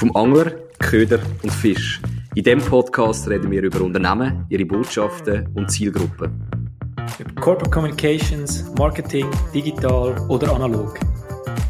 Vom 0.00 0.16
Angler, 0.16 0.52
Köder 0.78 1.18
und 1.42 1.52
Fisch. 1.52 2.00
In 2.34 2.42
diesem 2.42 2.60
Podcast 2.60 3.28
reden 3.28 3.50
wir 3.50 3.62
über 3.62 3.82
Unternehmen, 3.82 4.46
ihre 4.48 4.64
Botschaften 4.64 5.46
und 5.54 5.70
Zielgruppen. 5.70 6.42
Über 7.18 7.34
Corporate 7.38 7.68
Communications, 7.68 8.64
Marketing, 8.78 9.26
digital 9.52 10.18
oder 10.30 10.54
analog. 10.54 10.98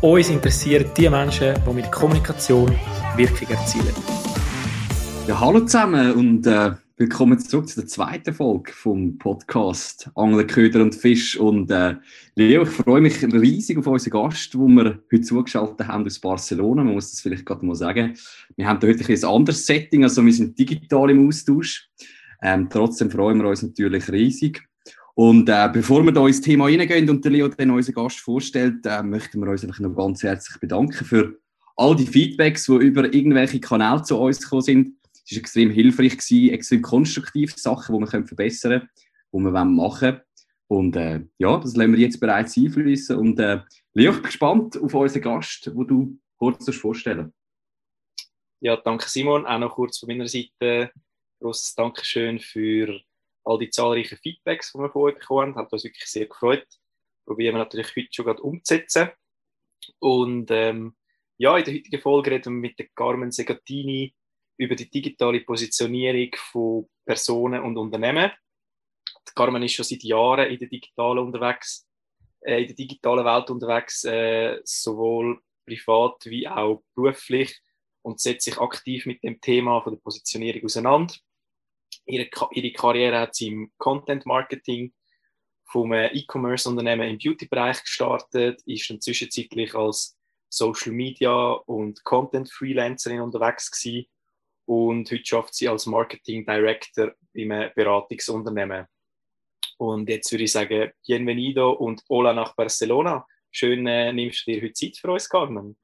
Uns 0.00 0.30
interessieren 0.30 0.84
die 0.96 1.10
Menschen, 1.10 1.56
die 1.66 1.74
mit 1.74 1.90
Kommunikation 1.90 2.72
Wirkung 3.16 3.48
erzielen. 3.48 3.96
Ja, 5.26 5.40
hallo 5.40 5.62
zusammen 5.62 6.12
und 6.12 6.46
äh, 6.46 6.70
Willkommen 7.00 7.38
zurück 7.38 7.66
zu 7.66 7.80
der 7.80 7.88
zweiten 7.88 8.34
Folge 8.34 8.72
vom 8.72 9.16
Podcast 9.16 10.10
Angler, 10.16 10.44
Köder 10.44 10.82
und 10.82 10.94
Fisch. 10.94 11.34
Und 11.34 11.70
äh, 11.70 11.94
Leo, 12.34 12.64
ich 12.64 12.68
freue 12.68 13.00
mich 13.00 13.22
riesig 13.22 13.78
auf 13.78 13.86
unseren 13.86 14.10
Gast, 14.10 14.52
den 14.52 14.74
wir 14.74 15.02
heute 15.10 15.22
zugeschaltet 15.22 15.88
haben 15.88 16.04
aus 16.04 16.18
Barcelona. 16.18 16.84
Man 16.84 16.92
muss 16.92 17.10
das 17.10 17.22
vielleicht 17.22 17.46
gerade 17.46 17.64
mal 17.64 17.74
sagen. 17.74 18.18
Wir 18.54 18.68
haben 18.68 18.86
heute 18.86 19.02
ein, 19.10 19.24
anderes 19.24 19.64
Setting, 19.64 20.02
also 20.02 20.22
wir 20.22 20.32
sind 20.34 20.58
digital 20.58 21.08
im 21.08 21.26
Austausch. 21.26 21.88
Ähm, 22.42 22.68
trotzdem 22.68 23.10
freuen 23.10 23.38
wir 23.38 23.48
uns 23.48 23.62
natürlich 23.62 24.06
riesig. 24.12 24.62
Und 25.14 25.48
äh, 25.48 25.70
bevor 25.72 26.04
wir 26.04 26.12
da 26.12 26.26
ins 26.26 26.42
Thema 26.42 26.66
reingehen 26.66 27.08
und 27.08 27.24
Leo 27.24 27.48
dann 27.48 27.70
unseren 27.70 27.94
Gast 27.94 28.20
vorstellt, 28.20 28.84
äh, 28.84 29.02
möchten 29.02 29.40
wir 29.40 29.50
uns 29.50 29.64
einfach 29.64 29.80
noch 29.80 29.96
ganz 29.96 30.22
herzlich 30.22 30.60
bedanken 30.60 31.06
für 31.06 31.38
all 31.78 31.96
die 31.96 32.06
Feedbacks, 32.06 32.66
die 32.66 32.74
über 32.74 33.04
irgendwelche 33.04 33.58
Kanäle 33.58 34.02
zu 34.02 34.18
uns 34.18 34.42
gekommen 34.42 34.60
sind 34.60 34.99
es 35.30 35.36
war 35.36 35.40
extrem 35.40 35.70
hilfreich, 35.70 36.18
gewesen, 36.18 36.54
extrem 36.54 36.82
konstruktive 36.82 37.52
Sachen, 37.56 37.94
die 37.94 38.00
wir 38.00 38.26
verbessern 38.26 38.88
können, 39.30 39.46
die 39.46 39.52
wir 39.52 39.64
machen 39.64 40.08
wollen. 40.08 40.20
Und 40.68 40.94
äh, 40.94 41.24
ja, 41.38 41.58
das 41.58 41.74
lassen 41.74 41.92
wir 41.92 41.98
jetzt 41.98 42.20
bereits 42.20 42.56
einfließen. 42.56 43.16
Und 43.16 43.40
äh, 43.40 43.60
Leo, 43.92 44.12
ich 44.12 44.18
bin 44.18 44.26
gespannt 44.26 44.80
auf 44.80 44.94
unseren 44.94 45.22
Gast, 45.22 45.70
wo 45.74 45.82
du 45.82 46.16
kurz 46.38 46.72
vorstellen 46.76 47.32
Ja, 48.60 48.76
danke 48.76 49.08
Simon. 49.08 49.46
Auch 49.46 49.58
noch 49.58 49.74
kurz 49.74 49.98
von 49.98 50.08
meiner 50.08 50.28
Seite. 50.28 50.92
Großes 51.40 51.74
Dankeschön 51.74 52.38
für 52.38 53.00
all 53.44 53.58
die 53.58 53.70
zahlreichen 53.70 54.18
Feedbacks, 54.18 54.72
die 54.72 54.78
wir 54.78 54.94
euch 54.94 55.18
bekommen 55.18 55.56
haben. 55.56 55.56
Hat 55.56 55.72
uns 55.72 55.82
wirklich 55.82 56.06
sehr 56.06 56.26
gefreut. 56.26 56.66
Probieren 57.26 57.54
wir 57.54 57.64
natürlich 57.64 57.96
heute 57.96 58.08
schon 58.12 58.26
gerade 58.26 58.42
umzusetzen. 58.42 59.08
Und 59.98 60.50
ähm, 60.50 60.94
ja, 61.36 61.56
in 61.56 61.64
der 61.64 61.74
heutigen 61.74 62.00
Folge 62.00 62.30
reden 62.30 62.54
wir 62.54 62.68
mit 62.68 62.78
der 62.78 62.88
Carmen 62.94 63.32
Segatini 63.32 64.14
über 64.60 64.76
die 64.76 64.90
digitale 64.90 65.40
Positionierung 65.40 66.30
von 66.36 66.88
Personen 67.06 67.62
und 67.62 67.78
Unternehmen. 67.78 68.30
Die 69.26 69.32
Carmen 69.34 69.62
ist 69.62 69.72
schon 69.72 69.86
seit 69.86 70.02
Jahren 70.02 70.50
in 70.50 70.58
der 70.58 70.68
digitalen 70.68 71.18
unterwegs, 71.18 71.88
äh, 72.42 72.60
in 72.60 72.66
der 72.66 72.76
digitalen 72.76 73.24
Welt 73.24 73.48
unterwegs, 73.48 74.04
äh, 74.04 74.60
sowohl 74.64 75.40
privat 75.64 76.26
wie 76.26 76.46
auch 76.46 76.82
beruflich 76.94 77.58
und 78.02 78.20
setzt 78.20 78.44
sich 78.44 78.58
aktiv 78.58 79.06
mit 79.06 79.22
dem 79.22 79.40
Thema 79.40 79.80
von 79.80 79.94
der 79.94 80.00
Positionierung 80.00 80.64
auseinander. 80.64 81.14
Ihre, 82.04 82.28
ihre 82.52 82.72
Karriere 82.72 83.18
hat 83.18 83.34
sie 83.34 83.48
im 83.48 83.72
Content 83.78 84.26
Marketing 84.26 84.92
vom 85.64 85.92
E-Commerce-Unternehmen 85.94 87.08
im 87.08 87.18
Beauty-Bereich 87.18 87.82
gestartet, 87.82 88.60
ist 88.66 88.90
dann 88.90 89.00
zwischenzeitlich 89.00 89.74
als 89.74 90.18
Social 90.50 90.92
Media 90.92 91.52
und 91.52 92.04
Content 92.04 92.52
Freelancerin 92.52 93.20
unterwegs 93.20 93.70
gewesen 93.70 94.06
und 94.70 95.10
heute 95.10 95.26
schafft 95.26 95.54
sie 95.54 95.68
als 95.68 95.86
Marketing 95.86 96.46
Director 96.46 97.10
im 97.32 97.48
Beratungsunternehmen. 97.74 98.86
Und 99.78 100.08
jetzt 100.08 100.30
würde 100.30 100.44
ich 100.44 100.52
sagen, 100.52 100.92
bienvenido 101.04 101.72
und 101.72 102.04
hola 102.08 102.32
nach 102.32 102.54
Barcelona. 102.54 103.26
Schön 103.50 103.84
äh, 103.88 104.12
nimmst 104.12 104.46
du 104.46 104.52
dir 104.52 104.62
heute 104.62 104.74
Zeit 104.74 104.96
für 104.96 105.10
uns, 105.10 105.28
Carmen. 105.28 105.76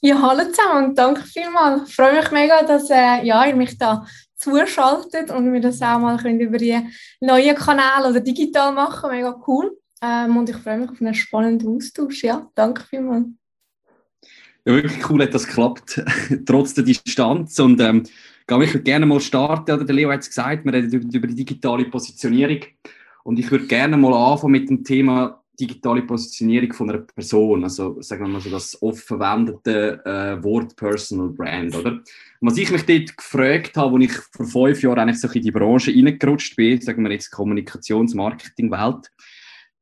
Ja, 0.00 0.22
hallo 0.22 0.50
zusammen 0.50 0.86
und 0.86 0.98
danke 0.98 1.20
vielmals. 1.24 1.90
Ich 1.90 1.94
freue 1.94 2.18
mich 2.18 2.30
mega, 2.30 2.62
dass 2.62 2.88
äh, 2.88 3.22
ja, 3.26 3.44
ihr 3.44 3.54
mich 3.54 3.76
da 3.76 4.06
zuschaltet 4.36 5.30
und 5.30 5.52
wir 5.52 5.60
das 5.60 5.82
auch 5.82 5.98
mal 5.98 6.16
können 6.16 6.40
über 6.40 6.56
die 6.56 6.80
neuen 7.20 7.54
Kanäle 7.54 8.08
oder 8.08 8.20
digital 8.20 8.72
machen. 8.72 9.10
Mega 9.10 9.38
cool. 9.46 9.78
Ähm, 10.00 10.34
und 10.38 10.48
ich 10.48 10.56
freue 10.56 10.78
mich 10.78 10.88
auf 10.88 11.00
einen 11.02 11.12
spannenden 11.12 11.76
Austausch. 11.76 12.24
Ja, 12.24 12.50
danke 12.54 12.84
vielmals. 12.84 13.26
Ja, 14.64 14.74
wirklich 14.74 15.10
cool 15.10 15.22
hat 15.22 15.34
das 15.34 15.46
geklappt, 15.46 16.02
trotz 16.46 16.72
der 16.72 16.84
Distanz. 16.84 17.58
Und 17.58 17.80
ähm, 17.80 18.04
ich 18.50 18.74
würde 18.74 18.84
gerne 18.84 19.06
mal 19.06 19.20
starten. 19.20 19.72
Oder 19.72 19.84
der 19.84 19.94
Leo 19.94 20.10
hat 20.10 20.20
es 20.20 20.28
gesagt, 20.28 20.64
wir 20.64 20.72
reden 20.72 20.92
über, 20.92 21.16
über 21.16 21.26
die 21.26 21.34
digitale 21.34 21.84
Positionierung. 21.84 22.60
Und 23.22 23.38
ich 23.38 23.50
würde 23.50 23.66
gerne 23.66 23.96
mal 23.96 24.14
anfangen 24.14 24.52
mit 24.52 24.68
dem 24.68 24.82
Thema 24.82 25.40
digitale 25.60 26.02
Positionierung 26.02 26.72
von 26.72 26.90
einer 26.90 27.00
Person. 27.00 27.62
Also 27.64 28.00
sagen 28.00 28.24
wir 28.24 28.28
mal 28.28 28.40
so 28.40 28.50
das 28.50 28.80
oft 28.82 29.04
verwendete 29.04 30.00
äh, 30.04 30.42
Wort 30.42 30.74
Personal 30.74 31.28
Brand, 31.28 31.76
oder? 31.76 32.00
was 32.40 32.56
ich 32.56 32.70
mich 32.70 32.86
dort 32.86 33.16
gefragt 33.16 33.76
habe, 33.76 33.96
als 33.96 34.04
ich 34.04 34.12
vor 34.12 34.46
fünf 34.46 34.82
Jahren 34.82 35.00
eigentlich 35.00 35.20
so 35.20 35.28
in 35.28 35.42
die 35.42 35.50
Branche 35.50 35.92
reingerutscht 35.92 36.56
bin, 36.56 36.80
sagen 36.80 37.04
wir 37.04 37.12
jetzt 37.12 37.30
Kommunikations-Marketing-Welt, 37.30 39.10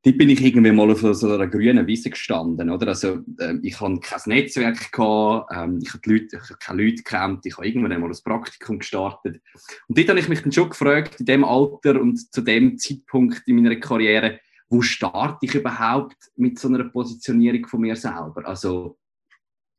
dort 0.04 0.19
bin 0.19 0.28
ich 0.28 0.44
irgendwie 0.44 0.72
mal 0.72 0.91
auf 0.91 1.00
so 1.00 1.32
einer 1.32 1.47
grünen 1.47 1.86
Wiese 1.86 2.10
gestanden, 2.10 2.70
oder? 2.70 2.88
Also, 2.88 3.20
äh, 3.38 3.54
ich 3.62 3.81
hatte 3.81 4.00
kein 4.00 4.20
Netzwerk, 4.26 4.92
gehabt, 4.92 5.53
ähm, 5.54 5.81
ich 5.82 5.92
habe 5.92 6.10
Leute, 6.10 6.36
ich 6.36 6.50
habe 6.50 6.59
keine 6.60 6.82
Leute 6.82 6.97
gekannt, 6.97 7.47
ich 7.47 7.56
habe 7.56 7.66
irgendwann 7.66 7.92
einmal 7.92 8.10
ein 8.10 8.19
Praktikum 8.25 8.78
gestartet. 8.78 9.41
Und 9.88 9.98
dort 9.98 10.08
habe 10.08 10.20
ich 10.20 10.28
mich 10.28 10.42
dann 10.42 10.53
schon 10.53 10.70
gefragt, 10.70 11.20
in 11.20 11.26
dem 11.26 11.44
Alter 11.44 12.00
und 12.00 12.32
zu 12.32 12.41
dem 12.41 12.78
Zeitpunkt 12.78 13.42
in 13.47 13.56
meiner 13.56 13.76
Karriere, 13.76 14.41
wo 14.69 14.82
starte 14.82 15.47
ich 15.47 15.54
überhaupt 15.54 16.16
mit 16.37 16.58
so 16.58 16.69
einer 16.69 16.84
Positionierung 16.84 17.66
von 17.66 17.81
mir 17.81 17.97
selber? 17.97 18.42
Also, 18.44 18.98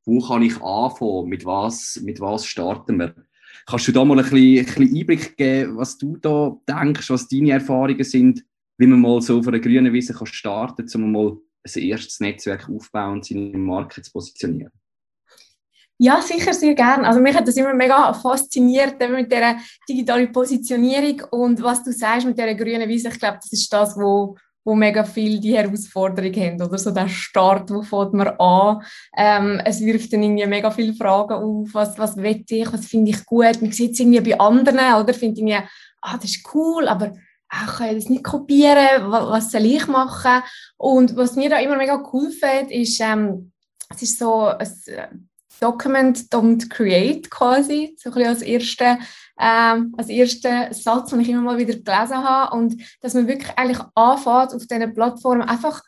wo 0.06 0.20
kann 0.20 0.42
ich 0.42 0.60
anfangen? 0.62 1.30
Mit 1.30 1.46
was, 1.46 2.00
mit 2.04 2.20
was 2.20 2.46
starten 2.46 2.98
wir? 2.98 3.16
Kannst 3.68 3.88
du 3.88 3.92
da 3.92 4.04
mal 4.04 4.18
ein 4.18 4.24
bisschen, 4.24 4.60
ein 4.60 4.66
bisschen 4.66 4.98
Einblick 4.98 5.38
geben, 5.38 5.78
was 5.78 5.98
du 5.98 6.18
da 6.18 6.58
denkst, 6.68 7.10
was 7.10 7.28
deine 7.28 7.52
Erfahrungen 7.52 8.04
sind? 8.04 8.44
Wie 8.80 8.88
man 8.88 9.02
mal 9.02 9.22
so 9.22 9.40
auf 9.40 9.48
einer 9.48 9.60
grünen 9.60 9.94
Wiese 9.94 10.14
kann 10.14 10.26
starten 10.26 10.88
kann, 10.88 11.04
um 11.04 11.12
mal 11.12 11.38
ein 11.64 11.84
erstes 11.84 12.20
Netzwerk 12.20 12.70
aufbauen 12.70 13.14
und 13.14 13.26
seine 13.26 13.58
Marke 13.58 14.02
zu 14.02 14.12
positionieren? 14.12 14.72
Ja, 16.02 16.22
sicher, 16.22 16.54
sehr 16.54 16.76
gerne. 16.76 17.06
Also 17.06 17.20
mich 17.20 17.36
hat 17.36 17.46
das 17.46 17.58
immer 17.58 17.74
mega 17.74 18.14
fasziniert 18.14 18.98
mit 19.12 19.30
der 19.30 19.58
digitalen 19.88 20.32
Positionierung 20.32 21.22
und 21.32 21.62
was 21.62 21.84
du 21.84 21.92
sagst 21.92 22.26
mit 22.26 22.38
der 22.38 22.56
grünen 22.56 22.88
Wiese, 22.88 23.10
ich 23.10 23.20
glaube, 23.20 23.40
das 23.42 23.52
ist 23.52 23.72
das, 23.72 23.98
wo 23.98 24.38
wo 24.66 24.76
mega 24.76 25.04
viel 25.04 25.40
die 25.40 25.56
Herausforderung 25.56 26.34
haben 26.34 26.62
oder 26.62 26.78
so 26.78 26.92
der 26.92 27.08
Start, 27.08 27.72
wo 27.72 27.82
fängt 27.82 28.14
man 28.14 28.28
an. 28.40 28.84
Ähm, 29.18 29.62
es 29.66 29.82
wirft 29.82 30.14
dann 30.14 30.22
irgendwie 30.22 30.46
mega 30.46 30.70
viele 30.70 30.94
Fragen 30.94 31.34
auf, 31.34 31.70
was, 31.74 31.98
was 31.98 32.18
will 32.18 32.44
ich, 32.48 32.72
was 32.72 32.86
finde 32.86 33.12
ich 33.12 33.26
gut. 33.26 33.62
Man 33.62 33.72
sieht 33.72 33.94
es 33.94 34.00
irgendwie 34.00 34.20
bei 34.20 34.40
anderen 34.40 35.02
oder 35.02 35.14
findet 35.14 35.40
irgendwie, 35.40 35.68
ah, 36.02 36.18
das 36.18 36.26
ist 36.26 36.48
cool, 36.54 36.88
aber 36.88 37.14
ich 37.52 37.78
kann 37.78 37.96
das 37.96 38.10
nicht 38.10 38.24
kopieren, 38.24 39.12
was 39.12 39.52
soll 39.52 39.66
ich 39.66 39.88
machen? 39.88 40.44
Und 40.78 41.16
was 41.16 41.36
mir 41.36 41.50
da 41.50 41.60
immer 41.60 41.78
mega 41.78 41.96
geholfen 41.96 42.48
hat, 42.48 42.72
ist, 42.72 43.00
ähm, 43.00 43.52
es 43.90 44.04
ist 44.04 44.20
so 44.20 44.46
ein 44.46 44.68
äh, 44.86 45.08
Document 45.60 46.18
don't 46.32 46.70
create 46.70 47.30
quasi, 47.30 47.96
so 47.98 48.10
ein 48.10 48.14
bisschen 48.14 48.30
als 48.30 48.42
erster, 48.42 49.00
ähm, 49.40 49.94
als 49.98 50.10
erster 50.10 50.74
Satz, 50.74 51.10
den 51.10 51.22
ich 51.22 51.30
immer 51.30 51.42
mal 51.42 51.58
wieder 51.58 51.74
gelesen 51.74 52.24
habe. 52.24 52.56
Und 52.56 52.82
dass 53.02 53.14
man 53.14 53.28
wirklich 53.28 53.58
eigentlich 53.58 53.82
anfängt, 53.96 54.54
auf 54.54 54.68
diesen 54.68 54.94
Plattformen 54.94 55.42
einfach 55.42 55.82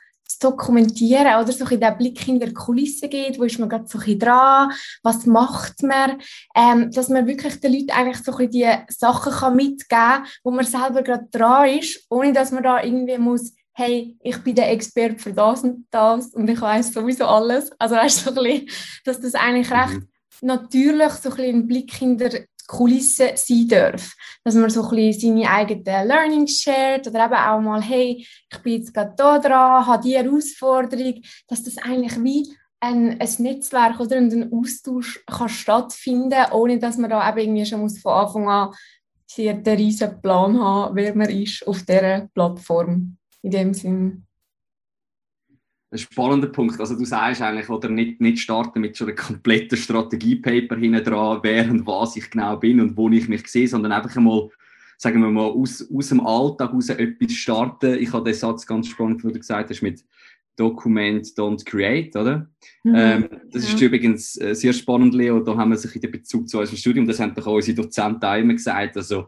dokumentieren 0.44 1.42
oder 1.42 1.52
so 1.52 1.66
ein 1.66 1.80
den 1.80 1.98
Blick 1.98 2.28
in 2.28 2.40
der 2.40 2.54
Kulisse 2.54 3.08
geht, 3.08 3.40
wo 3.40 3.44
ist 3.44 3.60
man 3.60 3.70
gerade 3.70 3.88
so 3.88 4.00
ein 4.00 4.20
dran, 4.20 4.72
was 5.04 5.26
macht 5.26 5.84
man, 5.84 6.22
ähm, 6.56 6.92
dass 6.92 7.10
man 7.10 7.28
wirklich 7.28 7.60
den 7.60 7.74
Leuten 7.74 7.92
eigentlich 7.92 8.24
so 8.24 8.36
ein 8.36 8.50
die 8.50 8.70
Sachen 8.90 9.32
kann 9.32 9.56
mitgeben 9.56 9.88
kann, 9.90 10.26
wo 10.44 10.52
man 10.52 10.66
selber 10.66 11.04
gerade 11.04 11.28
dran 11.32 11.70
ist, 11.70 12.06
ohne 12.10 12.34
dass 12.34 12.52
man 12.52 12.64
da 12.64 12.84
irgendwie 12.84 13.18
muss 13.18 13.54
hey, 13.74 14.18
ich 14.22 14.38
bin 14.40 14.56
der 14.56 14.72
Experte 14.72 15.18
für 15.18 15.34
das 15.34 15.64
und 15.64 15.88
das 15.92 16.28
und 16.34 16.50
ich 16.50 16.60
weiß 16.60 16.94
sowieso 16.94 17.26
alles. 17.26 17.72
Also 17.80 17.96
weißt 17.96 18.28
du, 18.28 18.34
so 18.34 18.40
ein 18.40 18.44
bisschen, 18.44 18.70
dass 19.06 19.22
das 19.22 19.34
eigentlich 19.36 19.72
recht 19.72 20.02
mhm. 20.02 20.08
natürlich 20.42 21.12
so 21.14 21.30
ein 21.30 21.36
bisschen 21.36 21.56
einen 21.56 21.68
Blick 21.68 22.02
in 22.02 22.18
der 22.18 22.46
Kulisse 22.72 23.32
sein 23.36 23.68
darf. 23.68 24.16
Dass 24.44 24.56
man 24.56 24.70
so 24.70 24.84
ein 24.88 24.96
bisschen 24.96 25.36
seine 25.36 25.50
eigenen 25.50 26.08
Learnings 26.08 26.62
shared 26.62 27.06
oder 27.08 27.26
eben 27.26 27.34
auch 27.34 27.60
mal, 27.60 27.82
hey, 27.82 28.26
ich 28.52 28.58
bin 28.60 28.74
jetzt 28.74 28.94
gerade 28.94 29.14
da 29.18 29.40
dran, 29.40 29.86
habe 29.86 30.04
diese 30.04 30.20
Herausforderung, 30.20 31.22
dass 31.48 31.64
das 31.64 31.78
eigentlich 31.78 32.24
wie 32.24 32.48
ein, 32.80 33.20
ein 33.20 33.30
Netzwerk 33.40 34.00
oder 34.00 34.16
ein 34.16 34.52
Austausch 34.54 35.24
kann 35.28 35.50
stattfinden 35.50 36.52
ohne 36.52 36.80
dass 36.80 36.98
man 36.98 37.10
da 37.10 37.30
eben 37.30 37.40
irgendwie 37.40 37.66
schon 37.66 37.82
muss 37.82 38.00
von 38.00 38.14
Anfang 38.14 38.50
an 38.50 38.74
den 39.38 39.64
riesen 39.68 40.22
Plan 40.22 40.60
haben, 40.60 40.96
wer 40.96 41.16
man 41.16 41.30
ist 41.30 41.68
auf 41.68 41.84
dieser 41.84 42.28
Plattform. 42.34 43.18
In 43.44 43.52
dem 43.52 43.74
Sinn 43.74 44.26
ein 45.92 45.98
spannender 45.98 46.48
Punkt. 46.48 46.80
Also 46.80 46.96
du 46.96 47.04
sagst 47.04 47.42
eigentlich, 47.42 47.70
oder 47.70 47.90
nicht, 47.90 48.22
nicht 48.22 48.40
starten 48.40 48.80
mit 48.80 48.96
so 48.96 49.06
einem 49.06 49.16
kompletten 49.16 49.78
Strategiepaper 49.78 50.78
hinten 50.78 51.04
dran, 51.04 51.40
wer 51.44 51.70
und 51.70 51.86
was 51.86 52.16
ich 52.16 52.30
genau 52.30 52.56
bin 52.58 52.80
und 52.80 52.96
wo 52.96 53.10
ich 53.10 53.28
mich 53.28 53.46
sehe, 53.48 53.68
sondern 53.68 53.92
einfach 53.92 54.16
einmal, 54.16 54.50
sagen 54.98 55.22
wir 55.22 55.30
mal, 55.30 55.50
aus, 55.50 55.86
aus 55.94 56.10
dem 56.10 56.26
Alltag 56.26 56.74
raus 56.74 56.90
etwas 56.90 57.34
starten. 57.34 58.00
Ich 58.00 58.14
habe 58.14 58.24
den 58.24 58.34
Satz 58.34 58.66
ganz 58.66 58.88
spannend, 58.88 59.24
wo 59.24 59.30
du 59.30 59.40
gesagt 59.40 59.70
hast, 59.70 59.82
mit 59.82 60.04
Document 60.56 61.26
Don't 61.38 61.66
Create, 61.66 62.16
oder? 62.16 62.50
Mhm. 62.84 62.96
Ähm, 62.96 63.30
das 63.52 63.64
ist 63.64 63.80
ja. 63.80 63.88
übrigens 63.88 64.40
äh, 64.40 64.56
sehr 64.56 64.74
spannend, 64.74 65.14
Leo. 65.14 65.42
Da 65.42 65.58
haben 65.58 65.72
wir 65.72 65.78
sich 65.78 65.96
in 65.96 66.02
den 66.02 66.12
Bezug 66.12 66.48
zu 66.48 66.60
unserem 66.60 66.78
Studium, 66.78 67.08
das 67.08 67.20
haben 67.20 67.36
doch 67.36 67.48
auch 67.48 67.56
unsere 67.56 67.76
Dozenten 67.76 68.24
auch 68.24 68.38
immer 68.38 68.54
gesagt. 68.54 68.96
Also, 68.96 69.28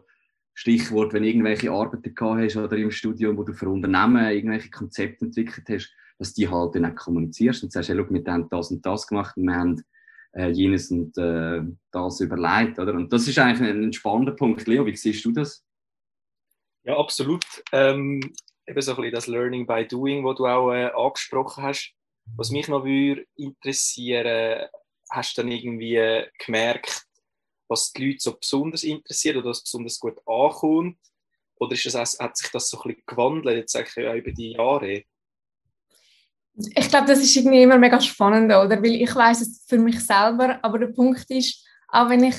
Stichwort, 0.54 1.12
wenn 1.12 1.24
du 1.24 1.28
irgendwelche 1.28 1.72
Arbeiten 1.72 2.14
gehabt 2.14 2.40
hast 2.40 2.56
oder 2.56 2.76
im 2.76 2.92
Studium, 2.92 3.36
wo 3.36 3.42
du 3.42 3.52
für 3.52 3.68
Unternehmen 3.68 4.30
irgendwelche 4.30 4.70
Konzepte 4.70 5.24
entwickelt 5.24 5.66
hast, 5.68 5.92
dass 6.24 6.32
die 6.32 6.48
halt 6.48 6.74
dann 6.74 6.86
auch 6.86 6.94
kommunizierst 6.94 7.62
und 7.62 7.70
sagst, 7.70 7.90
hey, 7.90 7.96
schau, 7.96 8.10
wir 8.10 8.32
haben 8.32 8.48
das 8.48 8.70
und 8.70 8.84
das 8.84 9.06
gemacht 9.06 9.36
und 9.36 9.44
wir 9.44 9.54
haben 9.54 9.84
äh, 10.32 10.48
jenes 10.48 10.90
und 10.90 11.16
äh, 11.18 11.60
das 11.90 12.20
überlegt, 12.20 12.78
oder? 12.78 12.94
Und 12.94 13.12
das 13.12 13.28
ist 13.28 13.38
eigentlich 13.38 13.68
ein, 13.68 13.92
spannender 13.92 14.32
Punkt. 14.32 14.66
Leo, 14.66 14.86
wie 14.86 14.96
siehst 14.96 15.22
du 15.26 15.32
das? 15.32 15.62
Ja, 16.84 16.96
absolut. 16.96 17.44
Ähm, 17.72 18.20
eben 18.66 18.80
so 18.80 18.92
ein 18.92 18.96
bisschen 18.96 19.12
das 19.12 19.26
Learning 19.26 19.66
by 19.66 19.86
Doing, 19.86 20.24
das 20.24 20.36
du 20.36 20.46
auch 20.46 20.72
äh, 20.72 20.86
angesprochen 20.86 21.62
hast. 21.62 21.92
Was 22.36 22.50
mich 22.50 22.68
noch 22.68 22.84
würde 22.84 23.26
interessieren, 23.36 24.66
hast 25.10 25.36
du 25.36 25.42
dann 25.42 25.52
irgendwie 25.52 26.24
gemerkt, 26.38 27.04
was 27.68 27.92
die 27.92 28.06
Leute 28.06 28.20
so 28.20 28.38
besonders 28.38 28.82
interessiert 28.82 29.36
oder 29.36 29.50
was 29.50 29.62
besonders 29.62 30.00
gut 30.00 30.16
ankommt? 30.26 30.98
Oder 31.56 31.74
ist 31.74 31.94
das, 31.94 32.18
hat 32.18 32.36
sich 32.38 32.50
das 32.50 32.70
so 32.70 32.78
ein 32.78 32.88
bisschen 32.88 33.02
gewandelt, 33.06 33.56
jetzt 33.56 33.72
sage 33.72 33.88
ich, 33.88 34.22
über 34.22 34.32
die 34.32 34.52
Jahre? 34.52 35.04
Ich 36.56 36.88
glaube, 36.88 37.06
das 37.06 37.20
ist 37.20 37.34
irgendwie 37.36 37.62
immer 37.62 37.78
mega 37.78 38.00
spannend, 38.00 38.52
oder? 38.52 38.82
Weil 38.82 38.94
ich 38.94 39.14
weiß 39.14 39.40
es 39.40 39.64
für 39.66 39.78
mich 39.78 40.00
selber, 40.00 40.58
aber 40.62 40.78
der 40.78 40.88
Punkt 40.88 41.28
ist, 41.30 41.66
auch 41.88 42.08
wenn 42.08 42.24
ich 42.24 42.36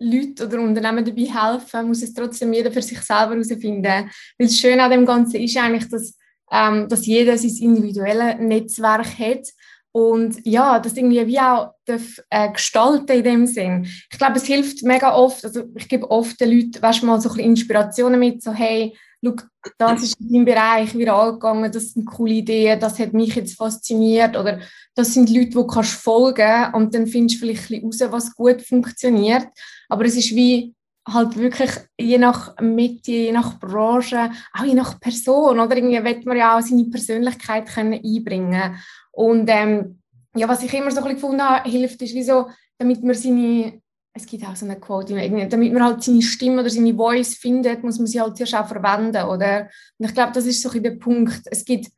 Leute 0.00 0.46
oder 0.46 0.60
Unternehmen 0.60 1.04
dabei 1.04 1.22
helfen, 1.22 1.88
muss 1.88 2.02
es 2.02 2.14
trotzdem 2.14 2.52
jeder 2.52 2.70
für 2.70 2.82
sich 2.82 3.00
selber 3.00 3.32
herausfinden. 3.32 3.82
Weil 3.84 4.10
das 4.38 4.58
Schöne 4.58 4.82
an 4.82 4.90
dem 4.90 5.04
Ganzen 5.04 5.40
ist 5.40 5.56
eigentlich, 5.56 5.88
dass, 5.88 6.16
ähm, 6.52 6.88
dass 6.88 7.06
jeder 7.06 7.36
sein 7.36 7.50
individuelles 7.50 8.36
Netzwerk 8.38 9.18
hat 9.18 9.48
und 9.90 10.38
ja, 10.44 10.78
das 10.78 10.96
irgendwie 10.96 11.26
wie 11.26 11.40
auch 11.40 11.74
darf, 11.84 12.20
äh, 12.30 12.52
gestalten 12.52 13.16
in 13.16 13.24
dem 13.24 13.46
Sinn. 13.46 13.88
Ich 14.10 14.18
glaube, 14.18 14.36
es 14.36 14.44
hilft 14.44 14.82
mega 14.82 15.14
oft, 15.14 15.44
also 15.44 15.64
ich 15.74 15.88
gebe 15.88 16.08
oft 16.10 16.40
den 16.40 16.50
Leuten, 16.50 16.80
weißt 16.80 17.02
mal 17.02 17.20
so 17.20 17.30
ein 17.30 17.36
bisschen 17.36 17.50
Inspirationen 17.50 18.20
mit, 18.20 18.42
so 18.42 18.52
hey, 18.52 18.96
schau, 19.24 19.34
das 19.78 20.02
ist 20.02 20.20
in 20.20 20.32
deinem 20.32 20.44
Bereich 20.44 20.96
viral 20.96 21.32
gegangen, 21.32 21.70
das 21.70 21.92
sind 21.92 22.06
coole 22.06 22.34
Ideen, 22.34 22.78
das 22.80 22.98
hat 22.98 23.12
mich 23.12 23.34
jetzt 23.34 23.56
fasziniert 23.56 24.36
oder 24.36 24.60
das 24.94 25.14
sind 25.14 25.30
Leute, 25.30 25.50
die 25.50 25.66
kannst 25.66 25.92
folgen 25.92 26.74
und 26.74 26.94
dann 26.94 27.06
findest 27.06 27.36
du 27.36 27.46
vielleicht 27.46 27.70
ein 27.70 27.88
bisschen 27.90 28.10
raus, 28.10 28.26
was 28.26 28.34
gut 28.34 28.62
funktioniert. 28.62 29.48
Aber 29.88 30.04
es 30.04 30.16
ist 30.16 30.34
wie 30.34 30.74
halt 31.06 31.36
wirklich 31.36 31.70
je 31.98 32.18
nach 32.18 32.56
Mitte, 32.60 33.12
je 33.12 33.32
nach 33.32 33.58
Branche, 33.58 34.30
auch 34.52 34.64
je 34.64 34.74
nach 34.74 35.00
Person, 35.00 35.58
oder 35.58 35.76
irgendwie 35.76 36.04
will 36.04 36.22
man 36.24 36.36
ja 36.36 36.58
auch 36.58 36.62
seine 36.62 36.84
Persönlichkeit 36.84 37.66
können 37.66 38.00
einbringen 38.04 38.76
und 39.12 39.48
ähm, 39.48 39.98
ja, 40.36 40.48
was 40.48 40.62
ich 40.62 40.72
immer 40.72 40.90
so 40.90 40.98
ein 40.98 41.04
bisschen 41.04 41.16
gefunden 41.16 41.42
habe, 41.42 41.68
hilft, 41.68 42.00
ist 42.02 42.14
wie 42.14 42.22
so, 42.22 42.48
damit 42.78 43.02
man 43.02 43.14
seine 43.14 43.80
es 44.12 44.26
gibt 44.26 44.44
auch 44.46 44.56
so 44.56 44.64
eine 44.64 44.80
Quote, 44.80 45.14
damit 45.48 45.72
man 45.72 45.84
halt 45.84 46.02
seine 46.02 46.22
Stimme 46.22 46.60
oder 46.60 46.70
seine 46.70 46.94
Voice 46.94 47.34
findet, 47.34 47.84
muss 47.84 47.98
man 47.98 48.06
sie 48.06 48.20
halt 48.20 48.36
zuerst 48.36 48.54
auch 48.54 48.66
verwenden, 48.66 49.24
oder? 49.24 49.68
Und 49.98 50.06
ich 50.06 50.14
glaube, 50.14 50.32
das 50.32 50.46
ist 50.46 50.62
so 50.62 50.70
ein 50.70 50.82
der 50.82 50.92
Punkt. 50.92 51.42
Es 51.46 51.64
gibt, 51.64 51.88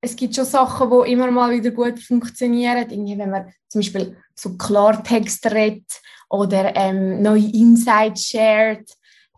es 0.00 0.14
gibt 0.14 0.34
schon 0.34 0.44
Sachen, 0.44 0.90
die 0.90 1.12
immer 1.12 1.30
mal 1.30 1.50
wieder 1.50 1.70
gut 1.70 1.98
funktionieren, 1.98 2.88
irgendwie, 2.88 3.18
wenn 3.18 3.30
man 3.30 3.52
zum 3.68 3.80
Beispiel 3.80 4.16
so 4.34 4.56
Klartext 4.56 5.46
redet 5.46 5.90
oder 6.28 6.74
ähm, 6.76 7.22
neue 7.22 7.50
Insights 7.52 8.26
shared, 8.26 8.88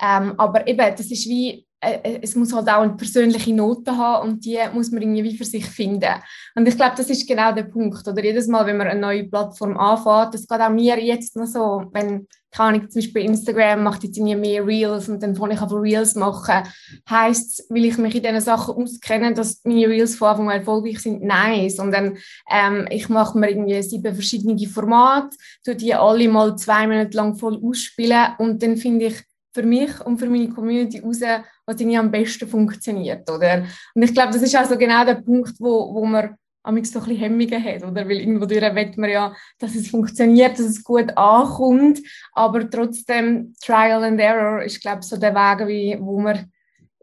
ähm, 0.01 0.35
aber 0.39 0.67
eben, 0.67 0.79
das 0.79 1.11
ist 1.11 1.29
wie, 1.29 1.67
es 1.81 2.35
muss 2.35 2.53
halt 2.53 2.69
auch 2.69 2.81
eine 2.81 2.97
persönliche 2.97 3.55
Note 3.55 3.97
haben 3.97 4.29
und 4.29 4.45
die 4.45 4.59
muss 4.75 4.91
man 4.91 5.03
irgendwie 5.03 5.37
für 5.37 5.45
sich 5.45 5.65
finden. 5.65 6.13
Und 6.57 6.67
ich 6.67 6.77
glaube, 6.77 6.95
das 6.97 7.09
ist 7.09 7.29
genau 7.29 7.53
der 7.53 7.65
Punkt. 7.65 8.07
Oder 8.07 8.25
jedes 8.25 8.49
Mal, 8.49 8.67
wenn 8.67 8.77
man 8.77 8.89
eine 8.89 9.01
neue 9.01 9.29
Plattform 9.29 9.77
anfängt, 9.77 10.35
das 10.35 10.47
geht 10.47 10.61
auch 10.61 10.71
mir 10.71 10.99
jetzt 10.99 11.37
noch 11.37 11.47
so, 11.47 11.85
wenn, 11.93 12.27
keine 12.51 12.69
Ahnung, 12.69 12.91
zum 12.91 13.01
Beispiel 13.01 13.23
Instagram 13.23 13.85
macht 13.85 14.03
jetzt 14.03 14.17
irgendwie 14.17 14.35
mehr 14.35 14.67
Reels 14.67 15.09
und 15.09 15.23
dann 15.23 15.37
fange 15.37 15.55
ich 15.55 15.61
aber 15.61 15.81
Reels 15.81 16.17
machen, 16.17 16.65
heisst 17.09 17.61
es, 17.61 17.71
will 17.71 17.85
ich 17.85 17.97
mich 17.97 18.15
in 18.17 18.23
diesen 18.23 18.41
Sachen 18.41 18.75
auskennen, 18.75 19.35
dass 19.35 19.61
meine 19.63 19.89
Reels 19.89 20.17
von 20.17 20.29
Anfang 20.31 20.51
an 20.51 20.59
erfolgreich 20.59 20.99
sind? 20.99 21.23
Nein, 21.23 21.71
sondern 21.71 22.19
ähm, 22.51 22.89
ich 22.91 23.09
mache 23.09 23.39
mir 23.39 23.51
irgendwie 23.51 23.81
sieben 23.83 24.15
verschiedene 24.15 24.59
Formate, 24.67 25.37
tue 25.65 25.77
die 25.77 25.95
alle 25.95 26.29
mal 26.29 26.57
zwei 26.57 26.89
Monate 26.89 27.17
lang 27.17 27.37
voll 27.37 27.61
ausspielen 27.63 28.35
und 28.39 28.61
dann 28.65 28.77
finde 28.77 29.07
ich 29.07 29.23
für 29.55 29.63
mich 29.63 30.01
und 30.05 30.19
für 30.19 30.29
meine 30.29 30.51
Community 30.51 31.01
raus, 31.01 31.21
was 31.69 31.79
irgendwie 31.79 31.99
am 31.99 32.11
besten 32.11 32.49
funktioniert, 32.49 33.29
oder? 33.31 33.67
Und 33.95 34.03
ich 34.03 34.15
glaube, 34.15 34.33
das 34.33 34.41
ist 34.41 34.57
also 34.57 34.79
genau 34.79 35.05
der 35.05 35.17
Punkt, 35.17 35.55
wo, 35.61 35.95
wo 35.95 36.05
man 36.07 36.35
am 36.63 36.83
so 36.83 36.99
ein 36.99 37.05
bisschen 37.05 37.21
Hemmungen 37.21 37.63
hat, 37.63 37.85
oder? 37.85 38.09
Weil 38.09 38.21
irgendwo 38.21 38.49
will 38.49 38.93
man 38.97 39.11
ja, 39.11 39.35
dass 39.59 39.75
es 39.75 39.89
funktioniert, 39.89 40.59
dass 40.59 40.67
es 40.67 40.83
gut 40.83 41.17
ankommt, 41.17 42.01
aber 42.33 42.69
trotzdem 42.69 43.55
Trial 43.63 44.03
and 44.03 44.19
Error 44.19 44.63
ist, 44.63 44.81
glaube 44.81 45.01
ich, 45.03 45.09
so 45.09 45.19
der 45.19 45.35
Weg, 45.35 45.69
wie, 45.69 45.99
wo 46.01 46.19
man 46.19 46.51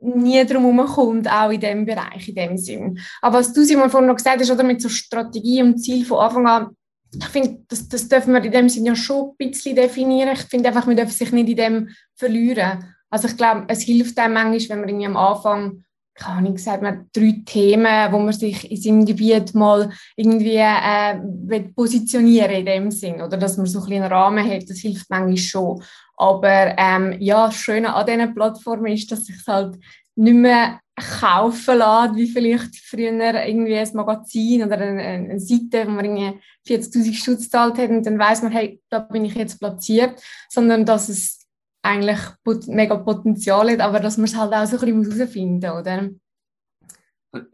nie 0.02 0.44
drum 0.46 0.84
kommt, 0.86 1.32
auch 1.32 1.52
in 1.52 1.60
diesem 1.60 1.86
Bereich, 1.86 2.28
in 2.28 2.36
dem 2.36 2.58
Sinn. 2.58 3.00
Aber 3.22 3.40
was 3.40 3.54
du, 3.54 3.64
Simon, 3.64 3.90
vorhin 3.90 4.08
noch 4.08 4.18
gesagt 4.18 4.42
hast, 4.42 4.52
oder 4.52 4.64
mit 4.64 4.82
so 4.82 4.90
Strategie 4.90 5.62
und 5.62 5.78
Ziel 5.78 6.06
von 6.06 6.20
Anfang 6.20 6.48
an, 6.48 6.70
ich 7.18 7.28
finde, 7.28 7.60
das, 7.68 7.88
das 7.88 8.08
dürfen 8.08 8.34
wir 8.34 8.44
in 8.44 8.52
dem 8.52 8.68
Sinne 8.68 8.90
ja 8.90 8.96
schon 8.96 9.30
ein 9.30 9.36
bisschen 9.38 9.76
definieren. 9.76 10.34
Ich 10.34 10.42
finde 10.42 10.70
einfach, 10.70 10.86
man 10.86 10.98
darf 10.98 11.12
sich 11.12 11.32
nicht 11.32 11.50
in 11.50 11.56
dem 11.56 11.90
verlieren. 12.16 12.95
Also 13.10 13.28
ich 13.28 13.38
glaube, 13.38 13.66
es 13.68 13.82
hilft 13.84 14.18
einem 14.20 14.34
manchmal, 14.34 14.70
wenn 14.70 14.80
man 14.80 14.90
irgendwie 14.90 15.06
am 15.06 15.18
Anfang, 15.18 15.84
keine 16.16 16.38
Ahnung, 16.38 16.58
sagt 16.58 16.82
man 16.82 17.10
drei 17.14 17.42
Themen, 17.46 18.12
wo 18.12 18.20
man 18.20 18.34
sich 18.34 18.72
in 18.72 18.82
seinem 18.82 19.06
Gebiet 19.06 19.54
mal 19.54 19.92
irgendwie 20.16 20.56
äh, 20.56 21.20
positionieren 21.76 22.52
in 22.52 22.66
dem 22.66 22.92
Sinn 22.92 23.22
oder 23.22 23.38
dass 23.38 23.58
man 23.58 23.66
so 23.66 23.82
ein 23.84 23.94
einen 23.94 24.12
Rahmen 24.12 24.50
hat, 24.50 24.70
das 24.70 24.80
hilft 24.80 25.10
manchmal 25.10 25.38
schon. 25.38 25.84
Aber 26.18 26.76
ähm, 26.78 27.18
ja, 27.20 27.48
das 27.48 27.56
Schöne 27.56 27.94
an 27.94 28.06
diesen 28.06 28.34
Plattformen 28.34 28.94
ist, 28.94 29.12
dass 29.12 29.26
sich 29.26 29.46
halt 29.46 29.78
nicht 30.16 30.36
mehr 30.36 30.80
kaufen 30.96 31.78
lässt, 31.78 32.16
wie 32.16 32.28
vielleicht 32.28 32.76
früher 32.78 33.12
irgendwie 33.46 33.78
ein 33.78 33.90
Magazin 33.94 34.64
oder 34.64 34.78
eine, 34.78 35.02
eine 35.02 35.40
Seite, 35.40 35.86
wo 35.86 35.92
man 35.92 36.06
irgendwie 36.06 36.40
40'000 36.68 37.14
Stutz 37.14 37.44
gezahlt 37.44 37.78
hat 37.78 37.90
und 37.90 38.06
dann 38.06 38.18
weiß 38.18 38.44
man, 38.44 38.54
hey, 38.54 38.82
da 38.90 39.00
bin 39.00 39.26
ich 39.26 39.36
jetzt 39.36 39.60
platziert, 39.60 40.22
sondern 40.50 40.86
dass 40.86 41.10
es 41.10 41.45
eigentlich 41.86 42.20
mega 42.68 42.96
Potenzial 42.98 43.70
hat, 43.72 43.80
aber 43.80 44.00
dass 44.00 44.18
man 44.18 44.26
es 44.26 44.36
halt 44.36 44.54
auch 44.54 44.66
so 44.66 44.78
ein 44.78 44.94
bisschen 44.94 45.20
herausfinden 45.20 45.70
muss, 45.70 45.82
oder? 45.82 46.10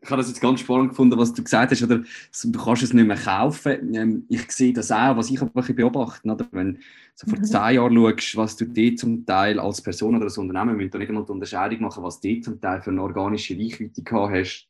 ich 0.02 0.10
habe 0.10 0.18
das 0.22 0.30
jetzt 0.30 0.42
ganz 0.42 0.60
spannend 0.60 0.90
gefunden, 0.90 1.18
was 1.18 1.34
du 1.34 1.44
gesagt 1.44 1.72
hast, 1.72 1.84
oder 1.84 2.00
du 2.00 2.60
kannst 2.60 2.84
es 2.84 2.94
nicht 2.94 3.08
mehr 3.08 3.18
kaufen. 3.18 3.96
Ähm, 3.96 4.26
ich 4.30 4.52
sehe 4.52 4.74
das 4.74 4.92
auch, 4.92 5.18
was 5.18 5.30
ich 5.30 5.42
aber 5.42 5.62
beobachte, 5.62 6.30
oder? 6.30 6.48
wenn 6.52 6.76
du 7.20 7.30
vor 7.30 7.40
mhm. 7.40 7.44
zehn 7.44 7.76
Jahren 7.76 7.96
schaust, 7.96 8.38
was 8.38 8.56
du 8.58 8.66
dort 8.66 9.00
zum 9.00 9.26
Teil 9.26 9.60
als 9.60 9.82
Person 9.82 10.16
oder 10.16 10.26
als 10.26 10.38
Unternehmen, 10.38 10.78
wir 10.78 10.86
müssen 10.86 11.16
da 11.16 11.24
die 11.24 11.32
Unterscheidung 11.32 11.82
machen, 11.82 12.04
was 12.04 12.20
du 12.20 12.40
zum 12.42 12.60
Teil 12.60 12.82
für 12.82 12.92
eine 12.92 13.02
organische 13.02 13.58
Reichweite 13.58 14.04
gehabt 14.04 14.34
hast, 14.34 14.68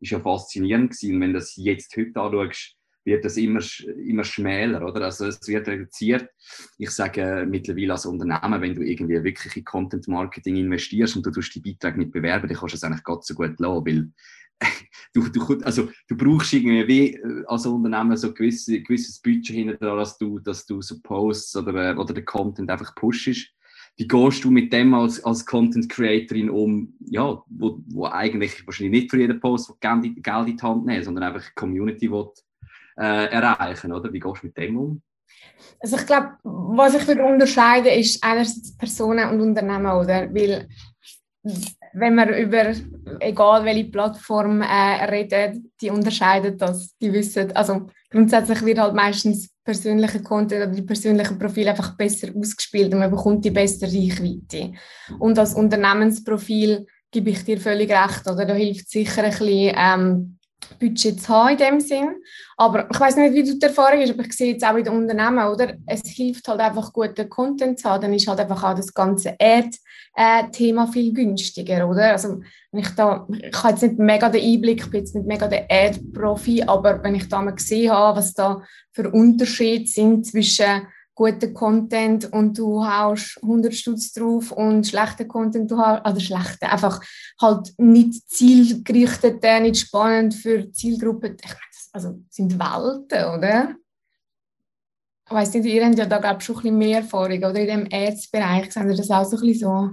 ist 0.00 0.10
ja 0.10 0.20
faszinierend 0.20 0.90
gewesen. 0.90 1.14
Und 1.14 1.20
wenn 1.20 1.32
du 1.32 1.38
das 1.38 1.56
jetzt 1.56 1.96
heute 1.96 2.20
anschaust, 2.20 2.76
wird 3.04 3.24
das 3.24 3.36
immer, 3.36 3.60
immer 4.04 4.24
schmäler, 4.24 4.86
oder? 4.86 5.06
Also 5.06 5.26
es 5.26 5.46
wird 5.48 5.66
reduziert. 5.68 6.28
Ich 6.78 6.90
sage 6.90 7.46
mittlerweile 7.48 7.92
als 7.92 8.06
Unternehmen, 8.06 8.60
wenn 8.60 8.74
du 8.74 8.82
irgendwie 8.82 9.22
wirklich 9.22 9.56
in 9.56 9.64
Content 9.64 10.06
Marketing 10.08 10.56
investierst 10.56 11.16
und 11.16 11.26
du 11.26 11.30
tust 11.30 11.54
die 11.54 11.60
Beiträge 11.60 11.98
nicht 11.98 12.12
bewerben, 12.12 12.48
dann 12.48 12.56
kannst 12.56 12.74
du 12.74 12.76
es 12.76 12.84
eigentlich 12.84 13.04
ganz 13.04 13.26
so 13.26 13.34
gut 13.34 13.58
lassen, 13.58 13.86
weil 13.86 14.08
du, 15.14 15.28
du, 15.28 15.60
also, 15.64 15.88
du 16.08 16.16
brauchst 16.16 16.52
irgendwie 16.52 16.86
wie 16.86 17.14
äh, 17.14 17.44
als 17.46 17.66
Unternehmen 17.66 18.16
so 18.16 18.28
ein 18.28 18.34
gewisse, 18.34 18.80
gewisses 18.80 19.20
Budget 19.20 19.56
hinter 19.56 19.96
dass 19.96 20.18
du, 20.18 20.38
dass 20.38 20.66
du 20.66 20.80
so 20.80 21.00
Posts 21.00 21.56
oder, 21.56 21.90
äh, 21.90 21.96
oder 21.96 22.14
den 22.14 22.24
Content 22.24 22.70
einfach 22.70 22.94
pushst. 22.94 23.48
Wie 23.96 24.08
gehst 24.08 24.42
du 24.42 24.50
mit 24.50 24.72
dem 24.72 24.94
als, 24.94 25.22
als 25.22 25.44
Content 25.44 25.88
Creatorin 25.88 26.48
um, 26.48 26.94
ja, 27.00 27.42
wo, 27.46 27.82
wo 27.88 28.06
eigentlich 28.06 28.66
wahrscheinlich 28.66 29.02
nicht 29.02 29.10
für 29.10 29.20
jeden 29.20 29.38
Post 29.38 29.78
Geld, 29.80 30.22
Geld 30.22 30.48
in 30.48 30.56
die 30.56 30.62
Hand 30.62 30.86
nehmen, 30.86 31.04
sondern 31.04 31.24
einfach 31.24 31.54
Community 31.54 32.10
will, 32.10 32.30
äh, 32.96 33.26
erreichen, 33.26 33.92
oder? 33.92 34.12
Wie 34.12 34.20
gehst 34.20 34.42
du 34.42 34.46
mit 34.46 34.56
dem 34.56 34.76
um? 34.76 35.02
Also 35.80 35.96
ich 35.96 36.06
glaube, 36.06 36.36
was 36.42 36.94
ich 36.94 37.06
würde 37.06 37.24
unterscheiden, 37.24 37.92
ist 37.98 38.22
einerseits 38.22 38.76
Personen 38.76 39.28
und 39.30 39.40
Unternehmen, 39.40 39.86
oder? 39.86 40.32
Weil 40.32 40.68
wenn 41.94 42.14
wir 42.14 42.36
über 42.36 42.72
egal 43.20 43.64
welche 43.64 43.90
Plattform 43.90 44.62
äh, 44.62 45.04
reden, 45.04 45.72
die 45.80 45.90
unterscheiden 45.90 46.56
das, 46.56 46.96
die 46.98 47.12
wissen, 47.12 47.54
also 47.56 47.88
grundsätzlich 48.10 48.64
wird 48.64 48.78
halt 48.78 48.94
meistens 48.94 49.50
persönliche 49.64 50.22
Content 50.22 50.62
oder 50.64 50.72
die 50.72 50.82
persönlichen 50.82 51.38
Profile 51.38 51.70
einfach 51.70 51.96
besser 51.96 52.28
ausgespielt 52.36 52.92
und 52.92 53.00
man 53.00 53.10
bekommt 53.10 53.44
die 53.44 53.50
beste 53.50 53.86
Reichweite. 53.86 54.72
Und 55.18 55.38
als 55.38 55.54
Unternehmensprofil 55.54 56.86
gebe 57.10 57.30
ich 57.30 57.44
dir 57.44 57.60
völlig 57.60 57.90
recht, 57.90 58.26
oder 58.28 58.44
da 58.44 58.54
hilft 58.54 58.88
sicher 58.88 59.22
ein 59.22 59.30
bisschen 59.30 59.74
ähm, 59.76 60.38
Budget 60.78 61.20
zu 61.20 61.28
haben 61.28 61.50
in 61.50 61.58
dem 61.58 61.80
Sinn. 61.80 62.16
Aber 62.56 62.88
ich 62.90 62.98
weiß 62.98 63.16
nicht, 63.16 63.34
wie 63.34 63.44
du 63.44 63.58
die 63.58 63.66
Erfahrung 63.66 64.00
hast, 64.00 64.10
aber 64.10 64.24
ich 64.24 64.32
sehe 64.32 64.52
jetzt 64.52 64.64
auch 64.64 64.76
in 64.76 64.84
den 64.84 64.94
Unternehmen, 64.94 65.46
oder? 65.46 65.74
Es 65.86 66.02
hilft 66.04 66.48
halt 66.48 66.60
einfach, 66.60 66.92
guten 66.92 67.28
Content 67.28 67.78
zu 67.78 67.88
haben. 67.88 68.02
Dann 68.02 68.14
ist 68.14 68.28
halt 68.28 68.40
einfach 68.40 68.62
auch 68.62 68.74
das 68.74 68.92
ganze 68.92 69.36
Ad-Thema 69.38 70.86
viel 70.88 71.12
günstiger, 71.12 71.88
oder? 71.88 72.12
Also, 72.12 72.40
wenn 72.70 72.80
ich 72.80 72.88
da, 72.90 73.26
ich 73.30 73.56
habe 73.62 73.70
jetzt 73.70 73.82
nicht 73.82 73.98
mega 73.98 74.28
den 74.28 74.42
Einblick, 74.42 74.80
ich 74.80 74.90
bin 74.90 75.00
jetzt 75.00 75.14
nicht 75.14 75.26
mega 75.26 75.46
der 75.46 75.66
Ad-Profi, 75.70 76.62
aber 76.62 77.02
wenn 77.02 77.14
ich 77.14 77.28
da 77.28 77.40
mal 77.42 77.52
gesehen 77.52 77.92
habe, 77.92 78.18
was 78.18 78.34
da 78.34 78.62
für 78.92 79.10
Unterschiede 79.10 79.86
sind 79.86 80.26
zwischen 80.26 80.86
guten 81.22 81.54
Content 81.54 82.32
und 82.32 82.58
du 82.58 82.84
haust 82.84 83.38
100 83.42 83.72
Stutz 83.72 84.12
drauf 84.12 84.50
und 84.50 84.86
schlechten 84.86 85.28
Content 85.28 85.70
du 85.70 85.78
hast, 85.78 86.04
also 86.04 86.20
schlechte, 86.20 86.68
einfach 86.68 87.00
halt 87.40 87.72
nicht 87.78 88.28
zielgerichtet, 88.28 89.40
nicht 89.62 89.78
spannend 89.78 90.34
für 90.34 90.72
Zielgruppen. 90.72 91.36
Ich 91.40 91.48
meine, 91.48 91.60
also 91.92 92.20
sind 92.28 92.58
Welten, 92.58 93.38
oder? 93.38 93.76
Ich 95.26 95.32
weiss 95.32 95.54
nicht, 95.54 95.64
ihr 95.66 95.86
habt 95.86 95.96
ja 95.96 96.06
da 96.06 96.18
glaube 96.18 96.38
ich 96.40 96.44
schon 96.44 96.56
ein 96.56 96.62
bisschen 96.62 96.78
mehr 96.78 96.98
Erfahrung, 96.98 97.38
oder 97.38 97.54
in 97.54 97.66
dem 97.68 97.86
Ärztebereich, 97.88 98.72
seht 98.72 98.84
ihr 98.84 98.96
das 98.96 99.10
auch 99.10 99.24
so 99.24 99.36
ein 99.36 99.42
bisschen 99.42 99.60
so? 99.60 99.90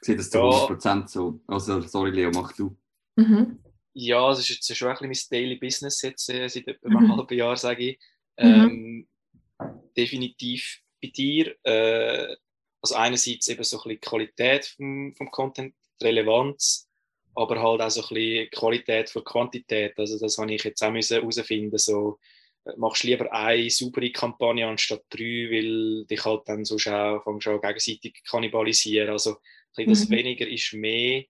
Ich 0.00 0.06
sehe 0.06 0.16
das 0.16 0.30
zu 0.30 0.38
100% 0.38 1.08
so. 1.08 1.40
Also, 1.46 1.80
sorry 1.82 2.10
Leo, 2.10 2.30
mach 2.34 2.52
du. 2.52 2.76
Mhm. 3.14 3.60
Ja, 3.92 4.30
es 4.32 4.40
ist 4.40 4.48
jetzt 4.48 4.76
schon 4.76 4.88
ein 4.88 5.08
bisschen 5.08 5.30
mein 5.30 5.40
Daily 5.40 5.56
Business 5.56 6.02
jetzt, 6.02 6.28
äh, 6.30 6.48
seit 6.48 6.66
etwa 6.66 6.88
einem 6.88 7.04
mhm. 7.04 7.16
halben 7.16 7.36
Jahr, 7.36 7.56
sage 7.56 7.90
ich. 7.90 7.98
Mhm. 8.40 9.06
Definitiv 9.96 10.80
bei 11.02 11.08
dir. 11.08 11.56
Äh, 11.64 12.36
also 12.80 12.94
einerseits 12.94 13.48
eben 13.48 13.64
so 13.64 13.76
ein 13.76 13.82
bisschen 13.82 13.90
die 13.90 13.98
Qualität 13.98 14.66
vom, 14.66 15.14
vom 15.16 15.30
Content, 15.30 15.74
die 16.00 16.04
Relevanz, 16.04 16.88
aber 17.34 17.60
halt 17.60 17.80
auch 17.80 17.90
so 17.90 18.02
ein 18.02 18.08
bisschen 18.14 18.50
Qualität 18.50 19.10
vor 19.10 19.24
Quantität. 19.24 19.98
Also 19.98 20.18
das 20.18 20.38
habe 20.38 20.54
ich 20.54 20.62
jetzt 20.64 20.82
auch 20.82 20.92
herausfinden 20.92 21.78
so 21.78 22.18
äh, 22.64 22.76
machst 22.76 23.02
lieber 23.02 23.32
eine 23.32 23.70
saubere 23.70 24.10
Kampagne 24.10 24.66
anstatt 24.66 25.04
drei, 25.10 25.48
weil 25.50 26.04
dich 26.06 26.24
halt 26.24 26.42
dann 26.46 26.64
so 26.64 26.76
auch, 26.76 27.24
fängst 27.24 27.48
auch 27.48 27.60
gegenseitig 27.60 28.22
kannibalisieren. 28.28 29.10
Also 29.10 29.36
ein 29.76 29.88
das 29.88 30.08
mhm. 30.08 30.14
weniger 30.14 30.46
ist 30.46 30.72
mehr, 30.72 31.24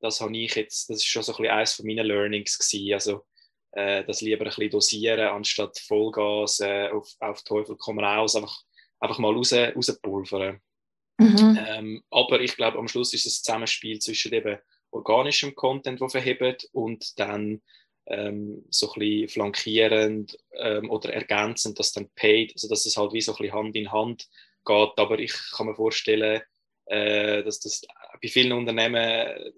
das 0.00 0.20
habe 0.20 0.36
ich 0.36 0.54
jetzt, 0.54 0.88
das 0.88 0.98
ist 0.98 1.06
schon 1.06 1.22
so 1.22 1.32
ein 1.32 1.36
bisschen 1.36 1.54
eines 1.54 1.72
von 1.74 1.86
meinen 1.86 2.06
Learnings 2.06 2.58
gewesen. 2.58 2.94
Also 2.94 3.26
äh, 3.72 4.04
das 4.04 4.20
lieber 4.20 4.44
ein 4.44 4.48
bisschen 4.48 4.70
dosieren, 4.70 5.28
anstatt 5.28 5.78
Vollgas 5.78 6.60
äh, 6.60 6.88
auf, 6.88 7.14
auf 7.20 7.42
Teufel 7.42 7.76
komm 7.76 7.98
raus, 8.00 8.36
einfach, 8.36 8.56
einfach 8.98 9.18
mal 9.18 9.34
raus, 9.34 9.52
rauspulvern. 9.52 10.60
Mhm. 11.18 11.58
Ähm, 11.68 12.04
aber 12.10 12.40
ich 12.40 12.56
glaube, 12.56 12.78
am 12.78 12.88
Schluss 12.88 13.12
ist 13.12 13.26
es 13.26 13.40
ein 13.40 13.44
Zusammenspiel 13.44 13.98
zwischen 13.98 14.32
eben 14.32 14.58
organischem 14.90 15.54
Content, 15.54 16.00
der 16.00 16.08
verhebt, 16.08 16.68
und 16.72 17.18
dann 17.18 17.60
ähm, 18.06 18.64
so 18.70 18.92
ein 18.92 18.98
bisschen 18.98 19.28
flankierend 19.28 20.36
ähm, 20.58 20.90
oder 20.90 21.12
ergänzend, 21.12 21.78
dass 21.78 21.92
dann 21.92 22.10
paid, 22.16 22.52
also 22.54 22.68
dass 22.68 22.86
es 22.86 22.96
halt 22.96 23.12
wie 23.12 23.20
so 23.20 23.32
ein 23.32 23.38
bisschen 23.38 23.54
Hand 23.54 23.76
in 23.76 23.92
Hand 23.92 24.28
geht. 24.64 24.92
Aber 24.96 25.18
ich 25.18 25.32
kann 25.52 25.66
mir 25.66 25.74
vorstellen, 25.76 26.42
äh, 26.86 27.42
dass 27.44 27.60
das 27.60 27.82
bei 28.20 28.28
vielen 28.28 28.52
Unternehmen 28.52 29.52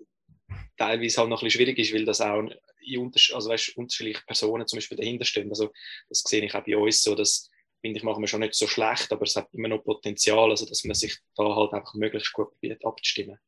teilweise 0.76 1.20
halt 1.20 1.30
noch 1.30 1.40
ein 1.40 1.46
bisschen 1.46 1.62
schwierig 1.62 1.78
ist, 1.78 1.94
weil 1.94 2.04
das 2.04 2.20
auch 2.20 2.42
in 2.84 3.12
also, 3.32 3.48
weißt, 3.48 3.76
unterschiedliche 3.76 4.22
Personen 4.26 4.66
zum 4.66 4.78
Beispiel 4.78 4.98
dahinter 4.98 5.24
stehen. 5.24 5.48
Also 5.48 5.70
das 6.08 6.22
sehe 6.26 6.44
ich 6.44 6.54
auch 6.54 6.64
bei 6.64 6.76
uns 6.76 7.02
so, 7.02 7.14
dass 7.14 7.50
finde 7.82 7.98
ich, 7.98 8.04
machen 8.04 8.22
wir 8.22 8.28
schon 8.28 8.40
nicht 8.40 8.54
so 8.54 8.66
schlecht, 8.66 9.12
aber 9.12 9.22
es 9.24 9.36
hat 9.36 9.52
immer 9.52 9.68
noch 9.68 9.84
Potenzial, 9.84 10.50
also 10.50 10.64
dass 10.66 10.84
man 10.84 10.94
sich 10.94 11.18
da 11.36 11.44
halt 11.44 11.72
einfach 11.72 11.94
möglichst 11.94 12.32
gut 12.32 12.50
probiert 12.52 12.84
abzustimmen. 12.84 13.38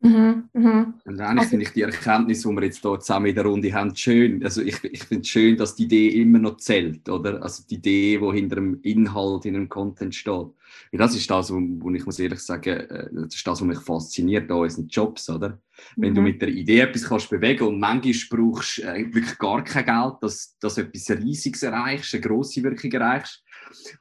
Mhm, 0.00 0.48
mhm. 0.52 0.94
Und 1.06 1.20
eigentlich 1.20 1.38
also, 1.38 1.50
finde 1.50 1.64
ich 1.64 1.72
die 1.72 1.82
Erkenntnis, 1.82 2.42
die 2.42 2.48
wir 2.48 2.62
jetzt 2.62 2.82
hier 2.82 3.00
zusammen 3.00 3.26
in 3.26 3.34
der 3.34 3.44
Runde 3.44 3.72
haben, 3.72 3.96
schön. 3.96 4.44
Also 4.44 4.62
ich, 4.62 4.82
ich 4.84 5.02
finde 5.02 5.22
es 5.22 5.28
schön, 5.28 5.56
dass 5.56 5.74
die 5.74 5.84
Idee 5.84 6.20
immer 6.20 6.38
noch 6.38 6.58
zählt, 6.58 7.08
oder? 7.08 7.42
Also 7.42 7.64
die 7.68 7.76
Idee, 7.76 8.18
die 8.18 8.32
hinter 8.32 8.56
dem 8.56 8.80
Inhalt, 8.82 9.44
in 9.44 9.54
dem 9.54 9.68
Content 9.68 10.14
steht. 10.14 10.32
Und 10.32 10.54
das 10.92 11.16
ist 11.16 11.28
das, 11.28 11.52
wo, 11.52 11.90
ich 11.90 12.06
muss 12.06 12.20
ehrlich 12.20 12.38
sagen, 12.38 12.78
äh, 12.78 13.08
das 13.12 13.34
ist 13.34 13.46
das, 13.46 13.60
was 13.60 13.66
mich 13.66 13.80
fasziniert 13.80 14.48
an 14.50 14.58
unseren 14.58 14.86
Jobs, 14.86 15.28
oder? 15.30 15.60
Wenn 15.96 16.14
du 16.14 16.20
mhm. 16.20 16.28
mit 16.28 16.42
der 16.42 16.48
Idee 16.48 16.80
etwas 16.80 17.04
kannst 17.04 17.30
bewegen 17.30 17.66
und 17.66 17.80
manchmal 17.80 18.14
brauchst 18.30 18.78
du 18.78 18.82
äh, 18.82 19.12
wirklich 19.12 19.38
gar 19.38 19.64
kein 19.64 19.84
Geld, 19.84 20.14
dass, 20.20 20.56
dass 20.60 20.76
du 20.76 20.82
etwas 20.82 21.10
Riesiges 21.10 21.64
erreichst, 21.64 22.14
eine 22.14 22.20
grosse 22.20 22.62
Wirkung 22.62 22.92
erreichst. 22.92 23.42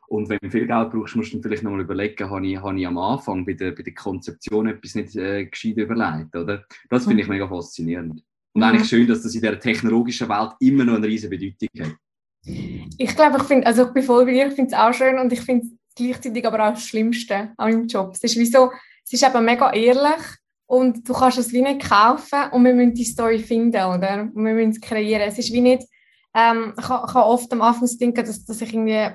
Und 0.07 0.29
wenn 0.29 0.39
du 0.41 0.50
viel 0.50 0.67
Geld 0.67 0.91
brauchst, 0.91 1.15
musst 1.15 1.33
du 1.33 1.41
vielleicht 1.41 1.63
nochmal 1.63 1.81
überlegen, 1.81 2.29
habe 2.29 2.47
ich, 2.47 2.57
habe 2.57 2.79
ich 2.79 2.88
am 2.88 2.97
Anfang 2.97 3.45
bei 3.45 3.53
der, 3.53 3.71
bei 3.71 3.83
der 3.83 3.93
Konzeption 3.93 4.67
etwas 4.67 4.95
nicht 4.95 5.15
äh, 5.15 5.45
gescheit 5.45 5.77
überlegt, 5.77 6.36
oder? 6.36 6.63
Das 6.89 7.05
finde 7.05 7.21
ich 7.21 7.27
mhm. 7.27 7.33
mega 7.33 7.47
faszinierend. 7.47 8.24
Und 8.53 8.62
mhm. 8.62 8.63
eigentlich 8.63 8.89
schön, 8.89 9.07
dass 9.07 9.21
das 9.21 9.36
in 9.36 9.41
der 9.41 9.59
technologischen 9.59 10.29
Welt 10.29 10.51
immer 10.59 10.83
noch 10.83 10.95
eine 10.95 11.07
riesige 11.07 11.38
Bedeutung 11.38 11.69
hat. 11.79 11.95
Ich 12.97 13.15
glaube, 13.15 13.38
ich 13.38 13.43
finde, 13.43 13.67
also 13.67 13.88
ich 13.88 13.93
bin 13.93 14.03
voll 14.03 14.25
bei 14.25 14.31
dir, 14.31 14.47
ich 14.47 14.53
finde 14.53 14.74
es 14.74 14.79
auch 14.79 14.93
schön 14.93 15.19
und 15.19 15.31
ich 15.33 15.41
finde 15.41 15.65
es 15.65 15.71
gleichzeitig 15.95 16.45
aber 16.45 16.67
auch 16.67 16.74
das 16.74 16.86
Schlimmste 16.86 17.53
an 17.57 17.71
meinem 17.71 17.88
Job. 17.88 18.12
Es 18.13 18.24
ist 18.24 18.38
wie 18.38 18.45
so, 18.45 18.71
es 19.03 19.13
ist 19.13 19.24
eben 19.24 19.45
mega 19.45 19.71
ehrlich 19.74 20.24
und 20.65 21.07
du 21.07 21.13
kannst 21.13 21.38
es 21.38 21.51
wie 21.51 21.62
nicht 21.62 21.89
kaufen 21.89 22.51
und 22.51 22.63
wir 22.63 22.74
müssen 22.74 22.93
die 22.93 23.05
Story 23.05 23.39
finden, 23.39 23.83
oder? 23.83 24.29
Und 24.33 24.45
wir 24.45 24.53
müssen 24.53 24.71
es 24.71 24.81
kreieren. 24.81 25.27
Es 25.27 25.38
ist 25.38 25.51
wie 25.51 25.62
nicht, 25.62 25.83
ähm, 26.33 26.74
ich, 26.77 26.88
habe, 26.88 27.25
oft 27.25 27.51
am 27.51 27.62
Anfang 27.62 27.89
denken, 28.00 28.25
dass, 28.25 28.45
dass 28.45 28.62
ich 28.62 28.74
irgendwie 28.74 29.09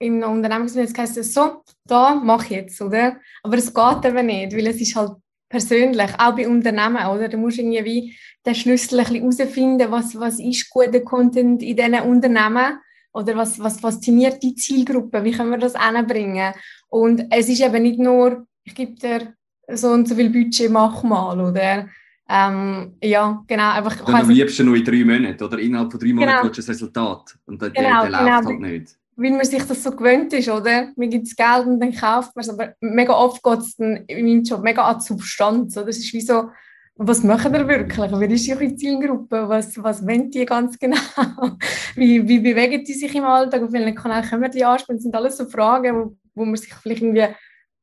im 0.00 0.22
Unternehmen 0.22 0.66
jetzt 0.66 0.98
heisst 0.98 1.32
so, 1.32 1.62
da 1.84 2.14
mach 2.14 2.44
ich 2.44 2.50
jetzt, 2.50 2.80
oder? 2.80 3.16
Aber 3.42 3.56
es 3.56 3.72
geht 3.72 4.04
eben 4.04 4.26
nicht, 4.26 4.56
weil 4.56 4.66
es 4.66 4.80
ist 4.80 4.96
halt 4.96 5.12
persönlich, 5.48 6.10
auch 6.18 6.34
bei 6.34 6.48
Unternehmen, 6.48 7.06
oder? 7.06 7.28
Du 7.28 7.36
musst 7.36 7.58
irgendwie 7.58 7.84
wie 7.84 8.16
den 8.44 8.54
Schlüssel 8.54 9.04
herausfinden, 9.04 9.90
was, 9.90 10.18
was 10.18 10.40
ist 10.40 10.70
guter 10.70 11.00
Content 11.00 11.62
in 11.62 11.76
diesen 11.76 12.00
Unternehmen 12.00 12.78
oder 13.12 13.36
was, 13.36 13.58
was 13.58 13.80
fasziniert 13.80 14.42
die 14.42 14.54
Zielgruppe, 14.54 15.22
wie 15.22 15.32
können 15.32 15.50
wir 15.50 15.58
das 15.58 15.74
anbringen? 15.74 16.54
Und 16.88 17.26
es 17.30 17.48
ist 17.48 17.60
eben 17.60 17.82
nicht 17.82 17.98
nur, 17.98 18.46
ich 18.64 18.74
gebe 18.74 18.94
dir 18.94 19.34
so 19.68 19.88
und 19.88 20.08
so 20.08 20.14
viel 20.14 20.30
Budget, 20.30 20.70
mach 20.70 21.02
mal, 21.02 21.38
oder? 21.38 21.88
Ähm, 22.26 22.94
ja, 23.02 23.42
genau. 23.46 23.72
Einfach, 23.72 24.04
Dann 24.04 24.14
am 24.14 24.30
liebsten 24.30 24.64
nur 24.64 24.76
in 24.76 24.84
drei 24.84 25.04
Monaten, 25.04 25.44
oder? 25.44 25.58
Innerhalb 25.58 25.90
von 25.90 26.00
drei 26.00 26.12
Monaten 26.12 26.30
genau. 26.30 26.44
willst 26.44 26.58
du 26.58 26.62
das 26.62 26.68
Resultat. 26.70 27.36
Und 27.44 27.60
der, 27.60 27.70
genau, 27.70 28.02
der, 28.02 28.10
der 28.10 28.18
genau. 28.20 28.36
läuft 28.36 28.46
halt 28.46 28.60
nicht 28.60 28.99
weil 29.16 29.32
man 29.32 29.44
sich 29.44 29.62
das 29.64 29.82
so 29.82 29.90
gewöhnt 29.90 30.32
ist, 30.32 30.48
oder? 30.48 30.92
Man 30.96 31.10
gibt 31.10 31.26
das 31.26 31.36
Geld 31.36 31.66
und 31.66 31.80
dann 31.80 31.94
kauft 31.94 32.34
man 32.34 32.42
es. 32.42 32.48
Aber 32.48 32.74
mega 32.80 33.12
oft 33.12 33.42
geht 33.42 33.58
es 33.58 33.78
in 33.78 34.04
meinem 34.08 34.42
Job 34.42 34.62
mega 34.62 34.82
an 34.82 35.00
Substanz. 35.00 35.76
Oder? 35.76 35.88
Es 35.88 35.98
ist 35.98 36.12
wie 36.12 36.20
so, 36.20 36.50
was 36.96 37.22
machen 37.22 37.52
wir 37.52 37.66
wirklich? 37.66 38.12
Wer 38.12 38.30
ist 38.30 38.46
ihre 38.46 38.74
Zielgruppe? 38.74 39.48
Was, 39.48 39.82
was 39.82 40.06
wollen 40.06 40.30
die 40.30 40.44
ganz 40.44 40.78
genau? 40.78 40.98
wie, 41.94 42.26
wie 42.28 42.40
bewegen 42.40 42.84
die 42.84 42.92
sich 42.92 43.14
im 43.14 43.24
Alltag? 43.24 43.62
Auf 43.62 43.72
welchen 43.72 43.94
Kanal 43.94 44.22
können 44.22 44.42
wir 44.42 44.48
die 44.48 44.64
ansprechen? 44.64 44.96
Das 44.96 45.02
sind 45.02 45.14
alles 45.14 45.36
so 45.36 45.46
Fragen, 45.46 45.96
wo, 45.96 46.16
wo 46.34 46.44
man 46.44 46.56
sich 46.56 46.72
vielleicht 46.74 47.02
irgendwie 47.02 47.28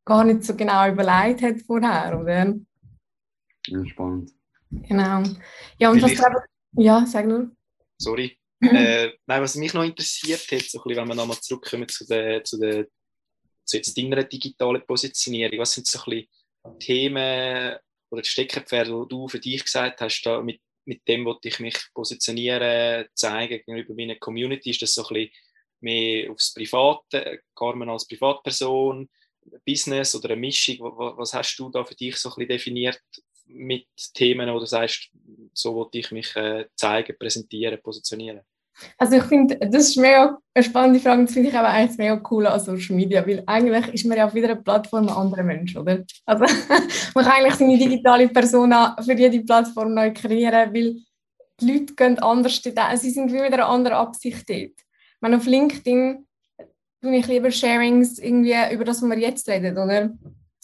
gar 0.05 0.23
nicht 0.23 0.43
so 0.43 0.55
genau 0.55 0.87
überlegt 0.89 1.41
hat 1.41 1.61
vorher, 1.65 2.19
oder? 2.19 2.55
Ja, 3.67 3.85
spannend. 3.85 4.31
Genau. 4.71 5.23
Ja, 5.77 5.91
und 5.91 6.01
was 6.01 6.13
Ja, 6.73 7.05
sag 7.05 7.27
nur. 7.27 7.51
Sorry. 7.97 8.37
Mhm. 8.59 8.75
Äh, 8.75 9.13
nein, 9.25 9.41
was 9.41 9.55
mich 9.55 9.73
noch 9.73 9.83
interessiert 9.83 10.51
hat, 10.51 10.63
so 10.63 10.79
ein 10.79 10.83
bisschen, 10.83 11.01
wenn 11.01 11.07
wir 11.07 11.15
nochmal 11.15 11.39
zurückkommen 11.39 11.87
zu 11.87 12.05
der, 12.05 12.43
zu 12.43 12.57
der 12.57 12.87
zu 13.67 13.77
jetzt 13.77 13.97
deiner 13.97 14.23
digitalen 14.23 14.85
Positionierung, 14.85 15.59
was 15.59 15.73
sind 15.73 15.87
so 15.87 15.99
ein 15.99 16.27
bisschen 16.63 16.79
Themen 16.79 17.77
oder 18.09 18.21
die 18.21 18.29
Steckenpferde, 18.29 18.91
die 18.91 19.09
du 19.09 19.27
für 19.27 19.39
dich 19.39 19.63
gesagt 19.63 20.01
hast, 20.01 20.21
da 20.21 20.41
mit, 20.41 20.61
mit 20.85 21.05
dem, 21.07 21.25
wo 21.25 21.37
ich 21.43 21.59
mich 21.59 21.77
positionieren, 21.93 23.07
zeigen 23.13 23.61
gegenüber 23.65 23.93
meiner 23.93 24.15
Community, 24.15 24.69
ist 24.69 24.81
das 24.81 24.93
so 24.93 25.05
ein 25.07 25.13
bisschen 25.13 25.31
mehr 25.81 26.31
aufs 26.31 26.53
Private, 26.53 27.41
Carmen 27.53 27.89
als 27.89 28.07
Privatperson, 28.07 29.09
Business 29.65 30.15
oder 30.15 30.31
eine 30.31 30.39
Mischung? 30.39 30.77
Was 30.79 31.33
hast 31.33 31.57
du 31.57 31.69
da 31.69 31.83
für 31.83 31.95
dich 31.95 32.15
so 32.15 32.29
ein 32.29 32.35
bisschen 32.35 32.49
definiert 32.49 33.01
mit 33.47 33.87
Themen 34.13 34.49
oder 34.49 34.65
sagst, 34.65 35.09
so 35.53 35.75
wollte 35.75 35.97
ich 35.97 36.11
mich 36.11 36.35
äh, 36.35 36.65
zeigen, 36.75 37.15
präsentieren, 37.17 37.81
positionieren? 37.81 38.41
Also 38.97 39.15
ich 39.15 39.23
finde, 39.23 39.57
das 39.57 39.89
ist 39.89 39.97
mega 39.97 40.37
eine 40.53 40.63
spannende 40.63 40.99
Frage, 40.99 41.23
das 41.23 41.33
finde 41.33 41.49
ich 41.49 41.55
aber 41.55 41.69
eigentlich 41.69 41.97
mega 41.97 42.21
cool 42.29 42.45
an 42.45 42.59
Social 42.59 42.95
Media, 42.95 43.25
weil 43.25 43.43
eigentlich 43.47 43.93
ist 43.93 44.05
man 44.05 44.17
ja 44.17 44.25
auf 44.25 44.35
jeder 44.35 44.55
Plattform 44.55 45.07
ein 45.07 45.15
anderer 45.15 45.43
Mensch, 45.43 45.75
oder? 45.75 46.03
Also 46.25 46.45
man 47.15 47.25
kann 47.25 47.33
eigentlich 47.33 47.55
seine 47.55 47.77
digitale 47.77 48.27
Persona 48.29 48.95
für 49.03 49.13
jede 49.13 49.41
Plattform 49.41 49.93
neu 49.93 50.13
kreieren, 50.13 50.73
weil 50.73 50.97
die 51.59 51.71
Leute 51.71 51.95
gehen 51.95 52.19
anders 52.19 52.61
sie 52.61 53.09
sind 53.09 53.33
wie 53.33 53.41
mit 53.41 53.53
einer 53.53 53.67
anderen 53.67 53.97
Absicht 53.97 54.47
dort. 54.47 54.73
Meine, 55.21 55.37
auf 55.37 55.47
LinkedIn 55.47 56.27
tue 57.01 57.15
ich 57.15 57.27
lieber 57.27 57.49
Sharings 57.49 58.19
irgendwie 58.19 58.55
über 58.71 58.83
das, 58.83 59.01
was 59.01 59.09
wir 59.09 59.17
jetzt 59.17 59.47
reden, 59.49 59.77
oder? 59.77 60.11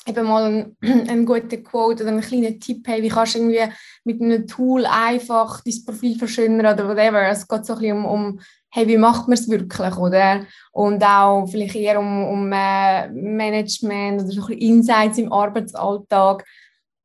Eben 0.07 0.25
mal 0.25 0.43
einen, 0.43 0.77
einen 1.09 1.25
guten 1.25 1.63
Quote 1.63 2.03
oder 2.03 2.11
einen 2.11 2.21
kleinen 2.21 2.59
Tipp 2.59 2.87
haben, 2.87 3.03
wie 3.03 3.09
kannst 3.09 3.35
du 3.35 3.39
irgendwie 3.39 3.73
mit 4.03 4.21
einem 4.21 4.47
Tool 4.47 4.85
einfach 4.85 5.61
dein 5.61 5.85
Profil 5.85 6.17
verschönern 6.17 6.73
oder 6.73 6.87
whatever. 6.87 7.27
Es 7.27 7.47
geht 7.47 7.65
so 7.65 7.73
ein 7.73 7.79
bisschen 7.79 7.97
um, 7.97 8.05
um 8.05 8.39
hey, 8.69 8.87
wie 8.87 8.97
macht 8.97 9.27
man 9.27 9.37
es 9.37 9.49
wirklich, 9.49 9.97
oder? 9.97 10.45
Und 10.71 11.03
auch 11.03 11.45
vielleicht 11.45 11.75
eher 11.75 11.99
um, 11.99 12.27
um 12.27 12.51
äh, 12.51 13.07
Management 13.09 14.21
oder 14.21 14.31
so 14.31 14.41
ein 14.41 14.47
bisschen 14.47 14.61
Insights 14.61 15.17
im 15.19 15.31
Arbeitsalltag. 15.31 16.43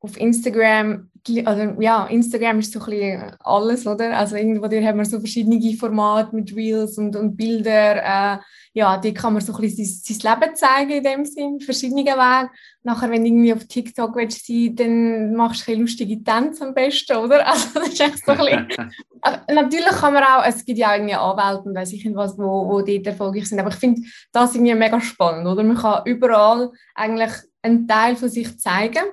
Auf 0.01 0.17
Instagram 0.17 1.08
also, 1.45 1.81
ja, 1.81 2.05
Instagram 2.07 2.59
ist 2.59 2.73
so 2.73 2.79
ein 2.79 2.85
bisschen 2.85 3.35
alles, 3.39 3.85
oder? 3.85 4.17
Also 4.17 4.35
irgendwo 4.35 4.67
da 4.67 4.77
haben 4.81 4.97
wir 4.97 5.05
so 5.05 5.19
verschiedene 5.19 5.75
Formate 5.77 6.35
mit 6.35 6.55
Reels 6.55 6.97
und, 6.97 7.15
und 7.15 7.35
Bilder. 7.35 8.35
Äh, 8.35 8.37
ja, 8.73 8.97
die 8.97 9.13
kann 9.13 9.33
man 9.33 9.41
so 9.41 9.53
ein 9.53 9.61
bisschen 9.61 9.85
sein, 9.85 10.17
sein 10.17 10.39
Leben 10.41 10.55
zeigen 10.55 10.91
in 10.91 11.03
dem 11.03 11.25
Sinn, 11.25 11.59
verschiedene 11.59 12.03
Wege. 12.03 12.49
Nachher, 12.83 13.09
wenn 13.09 13.23
du 13.23 13.27
irgendwie 13.27 13.53
auf 13.53 13.65
TikTok 13.65 14.15
willst 14.15 14.45
sein, 14.45 14.75
dann 14.75 15.35
machst 15.35 15.67
du 15.67 15.71
ein 15.71 15.79
lustige 15.79 16.23
Tänze 16.23 16.65
am 16.65 16.73
besten, 16.73 17.17
oder? 17.17 17.45
Also 17.47 17.79
das 17.79 17.89
ist 17.89 18.01
echt 18.01 18.25
so 18.25 18.31
ein 18.31 18.37
bisschen... 18.37 18.93
natürlich 19.53 19.85
kann 19.87 20.13
man 20.13 20.23
auch, 20.23 20.45
es 20.45 20.63
gibt 20.63 20.79
ja 20.79 20.91
auch 20.91 20.95
irgendwie 20.95 21.15
Anwälte 21.15 21.67
und 21.67 21.75
weiss 21.75 21.93
ich 21.93 22.05
nicht 22.05 22.15
was, 22.15 22.37
wo, 22.37 22.67
wo 22.67 22.81
dort 22.81 23.07
erfolgreich 23.07 23.49
sind, 23.49 23.59
aber 23.59 23.69
ich 23.69 23.75
finde 23.75 24.01
das 24.31 24.55
irgendwie 24.55 24.75
mega 24.75 25.01
spannend, 25.01 25.47
oder? 25.47 25.63
Man 25.63 25.77
kann 25.77 26.03
überall 26.05 26.71
eigentlich 26.95 27.31
einen 27.61 27.87
Teil 27.87 28.15
von 28.15 28.29
sich 28.29 28.57
zeigen 28.59 29.03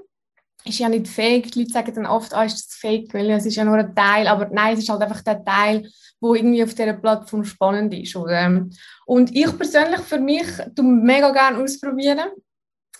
ist 0.69 0.79
ja 0.79 0.89
nicht 0.89 1.09
fake. 1.09 1.53
Die 1.53 1.61
Leute 1.61 1.73
sagen 1.73 1.95
dann 1.95 2.07
oft, 2.07 2.35
ah, 2.35 2.45
ist 2.45 2.67
das 2.67 2.75
fake, 2.75 3.13
weil 3.15 3.31
es 3.31 3.47
ist 3.47 3.57
ja 3.57 3.65
nur 3.65 3.77
ein 3.77 3.95
Teil. 3.95 4.27
Aber 4.29 4.49
nein, 4.51 4.75
es 4.75 4.81
ist 4.81 4.89
halt 4.89 5.03
einfach 5.03 5.23
der 5.23 5.45
Teil, 5.45 5.89
wo 6.21 6.35
irgendwie 6.35 6.63
auf 6.63 6.75
dieser 6.75 6.95
Plattform 6.95 7.45
spannend 7.45 7.95
ist. 7.95 8.17
Oder? 8.17 8.67
Und 9.07 9.35
ich 9.35 9.57
persönlich 9.57 10.01
für 10.01 10.19
mich 10.19 10.47
tu 10.75 10.83
mega 10.83 11.31
gerne 11.31 11.63
ausprobieren. 11.63 12.31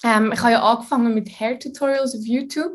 Ähm, 0.05 0.33
ich 0.33 0.41
habe 0.41 0.53
ja 0.53 0.63
angefangen 0.63 1.15
mit 1.15 1.29
Hair 1.41 1.59
Tutorials 1.59 2.15
auf 2.15 2.25
YouTube. 2.25 2.73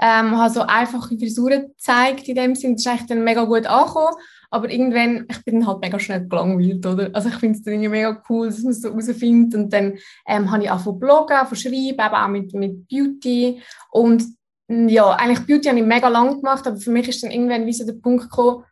Ähm, 0.00 0.36
habe 0.36 0.52
so 0.52 0.62
einfache 0.62 1.16
Frisuren 1.16 1.68
gezeigt 1.68 2.28
in 2.28 2.34
dem 2.34 2.54
Sinne. 2.54 2.74
Das 2.74 2.82
ist 2.82 2.88
eigentlich 2.88 3.06
dann 3.06 3.24
mega 3.24 3.44
gut 3.44 3.66
angekommen. 3.66 4.16
Aber 4.52 4.70
irgendwann, 4.70 5.26
ich 5.30 5.44
bin 5.44 5.66
halt 5.66 5.80
mega 5.80 5.98
schnell 5.98 6.28
gelangweilt, 6.28 6.84
oder? 6.84 7.08
Also 7.14 7.30
ich 7.30 7.36
finde 7.36 7.58
es 7.58 7.64
dann 7.64 7.80
mega 7.80 8.22
cool, 8.28 8.48
dass 8.48 8.62
man 8.62 8.72
es 8.72 8.82
so 8.82 8.90
herausfindet. 8.90 9.58
Und 9.58 9.72
dann 9.72 9.94
ähm, 10.28 10.50
habe 10.50 10.64
ich 10.64 10.70
auch 10.70 10.80
von 10.80 10.98
bloggen, 10.98 11.46
von 11.46 11.56
schreiben, 11.56 11.74
eben 11.74 11.98
auch 11.98 12.28
mit, 12.28 12.52
mit 12.52 12.86
Beauty. 12.86 13.62
Und 13.90 14.24
ja, 14.68 15.10
eigentlich 15.12 15.46
Beauty 15.46 15.68
habe 15.68 15.78
ich 15.78 15.86
mega 15.86 16.08
lang 16.08 16.36
gemacht, 16.36 16.66
aber 16.66 16.76
für 16.76 16.90
mich 16.90 17.08
ist 17.08 17.22
dann 17.22 17.30
irgendwann 17.30 17.66
wie 17.66 17.72
so 17.72 17.86
der 17.86 17.94
Punkt 17.94 18.24
gekommen, 18.24 18.64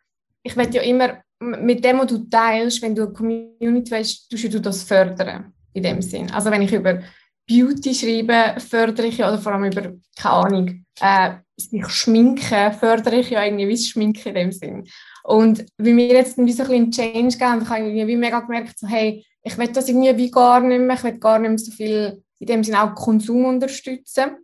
ich 0.43 0.55
werde 0.55 0.77
ja 0.77 0.83
immer 0.83 1.21
mit 1.39 1.83
dem, 1.83 1.99
was 1.99 2.07
du 2.07 2.29
teilst, 2.29 2.81
wenn 2.81 2.95
du 2.95 3.03
eine 3.03 3.13
Community 3.13 3.91
willst, 3.91 4.29
tust 4.29 4.53
du 4.53 4.61
das 4.61 4.83
fördern, 4.83 5.53
in 5.73 5.83
dem 5.83 6.01
Sinn. 6.01 6.29
Also 6.31 6.51
wenn 6.51 6.61
ich 6.61 6.73
über 6.73 7.01
Beauty 7.47 7.93
schreibe, 7.93 8.59
fördere 8.59 9.07
ich 9.07 9.17
ja, 9.17 9.29
oder 9.29 9.39
vor 9.39 9.53
allem 9.53 9.65
über, 9.65 9.93
keine 10.15 10.35
Ahnung, 10.35 10.85
äh, 10.99 11.31
sich 11.57 11.87
schminken, 11.89 12.73
fördere 12.73 13.17
ich 13.17 13.29
ja 13.31 13.43
irgendwie 13.43 13.67
wie 13.67 13.77
Schminken 13.77 14.29
in 14.29 14.35
dem 14.35 14.51
Sinn. 14.51 14.87
Und 15.23 15.65
wie 15.77 15.95
wir 15.95 16.07
jetzt 16.07 16.37
ein 16.37 16.45
bisschen 16.45 16.71
einen 16.71 16.91
Change 16.91 17.37
geben, 17.37 17.69
habe 17.69 17.87
ich 17.87 17.95
irgendwie 17.95 18.15
mega 18.15 18.39
gemerkt, 18.39 18.79
so, 18.79 18.87
hey, 18.87 19.25
ich 19.43 19.57
will 19.57 19.67
das 19.67 19.87
irgendwie 19.87 20.15
wie 20.17 20.31
gar 20.31 20.59
nicht 20.59 20.81
mehr, 20.81 20.95
ich 20.95 21.03
will 21.03 21.17
gar 21.19 21.39
nicht 21.39 21.49
mehr 21.49 21.57
so 21.57 21.71
viel 21.71 22.23
in 22.39 22.47
dem 22.47 22.63
Sinne 22.63 22.83
auch 22.83 22.95
Konsum 22.95 23.45
unterstützen. 23.45 24.37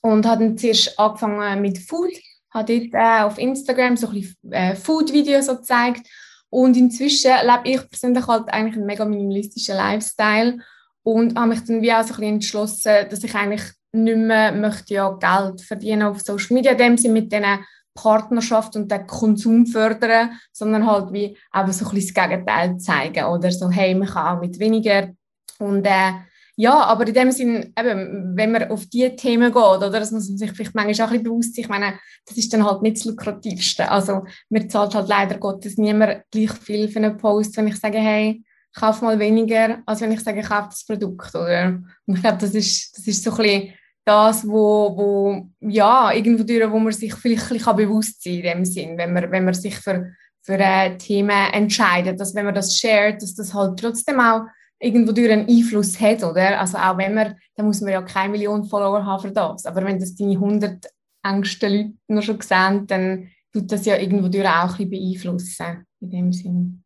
Und 0.00 0.26
habe 0.26 0.44
dann 0.44 0.58
zuerst 0.58 0.98
angefangen 0.98 1.62
mit 1.62 1.78
Food, 1.78 2.10
habe 2.50 2.80
dort 2.80 2.94
äh, 2.94 3.22
auf 3.22 3.38
Instagram 3.38 3.96
so 3.96 4.08
ein 4.08 4.14
bisschen 4.14 4.52
äh, 4.52 4.74
Food-Videos 4.74 5.46
so 5.46 5.56
gezeigt. 5.56 6.06
Und 6.50 6.76
inzwischen 6.76 7.30
lebe 7.42 7.62
ich 7.64 7.88
persönlich 7.88 8.26
halt 8.26 8.48
eigentlich 8.48 8.76
einen 8.76 8.86
mega 8.86 9.04
minimalistischen 9.04 9.76
Lifestyle 9.76 10.58
und 11.02 11.38
habe 11.38 11.48
mich 11.48 11.64
dann 11.64 11.82
wie 11.82 11.92
auch 11.92 12.02
so 12.02 12.14
ein 12.14 12.20
bisschen 12.20 12.34
entschlossen, 12.34 12.92
dass 13.08 13.24
ich 13.24 13.34
eigentlich 13.34 13.62
nicht 13.92 14.16
mehr 14.16 14.52
möchte 14.52 14.94
ja 14.94 15.10
Geld 15.10 15.60
verdienen 15.62 16.02
auf 16.02 16.20
Social 16.20 16.54
Media, 16.54 16.72
in 16.72 16.78
dem 16.78 16.98
Sinne 16.98 17.14
mit 17.14 17.32
diesen 17.32 17.64
Partnerschaft 17.94 18.76
und 18.76 18.90
den 18.90 19.06
Konsum 19.06 19.66
fördern, 19.66 20.30
sondern 20.52 20.86
halt 20.86 21.12
wie 21.12 21.36
einfach 21.50 21.72
so 21.72 21.86
ein 21.86 21.94
bisschen 21.94 22.14
das 22.14 22.28
Gegenteil 22.28 22.78
zeigen 22.78 23.24
oder 23.24 23.50
so, 23.50 23.70
hey, 23.70 23.94
man 23.94 24.08
kann 24.08 24.36
auch 24.36 24.40
mit 24.40 24.58
weniger 24.58 25.10
und 25.58 25.84
äh, 25.84 26.12
ja, 26.56 26.84
aber 26.84 27.06
in 27.06 27.14
dem 27.14 27.32
Sinn, 27.32 27.72
eben, 27.78 28.36
wenn 28.36 28.52
man 28.52 28.70
auf 28.70 28.84
diese 28.86 29.16
Themen 29.16 29.52
geht, 29.52 29.62
oder, 29.62 29.90
das 29.90 30.10
muss 30.10 30.28
man 30.28 30.36
sich 30.36 30.52
vielleicht 30.52 30.74
manchmal 30.74 31.06
auch 31.06 31.12
ein 31.12 31.18
bisschen 31.18 31.24
bewusst 31.24 31.54
sein, 31.54 31.64
ich 31.64 31.68
meine, 31.70 31.94
das 32.26 32.36
ist 32.36 32.52
dann 32.52 32.64
halt 32.64 32.82
nicht 32.82 32.98
das 32.98 33.04
Lukrativste. 33.06 33.90
Also, 33.90 34.24
mir 34.50 34.68
zahlt 34.68 34.94
halt 34.94 35.08
leider 35.08 35.38
Gottes 35.38 35.78
niemand 35.78 36.22
gleich 36.30 36.52
viel 36.52 36.88
für 36.88 36.98
einen 36.98 37.16
Post, 37.16 37.56
wenn 37.56 37.68
ich 37.68 37.76
sage, 37.76 37.98
hey, 37.98 38.44
kauf 38.74 39.00
mal 39.00 39.18
weniger, 39.18 39.82
als 39.86 40.02
wenn 40.02 40.12
ich 40.12 40.20
sage, 40.20 40.42
kauf 40.42 40.68
das 40.68 40.84
Produkt, 40.84 41.34
oder? 41.34 41.80
Und 42.06 42.16
ich 42.16 42.20
glaube, 42.20 42.38
das 42.38 42.54
ist, 42.54 42.98
das 42.98 43.06
ist 43.06 43.24
so 43.24 43.30
ein 43.30 43.36
bisschen 43.38 43.74
das, 44.04 44.46
wo, 44.46 44.96
wo 44.96 45.48
ja, 45.60 46.12
irgendwo 46.12 46.42
durch, 46.42 46.70
wo 46.70 46.78
man 46.78 46.92
sich 46.92 47.14
vielleicht 47.14 47.50
ein 47.50 47.58
bisschen 47.58 47.76
bewusst 47.76 48.22
sein 48.22 48.42
kann, 48.42 48.50
in 48.50 48.58
dem 48.58 48.64
Sinn, 48.64 48.98
wenn 48.98 49.12
man, 49.12 49.30
wenn 49.30 49.44
man 49.44 49.54
sich 49.54 49.76
für, 49.76 50.12
für 50.42 50.58
äh, 50.58 50.96
Themen 50.98 51.52
entscheidet, 51.52 52.18
dass 52.18 52.34
wenn 52.34 52.44
man 52.44 52.54
das 52.54 52.76
shared, 52.76 53.22
dass 53.22 53.34
das 53.34 53.54
halt 53.54 53.78
trotzdem 53.78 54.20
auch 54.20 54.42
irgendwo 54.80 55.12
durch 55.12 55.30
einen 55.30 55.48
Einfluss 55.48 56.00
hat, 56.00 56.24
oder? 56.24 56.58
Also 56.58 56.78
auch 56.78 56.98
wenn 56.98 57.14
man, 57.14 57.36
dann 57.54 57.66
muss 57.66 57.80
man 57.80 57.92
ja 57.92 58.02
keine 58.02 58.32
Millionen 58.32 58.64
Follower 58.64 59.04
haben 59.04 59.22
für 59.22 59.30
das, 59.30 59.64
aber 59.66 59.84
wenn 59.84 60.00
das 60.00 60.16
deine 60.16 60.32
100 60.32 60.86
engsten 61.24 61.72
Leute 61.72 61.92
noch 62.08 62.22
schon 62.22 62.40
sehen, 62.40 62.86
dann 62.88 63.30
tut 63.52 63.70
das 63.70 63.86
ja 63.86 63.96
irgendwo 63.96 64.28
durch 64.28 64.46
auch 64.46 64.78
ein 64.78 64.90
bisschen 64.90 64.90
beeinflussen, 64.90 65.86
in 66.00 66.10
dem 66.10 66.32
Sinn. 66.32 66.84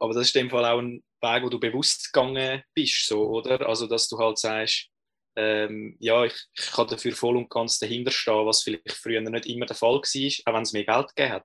Aber 0.00 0.14
das 0.14 0.28
ist 0.28 0.36
in 0.36 0.46
dem 0.46 0.50
Fall 0.50 0.64
auch 0.64 0.80
ein 0.80 1.02
Weg, 1.20 1.44
wo 1.44 1.48
du 1.48 1.60
bewusst 1.60 2.12
gegangen 2.12 2.62
bist, 2.74 3.06
so, 3.06 3.28
oder? 3.28 3.68
Also, 3.68 3.86
dass 3.86 4.08
du 4.08 4.18
halt 4.18 4.38
sagst, 4.38 4.88
ähm, 5.36 5.96
ja, 5.98 6.24
ich, 6.24 6.34
ich 6.54 6.70
kann 6.72 6.86
dafür 6.86 7.12
voll 7.12 7.36
und 7.36 7.50
ganz 7.50 7.78
dahinter 7.78 8.10
stehen, 8.10 8.46
was 8.46 8.62
vielleicht 8.62 8.92
früher 8.92 9.20
nicht 9.20 9.46
immer 9.46 9.66
der 9.66 9.76
Fall 9.76 9.94
war, 9.94 10.00
auch 10.00 10.54
wenn 10.54 10.62
es 10.62 10.72
mehr 10.72 10.84
Geld 10.84 11.08
gegeben 11.14 11.34
hat. 11.34 11.44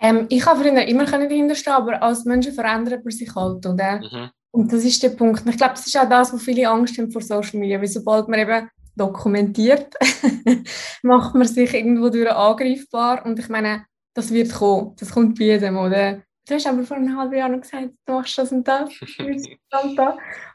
Ähm, 0.00 0.26
ich 0.28 0.44
habe 0.44 0.60
früher 0.60 0.82
immer 0.86 1.04
dahinter 1.04 1.54
stehen, 1.54 1.72
aber 1.72 2.02
als 2.02 2.24
Menschen 2.24 2.52
verändert 2.52 3.04
man 3.04 3.12
sich 3.12 3.34
halt, 3.34 3.64
oder? 3.64 4.00
Mhm. 4.00 4.30
Und 4.50 4.72
das 4.72 4.84
ist 4.84 5.02
der 5.02 5.10
Punkt. 5.10 5.42
Ich 5.48 5.56
glaube, 5.56 5.74
das 5.74 5.86
ist 5.86 5.96
auch 5.96 6.08
das, 6.08 6.32
wo 6.32 6.36
viele 6.36 6.68
Angst 6.68 6.96
haben 6.98 7.10
vor 7.10 7.22
Social 7.22 7.58
Media, 7.58 7.80
weil 7.80 7.88
sobald 7.88 8.28
man 8.28 8.38
eben 8.38 8.70
dokumentiert, 8.94 9.94
macht 11.02 11.34
man 11.34 11.46
sich 11.48 11.74
irgendwo 11.74 12.08
durch 12.08 12.30
angreifbar 12.30 13.24
und 13.26 13.38
ich 13.38 13.48
meine, 13.48 13.86
das 14.14 14.32
wird 14.32 14.52
kommen, 14.52 14.94
das 14.98 15.10
kommt 15.10 15.38
bei 15.38 15.46
jedem, 15.46 15.76
oder? 15.76 16.22
Du 16.46 16.54
hast 16.54 16.66
aber 16.66 16.82
vor 16.84 16.98
einem 16.98 17.16
halben 17.16 17.34
Jahr 17.34 17.48
noch 17.48 17.60
gesagt, 17.60 17.90
du 18.06 18.12
machst 18.12 18.36
das 18.36 18.52
und 18.52 18.68
das. 18.68 18.90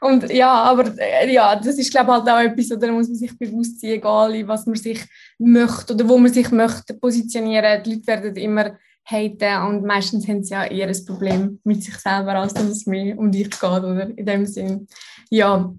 und 0.00 0.30
ja, 0.30 0.52
aber 0.52 0.96
äh, 0.98 1.32
ja, 1.32 1.56
das 1.56 1.78
ist 1.78 1.90
glaube 1.90 2.10
ich 2.10 2.16
halt 2.16 2.28
auch 2.28 2.52
etwas, 2.52 2.70
oder 2.70 2.86
da 2.86 2.92
muss 2.92 3.08
man 3.08 3.16
sich 3.16 3.36
bewusst 3.36 3.80
sein, 3.80 3.90
egal 3.90 4.46
was 4.46 4.66
man 4.66 4.76
sich 4.76 5.04
möchte 5.38 5.94
oder 5.94 6.08
wo 6.08 6.16
man 6.18 6.32
sich 6.32 6.50
möchte 6.50 6.94
positionieren. 6.94 7.82
Die 7.82 7.94
Leute 7.94 8.06
werden 8.06 8.36
immer 8.36 8.78
haten 9.04 9.62
und 9.66 9.84
meistens 9.84 10.28
haben 10.28 10.44
sie 10.44 10.54
ja 10.54 10.64
eher 10.64 10.88
ein 10.88 11.04
Problem 11.04 11.60
mit 11.64 11.82
sich 11.82 11.96
selber, 11.96 12.36
als 12.36 12.54
dass 12.54 12.66
es 12.66 12.86
mir 12.86 13.18
um 13.18 13.32
dich 13.32 13.50
geht, 13.50 13.62
oder? 13.62 14.16
In 14.16 14.26
dem 14.26 14.46
Sinn. 14.46 14.86
Ja. 15.30 15.74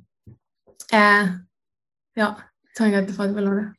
Äh, 0.91 1.27
ja, 2.15 2.37
jetzt 2.67 2.79
habe 2.79 2.89
ich 2.89 2.95
gerade 2.95 3.05
den 3.05 3.15
Fall 3.15 3.31
verloren. 3.33 3.75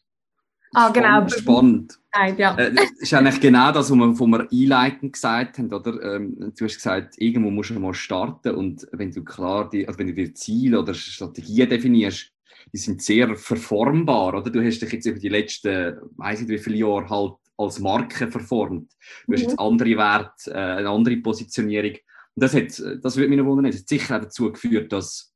Ah, 0.73 0.88
genau. 0.88 1.29
Spannend. 1.29 1.99
Ja. 2.37 2.57
Äh, 2.57 2.75
das 2.75 2.90
ist 2.98 3.14
eigentlich 3.14 3.40
genau 3.40 3.72
das, 3.72 3.90
was 3.90 3.96
wir, 3.96 4.20
was 4.20 4.29
wir 4.29 4.48
einleitend 4.51 5.14
gesagt 5.14 5.59
haben, 5.59 5.72
oder? 5.72 6.16
Ähm, 6.16 6.53
du 6.57 6.64
hast 6.64 6.77
gesagt, 6.77 7.14
irgendwo 7.16 7.51
musst 7.51 7.70
du 7.70 7.81
mal 7.81 7.94
starten 7.94 8.55
und 8.55 8.87
wenn 8.92 9.11
du 9.11 9.25
klar, 9.25 9.70
die, 9.70 9.87
also 9.87 9.98
wenn 9.98 10.09
du 10.09 10.14
dir 10.14 10.35
Ziele 10.35 10.81
oder 10.81 10.92
Strategien 10.92 11.70
definierst, 11.70 12.31
die 12.72 12.79
sind 12.79 13.03
sehr 13.03 13.35
verformbar, 13.35 14.35
oder? 14.35 14.51
Du 14.51 14.62
hast 14.62 14.81
dich 14.81 14.92
jetzt 14.92 15.07
über 15.07 15.18
die 15.18 15.29
letzten, 15.29 15.96
weiß 16.16 16.40
nicht 16.40 16.51
wie 16.51 16.59
viele 16.59 16.77
Jahre 16.77 17.09
halt 17.09 17.35
als 17.57 17.81
Marke 17.81 18.31
verformt. 18.31 18.92
Du 19.27 19.33
hast 19.33 19.42
jetzt 19.42 19.53
mhm. 19.53 19.66
andere 19.66 19.96
Werte, 19.96 20.51
äh, 20.51 20.55
eine 20.55 20.90
andere 20.90 21.16
Positionierung. 21.16 21.96
Und 22.35 22.42
das, 22.42 22.55
hat, 22.55 22.83
das 23.03 23.16
würde 23.16 23.29
mich 23.29 23.38
noch 23.38 23.46
wundern, 23.46 23.70
das 23.70 23.81
hat 23.81 23.88
sicher 23.88 24.16
auch 24.16 24.22
dazu 24.22 24.53
geführt, 24.53 24.92
dass 24.92 25.32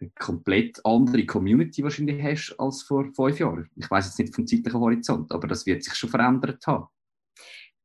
eine 0.00 0.10
komplett 0.18 0.80
andere 0.84 1.26
Community 1.26 1.82
wahrscheinlich 1.82 2.22
hast 2.22 2.54
als 2.58 2.82
vor 2.82 3.06
fünf 3.14 3.38
Jahren. 3.38 3.68
Ich 3.76 3.90
weiß 3.90 4.06
jetzt 4.06 4.18
nicht 4.18 4.34
vom 4.34 4.46
zeitlichen 4.46 4.80
Horizont, 4.80 5.30
aber 5.32 5.46
das 5.46 5.66
wird 5.66 5.84
sich 5.84 5.94
schon 5.94 6.10
verändert 6.10 6.66
haben. 6.66 6.86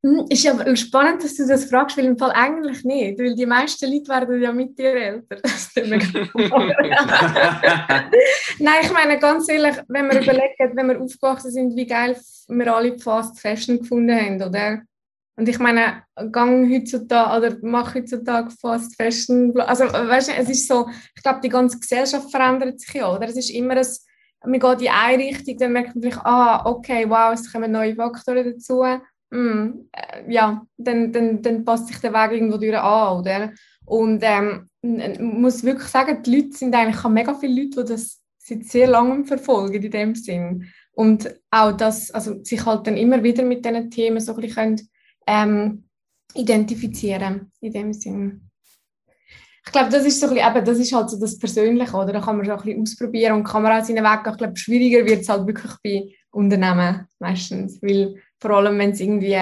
Hm, 0.06 0.25
ist 0.30 0.47
aber 0.47 0.75
spannend, 0.75 1.23
dass 1.23 1.36
du 1.36 1.47
das 1.47 1.65
fragst, 1.65 1.97
weil 1.97 2.06
im 2.06 2.17
Fall 2.17 2.32
eigentlich 2.32 2.84
nicht, 2.84 3.17
weil 3.17 3.34
die 3.34 3.47
meisten 3.47 3.91
Leute 3.91 4.10
werden 4.10 4.39
ja 4.41 4.51
mit 4.51 4.78
dir 4.78 4.93
älter. 4.93 5.38
Nein, 8.60 8.80
ich 8.84 8.91
meine 8.91 9.17
ganz 9.17 9.49
ehrlich, 9.49 9.75
wenn 9.88 10.08
wir 10.08 10.21
überlegen, 10.21 10.75
wenn 10.75 10.88
wir 10.88 11.01
aufgewachsen 11.01 11.49
sind, 11.49 11.75
wie 11.75 11.88
geil 11.88 12.15
wir 12.47 12.75
alle 12.75 12.99
Fast 12.99 13.39
Fashion 13.39 13.80
gefunden 13.80 14.15
haben, 14.15 14.41
oder? 14.43 14.84
Und 15.38 15.50
ich 15.50 15.60
meine, 15.60 16.04
gang 16.32 16.71
heutzutage 16.71 17.38
oder 17.38 17.58
mache 17.62 18.00
heutzutage 18.00 18.52
Fast 18.52 18.95
Fashion. 18.95 19.58
Also, 19.60 19.84
weißt 19.86 20.30
du, 20.30 20.34
es 20.34 20.50
ist 20.50 20.67
so, 20.67 20.88
ich 21.15 21.24
glaube, 21.24 21.41
die 21.41 21.50
ganze 21.50 21.80
Gesellschaft 21.80 22.32
verändert 22.32 22.80
sich 22.80 22.93
ja, 22.93 23.13
oder? 23.13 23.28
Es 23.28 23.36
ist 23.36 23.50
immer 23.50 23.76
ein, 23.76 23.88
man 24.45 24.60
geht 24.60 24.82
in 24.82 24.93
eine 24.93 25.24
Richtung, 25.24 25.58
dann 25.58 25.74
merkt 25.74 25.95
man 25.95 26.04
vielleicht, 26.04 26.26
ah, 26.26 26.65
okay, 26.65 27.06
wow, 27.10 27.34
es 27.34 27.52
kommen 27.52 27.71
neue 27.71 27.95
Faktoren 27.95 28.45
dazu. 28.45 28.84
Mm, 29.32 29.88
äh, 29.91 30.32
ja, 30.32 30.65
dann, 30.78 31.12
dann, 31.12 31.41
dann 31.41 31.65
passt 31.65 31.88
sich 31.88 31.98
der 31.98 32.13
Weg 32.13 32.32
irgendwo 32.32 32.58
durch 32.58 32.78
an, 32.78 33.19
oder? 33.19 33.52
Und 33.86 34.24
ähm, 34.24 34.69
muss 34.82 35.63
wirklich 35.63 35.89
sagen, 35.89 36.24
die 36.24 36.36
Leute 36.36 36.58
sind 36.58 36.74
eigentlich, 36.74 36.95
ich 36.95 37.04
habe 37.04 37.13
mega 37.13 37.34
viele 37.34 37.63
Leute, 37.63 37.84
die 37.84 37.91
das 37.91 38.21
seit 38.38 38.65
sehr 38.65 38.88
langem 38.88 39.26
verfolgen, 39.26 39.82
in 39.82 39.91
dem 39.91 40.15
Sinn. 40.15 40.71
Und 40.93 41.36
auch 41.52 41.74
das, 41.74 42.12
also 42.12 42.41
sich 42.43 42.65
halt 42.65 42.88
dann 42.88 42.95
immer 42.95 43.21
wieder 43.24 43.43
mit 43.43 43.65
diesen 43.65 43.91
Themen 43.91 44.19
so 44.19 44.34
ein 44.34 44.41
bisschen 44.41 44.89
ähm, 45.27 45.85
identifizieren, 46.33 47.51
in 47.61 47.73
dem 47.73 47.93
Sinn. 47.93 48.49
Ich 49.65 49.71
glaube, 49.71 49.89
das 49.89 50.05
ist 50.05 50.19
so 50.19 50.27
ein 50.27 50.35
bisschen, 50.35 50.65
das 50.65 50.77
ist 50.77 50.93
halt 50.93 51.09
so 51.09 51.19
das 51.19 51.39
Persönliche, 51.39 51.95
oder? 51.95 52.13
Da 52.13 52.21
kann 52.21 52.38
man 52.38 52.45
so 52.45 52.51
ein 52.51 52.57
bisschen 52.57 52.81
ausprobieren 52.81 53.33
und 53.33 53.43
kann 53.43 53.63
man 53.63 53.71
auch 53.71 53.83
seinen 53.83 54.03
Weg, 54.03 54.27
ich 54.31 54.38
glaube, 54.38 54.57
schwieriger 54.57 55.05
wird 55.05 55.21
es 55.21 55.29
halt 55.29 55.47
wirklich 55.47 55.71
bei 55.83 56.15
Unternehmen 56.31 57.07
meistens, 57.19 57.81
weil 57.81 58.21
vor 58.39 58.51
allem, 58.51 58.77
wenn 58.77 58.91
es 58.91 58.99
irgendwie, 58.99 59.38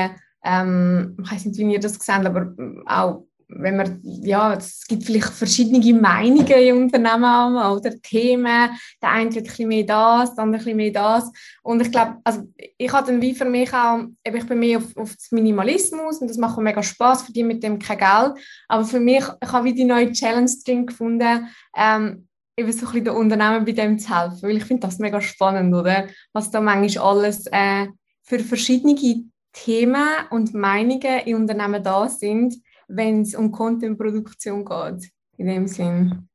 ähm, 0.46 1.18
ich 1.22 1.32
weiß 1.32 1.46
nicht, 1.46 1.58
wie 1.58 1.74
ihr 1.74 1.80
das 1.80 1.96
seht, 1.96 2.26
aber 2.26 2.54
auch 2.86 3.26
wenn 3.58 3.78
man, 3.78 4.00
ja, 4.04 4.54
es 4.54 4.86
gibt 4.88 5.04
vielleicht 5.04 5.30
verschiedene 5.30 6.00
Meinungen 6.00 6.48
in 6.48 6.84
Unternehmen 6.84 7.56
oder 7.56 8.00
Themen. 8.02 8.70
Der 9.02 9.10
eine 9.10 9.36
hat 9.36 9.60
ein 9.60 9.68
mehr 9.68 9.84
das, 9.84 10.36
der 10.36 10.44
andere 10.44 10.70
ein 10.70 10.76
mehr 10.76 10.92
das. 10.92 11.32
Und 11.62 11.82
ich 11.82 11.92
glaube, 11.92 12.18
also 12.24 12.44
ich 12.78 12.92
habe 12.92 13.12
dann 13.12 13.22
wie 13.22 13.34
für 13.34 13.46
mich 13.46 13.74
auch, 13.74 14.00
ich 14.24 14.46
bin 14.46 14.60
mehr 14.60 14.78
auf, 14.78 14.96
auf 14.98 15.16
Minimalismus 15.32 16.20
und 16.20 16.30
das 16.30 16.38
macht 16.38 16.58
mir 16.58 16.64
mega 16.64 16.84
Spaß, 16.84 17.24
für 17.24 17.32
die 17.32 17.44
mit 17.44 17.64
dem 17.64 17.80
kein 17.80 17.98
Geld. 17.98 18.44
Aber 18.68 18.86
für 18.86 19.00
mich, 19.00 19.24
ich 19.42 19.52
habe 19.52 19.66
wie 19.66 19.74
die 19.74 19.86
neue 19.86 20.12
Challenge 20.12 20.52
drin 20.66 20.86
gefunden, 20.86 21.48
ähm, 21.76 22.28
eben 22.58 22.72
so 22.72 22.80
ein 22.80 22.86
bisschen 22.86 23.06
den 23.06 23.16
Unternehmen 23.16 23.66
bei 23.66 23.72
dem 23.72 23.98
zu 24.00 24.16
helfen, 24.16 24.44
weil 24.44 24.58
ich 24.58 24.66
finde 24.66 24.88
das 24.88 25.00
mega 25.00 25.22
spannend, 25.22 25.74
oder? 25.74 26.08
Was 26.34 26.52
da 26.52 26.62
manchmal 26.62 27.06
alles 27.06 27.48
äh, 27.48 27.88
für 28.24 28.40
verschiedene 28.40 28.96
Themen 29.54 30.08
und 30.32 30.54
Meinungen 30.54 31.20
in 31.26 31.36
Unternehmen 31.36 31.84
da 31.84 32.10
sind, 32.10 32.56
wenn 32.96 33.22
es 33.22 33.36
um 33.36 33.52
Contentproduktion 33.52 34.66
geht, 34.66 35.12
in 35.38 35.48
dem 35.48 35.68
Sinn. 35.68 36.28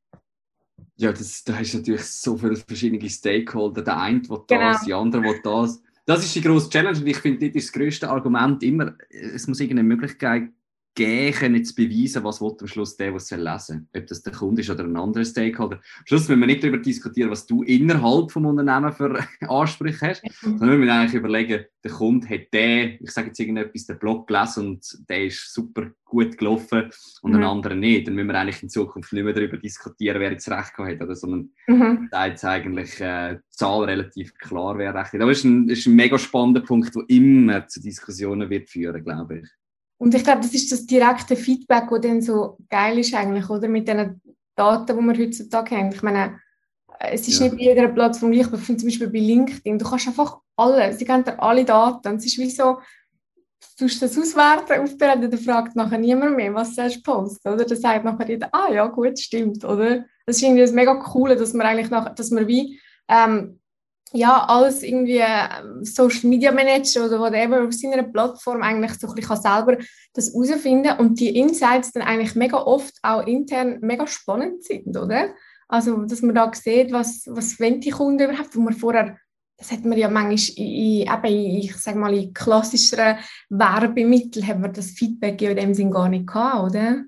Ja, 0.97 1.12
das, 1.12 1.44
da 1.44 1.57
hast 1.57 1.73
du 1.75 1.79
natürlich 1.79 2.05
so 2.05 2.37
viele 2.37 2.57
verschiedene 2.57 3.09
Stakeholder. 3.09 3.83
Der 3.83 4.01
eine 4.01 4.29
will 4.29 4.40
genau. 4.49 4.73
das, 4.73 4.85
die 4.85 4.94
andere 4.94 5.23
will 5.23 5.40
das. 5.42 5.81
Das 6.05 6.25
ist 6.25 6.35
die 6.35 6.40
grosse 6.40 6.71
Challenge 6.71 6.99
und 6.99 7.07
ich 7.07 7.18
finde, 7.18 7.49
das 7.49 7.57
ist 7.57 7.68
das 7.68 7.73
grösste 7.73 8.09
Argument 8.09 8.62
immer, 8.62 8.94
es 9.11 9.47
muss 9.47 9.61
irgendeine 9.61 9.87
Möglichkeit 9.87 10.51
gehen, 10.98 11.54
jetzt 11.54 11.76
beweisen, 11.76 12.24
was 12.24 12.40
will 12.40 12.56
am 12.61 12.66
Schluss 12.66 12.96
der, 12.96 13.14
was 13.14 13.30
lesen 13.30 13.88
soll. 13.92 14.02
Ob 14.02 14.06
das 14.08 14.22
der 14.22 14.32
Kunde 14.32 14.62
ist 14.62 14.70
oder 14.70 14.82
ein 14.82 14.96
anderer 14.96 15.24
Stakeholder. 15.24 15.76
Am 15.76 16.06
Schluss 16.06 16.28
müssen 16.28 16.40
wir 16.40 16.46
nicht 16.46 16.62
darüber 16.62 16.78
diskutieren, 16.78 17.30
was 17.30 17.46
du 17.46 17.62
innerhalb 17.62 18.32
vom 18.32 18.46
Unternehmen 18.46 18.92
für 18.92 19.24
Ansprüche 19.48 20.08
hast, 20.08 20.22
sondern 20.40 20.70
wir 20.70 20.78
müssen 20.78 20.90
eigentlich 20.90 21.14
überlegen, 21.14 21.64
der 21.84 21.90
Kunde 21.92 22.28
hat 22.28 22.52
den, 22.52 22.98
ich 23.00 23.12
sage 23.12 23.28
jetzt 23.28 23.38
irgendetwas, 23.38 23.87
den 23.87 23.98
Blog 24.00 24.26
gelesen 24.26 24.66
und 24.66 25.08
der 25.08 25.26
ist 25.26 25.54
super 25.54 25.87
gut 26.04 26.37
gelaufen 26.37 26.90
und 27.22 27.30
mhm. 27.30 27.37
ein 27.37 27.44
anderer 27.44 27.76
nicht. 27.76 28.08
Dann 28.08 28.14
müssen 28.14 28.26
wir 28.26 28.34
eigentlich 28.34 28.62
in 28.64 28.68
Zukunft 28.68 29.12
nicht 29.12 29.22
mehr 29.22 29.34
darüber 29.34 29.56
diskutieren, 29.56 30.20
wer 30.20 30.32
jetzt 30.32 30.50
recht 30.50 30.76
hat, 30.76 31.00
oder, 31.00 31.14
sondern 31.14 31.50
mhm. 31.68 32.08
da 32.11 32.26
ist 32.26 32.44
eigentlich 32.44 33.00
äh, 33.00 33.34
die 33.37 33.56
Zahl 33.56 33.84
relativ 33.84 34.34
klar, 34.34 34.76
wer 34.78 34.92
recht 34.94 35.12
hat. 35.12 35.20
Aber 35.20 35.30
es 35.30 35.38
ist 35.38 35.44
ein, 35.44 35.68
ist 35.68 35.87
ein 35.87 35.94
mega 35.94 36.18
spannender 36.18 36.62
Punkt, 36.62 36.92
der 36.92 37.04
immer 37.06 37.68
zu 37.68 37.80
Diskussionen 37.80 38.50
wird 38.50 38.68
führen, 38.68 39.04
glaube 39.04 39.38
ich. 39.38 39.48
Und 39.98 40.14
ich 40.14 40.22
glaube, 40.22 40.40
das 40.40 40.54
ist 40.54 40.70
das 40.70 40.87
direkte 40.87 41.37
Feedback, 41.37 41.88
das 41.90 42.00
dann 42.00 42.22
so 42.22 42.56
geil 42.70 42.98
ist 42.98 43.14
eigentlich, 43.14 43.50
oder? 43.50 43.68
Mit 43.68 43.88
den 43.88 44.20
Daten, 44.54 44.96
die 44.96 45.04
wir 45.04 45.26
heutzutage 45.26 45.76
haben. 45.76 45.92
Ich 45.92 46.02
meine, 46.02 46.40
es 47.00 47.26
ist 47.28 47.40
ja. 47.40 47.46
nicht 47.46 47.56
bei 47.56 47.62
jeder 47.64 47.88
Plattform 47.88 48.32
gleich, 48.32 48.46
aber 48.46 48.56
ich 48.56 48.62
finde 48.64 48.80
zum 48.80 48.88
Beispiel 48.88 49.08
bei 49.08 49.18
LinkedIn, 49.18 49.78
du 49.78 49.88
kannst 49.88 50.08
einfach 50.08 50.38
alle, 50.56 50.92
sie 50.92 51.04
geben 51.04 51.24
dir 51.24 51.40
alle 51.40 51.64
Daten. 51.64 52.08
Und 52.08 52.16
es 52.16 52.26
ist 52.26 52.38
wie 52.38 52.50
so, 52.50 52.78
du 53.61 53.84
tust 53.87 54.02
das 54.02 54.18
auswerten, 54.18 54.80
aufbereiten, 54.80 55.30
dann 55.30 55.40
fragt 55.40 55.76
nachher 55.76 55.98
niemand 55.98 56.37
mehr, 56.37 56.54
was 56.54 56.74
du 56.74 57.02
posten, 57.02 57.48
oder? 57.48 57.64
Dann 57.64 57.78
sagt 57.78 58.04
nachher 58.04 58.28
jeder, 58.28 58.48
ah 58.52 58.72
ja, 58.72 58.87
gut, 58.87 59.18
stimmt, 59.18 59.64
oder? 59.64 60.04
Das 60.26 60.37
ist 60.37 60.42
irgendwie 60.42 60.62
das 60.62 60.72
mega 60.72 60.94
coole, 60.94 61.37
dass 61.37 61.54
man 61.54 61.66
eigentlich 61.66 61.90
nach, 61.90 62.14
dass 62.14 62.30
man 62.30 62.46
wie 62.46 62.80
ähm, 63.08 63.58
ja, 64.12 64.44
alles 64.47 64.83
irgendwie 64.83 65.18
ähm, 65.18 65.85
Social 65.85 66.29
Media 66.29 66.51
Manager 66.51 67.07
oder 67.07 67.21
whatever 67.21 67.64
auf 67.64 67.73
seiner 67.75 68.03
Plattform 68.03 68.62
eigentlich 68.62 68.94
so 68.94 69.09
ein 69.09 69.14
bisschen 69.14 69.37
selber 69.37 69.77
das 70.14 70.33
herausfinden 70.33 70.99
und 70.99 71.21
die 71.21 71.37
Insights 71.38 71.92
dann 71.92 72.03
eigentlich 72.03 72.35
mega 72.35 72.57
oft 72.59 72.94
auch 73.03 73.27
intern 73.27 73.79
mega 73.81 74.07
spannend 74.07 74.64
sind, 74.64 74.97
oder? 74.97 75.35
Also, 75.68 76.05
dass 76.05 76.23
man 76.23 76.35
da 76.35 76.51
sieht, 76.55 76.92
was, 76.92 77.25
was 77.27 77.61
wollen 77.61 77.81
die 77.81 77.90
Kunden 77.90 78.31
überhaupt, 78.31 78.57
wo 78.57 78.61
man 78.61 78.73
vorher, 78.73 79.18
das 79.59 79.71
hat 79.71 79.85
man 79.85 79.99
ja 79.99 80.09
manchmal 80.09 80.66
in, 80.66 81.03
eben 81.03 81.25
in, 81.25 81.57
ich 81.59 81.77
sag 81.77 81.97
mal, 81.97 82.14
in 82.14 82.33
klassischeren 82.33 83.18
Werbemitteln 83.51 84.47
hat 84.47 84.59
man 84.59 84.73
das 84.73 84.92
Feedback 84.92 85.42
ja 85.42 85.51
in 85.51 85.57
dem 85.57 85.75
Sinn 85.75 85.90
gar 85.90 86.09
nicht 86.09 86.27
gehabt, 86.27 86.71
oder? 86.71 87.05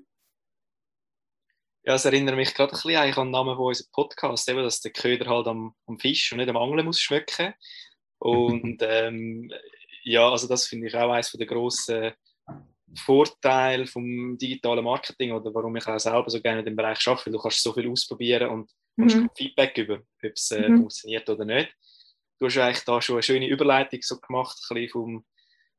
Ja, 1.83 1.95
es 1.95 2.05
erinnert 2.05 2.35
mich 2.35 2.53
gerade 2.53 2.71
ein 2.71 2.75
bisschen 2.75 2.95
an 2.95 3.11
den 3.11 3.31
Namen 3.31 3.55
von 3.55 3.65
unserem 3.65 3.91
Podcast, 3.91 4.47
eben, 4.49 4.61
dass 4.61 4.81
der 4.81 4.91
Köder 4.91 5.25
halt 5.25 5.47
am, 5.47 5.73
am 5.87 5.97
Fisch 5.97 6.31
und 6.31 6.37
nicht 6.37 6.49
am 6.49 6.57
Angeln 6.57 6.85
muss 6.85 6.99
schmecken. 6.99 7.53
Und 8.19 8.77
ähm, 8.81 9.51
ja, 10.03 10.29
also 10.29 10.47
das 10.47 10.67
finde 10.67 10.87
ich 10.87 10.95
auch 10.95 11.11
eines 11.11 11.31
der 11.31 11.47
grossen 11.47 12.11
Vorteile 12.95 13.87
vom 13.87 14.37
digitalen 14.37 14.83
Marketing 14.83 15.31
oder 15.31 15.53
warum 15.53 15.75
ich 15.75 15.87
auch 15.87 15.99
selber 15.99 16.29
so 16.29 16.41
gerne 16.41 16.59
in 16.59 16.65
dem 16.65 16.75
Bereich 16.75 17.07
arbeite, 17.07 17.27
weil 17.27 17.33
du 17.33 17.39
kannst 17.39 17.61
so 17.61 17.73
viel 17.73 17.89
ausprobieren 17.89 18.49
und 18.49 18.71
mhm. 18.97 19.29
Feedback 19.35 19.77
über, 19.77 19.95
ob 19.95 20.31
es 20.33 20.51
äh, 20.51 20.67
mhm. 20.67 20.77
funktioniert 20.77 21.29
oder 21.29 21.45
nicht. 21.45 21.73
Du 22.39 22.47
hast 22.47 22.57
eigentlich 22.57 22.83
da 22.83 23.01
schon 23.01 23.15
eine 23.15 23.23
schöne 23.23 23.47
Überleitung 23.47 24.01
so 24.01 24.19
gemacht, 24.19 24.57
ein 24.69 24.75
bisschen 24.75 24.91
vom, 24.91 25.25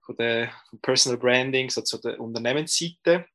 von 0.01 0.17
der, 0.17 0.53
vom 0.71 0.81
Personal 0.81 1.19
Branding 1.19 1.71
so 1.71 1.83
zu 1.83 1.99
der 1.99 2.19
Unternehmensseite. 2.19 3.27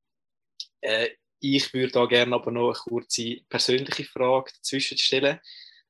Äh, 0.81 1.09
ich 1.39 1.73
würde 1.73 1.91
da 1.91 2.05
gerne 2.05 2.35
aber 2.35 2.51
noch 2.51 2.69
eine 2.69 2.73
kurze 2.73 3.37
persönliche 3.49 4.05
Frage 4.05 4.51
dazwischen 4.55 4.97
stellen. 4.97 5.37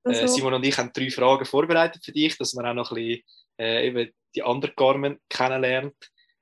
Äh, 0.03 0.09
also. 0.09 0.21
Äh, 0.21 0.27
Simon 0.27 0.53
und 0.55 0.65
ich 0.65 0.77
haben 0.77 0.91
drei 0.93 1.09
Fragen 1.09 1.45
vorbereitet 1.45 2.03
für 2.03 2.11
dich, 2.11 2.37
dass 2.37 2.53
man 2.53 2.65
auch 2.65 2.73
noch 2.73 2.91
ein 2.91 2.95
bisschen 2.95 3.23
äh, 3.59 3.87
eben 3.87 4.11
die 4.35 4.43
anderen 4.43 4.75
Garmen 4.75 5.19
kennenlernt. 5.29 5.95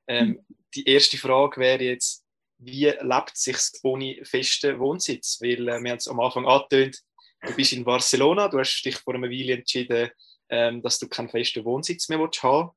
Ähm, 0.08 0.28
mhm. 0.28 0.56
Die 0.76 0.88
erste 0.88 1.18
Frage 1.18 1.60
wäre 1.60 1.84
jetzt, 1.84 2.26
wie 2.58 2.86
lebt 2.86 3.38
sich 3.38 3.58
ohne 3.84 4.24
festen 4.24 4.80
Wohnsitz? 4.80 5.40
Weil 5.42 5.68
äh, 5.68 5.82
wir 5.82 5.92
haben 5.92 5.98
es 5.98 6.08
am 6.08 6.20
Anfang 6.20 6.46
angetönt, 6.46 7.00
du 7.42 7.56
bist 7.56 7.74
in 7.74 7.84
Barcelona, 7.84 8.48
du 8.48 8.60
hast 8.60 8.82
dich 8.84 8.96
vor 8.96 9.16
einer 9.16 9.30
Weile 9.30 9.54
entschieden, 9.54 10.10
ähm, 10.50 10.82
dass 10.82 11.00
du 11.00 11.08
keinen 11.08 11.30
festen 11.30 11.66
Wohnsitz 11.66 12.10
mehr 12.10 12.20
willst 12.20 12.44
haben 12.44 12.72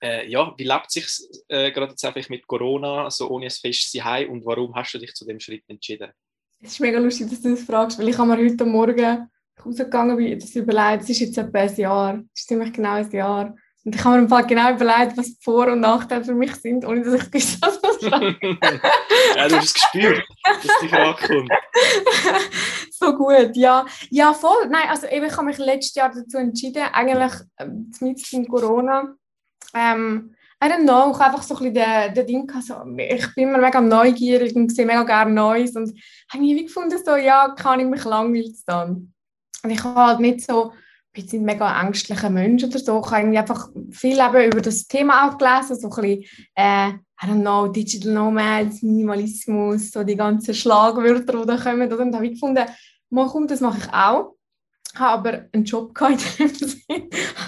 äh, 0.00 0.28
ja, 0.28 0.54
wie 0.56 0.64
lebt 0.64 0.86
es 0.88 0.92
sich 0.92 1.28
äh, 1.48 1.70
gerade 1.72 1.90
jetzt 1.90 2.04
einfach 2.04 2.28
mit 2.28 2.46
Corona, 2.46 3.10
so 3.10 3.28
ohne 3.30 3.46
ein 3.46 3.50
festes 3.50 3.90
Zuhause 3.90 4.28
und 4.28 4.44
warum 4.44 4.74
hast 4.74 4.94
du 4.94 4.98
dich 4.98 5.14
zu 5.14 5.24
dem 5.24 5.40
Schritt 5.40 5.64
entschieden? 5.68 6.10
Es 6.60 6.72
ist 6.72 6.80
mega 6.80 6.98
lustig, 6.98 7.30
dass 7.30 7.40
du 7.40 7.50
das 7.50 7.62
fragst, 7.62 7.98
weil 7.98 8.08
ich 8.08 8.18
habe 8.18 8.34
mir 8.34 8.44
heute 8.44 8.64
Morgen 8.64 9.30
rausgegangen 9.64 10.16
bin, 10.16 10.38
das 10.38 10.54
überlegt, 10.54 11.04
es 11.04 11.10
ist 11.10 11.20
jetzt 11.20 11.38
etwa 11.38 11.58
ein 11.58 11.76
Jahr, 11.76 12.14
es 12.34 12.40
ist 12.40 12.48
ziemlich 12.48 12.72
genau 12.72 12.94
ein 12.94 13.10
Jahr. 13.10 13.54
Und 13.84 13.94
ich 13.94 14.04
habe 14.04 14.16
mir 14.16 14.22
im 14.22 14.28
Fall 14.28 14.46
genau 14.46 14.72
überlegt, 14.72 15.16
was 15.16 15.26
die 15.26 15.42
Vor- 15.42 15.68
und 15.68 15.80
Nachteile 15.80 16.24
für 16.24 16.34
mich 16.34 16.54
sind, 16.56 16.84
ohne 16.84 17.02
dass 17.02 17.14
ich 17.14 17.30
gewusst 17.30 17.64
habe, 17.64 17.78
was 17.82 18.02
Ja, 19.36 19.48
du 19.48 19.56
hast 19.56 19.64
es 19.64 19.74
gespürt, 19.74 20.24
dass 20.44 20.80
die 20.82 20.88
Frage 20.88 21.26
kommt. 21.26 21.50
so 22.92 23.16
gut, 23.16 23.56
ja. 23.56 23.86
Ja, 24.10 24.34
voll. 24.34 24.68
Nein, 24.68 24.88
also 24.88 25.06
eben, 25.06 25.26
ich 25.26 25.36
habe 25.36 25.46
mich 25.46 25.58
letztes 25.58 25.94
Jahr 25.94 26.10
dazu 26.12 26.38
entschieden, 26.38 26.82
eigentlich 26.92 27.32
ähm, 27.58 27.90
mit 28.00 28.32
in 28.32 28.46
Corona 28.48 29.14
ähm, 29.74 30.34
I 30.62 30.66
don't 30.66 30.82
know, 30.82 31.12
ich 31.12 31.20
einfach 31.20 31.42
so 31.42 31.56
ein 31.56 31.72
bisschen 31.72 32.14
den, 32.14 32.26
Ding 32.26 32.46
gehabt, 32.46 32.64
so, 32.64 32.74
ich 32.96 33.34
bin 33.34 33.48
immer 33.48 33.58
mega 33.58 33.80
neugierig 33.80 34.56
und 34.56 34.74
sehe 34.74 34.86
mega 34.86 35.04
gerne 35.04 35.32
Neues 35.32 35.76
und 35.76 35.94
habe 36.32 36.42
mich 36.42 36.66
gefunden, 36.66 36.98
so, 37.04 37.14
ja, 37.14 37.54
kann 37.56 37.78
ich 37.78 37.86
mich 37.86 38.04
langweilig 38.04 38.56
dann. 38.66 39.12
Und 39.62 39.70
ich 39.70 39.82
habe 39.84 40.00
halt 40.00 40.20
nicht 40.20 40.40
so, 40.44 40.72
ich 41.12 41.30
bin 41.30 41.40
ein 41.40 41.44
mega 41.44 41.80
ängstlicher 41.80 42.30
Mensch 42.30 42.64
oder 42.64 42.78
so, 42.78 43.00
ich 43.04 43.10
habe 43.10 43.38
einfach 43.38 43.68
viel 43.92 44.18
eben 44.18 44.52
über 44.52 44.60
das 44.60 44.88
Thema 44.88 45.28
auch 45.28 45.38
gelesen, 45.38 45.78
so 45.78 45.90
ein 45.90 46.02
bisschen, 46.02 46.24
äh, 46.56 46.88
I 47.20 47.26
don't 47.26 47.40
know, 47.40 47.68
Digital 47.68 48.12
Nomads, 48.12 48.82
Minimalismus, 48.82 49.92
so 49.92 50.02
die 50.02 50.16
ganzen 50.16 50.54
Schlagwörter, 50.54 51.40
die 51.40 51.46
da 51.46 51.56
kommen, 51.56 51.82
und 51.82 51.98
dann 51.98 52.14
habe 52.14 52.26
ich 52.26 52.32
gefunden, 52.32 52.64
mal 53.10 53.28
komm, 53.28 53.46
das 53.46 53.60
mache 53.60 53.78
ich 53.78 53.92
auch 53.92 54.37
habe 54.94 55.30
aber 55.30 55.44
einen 55.52 55.64
Job 55.64 55.94
gehabt 55.94 56.22
Ich 56.38 56.84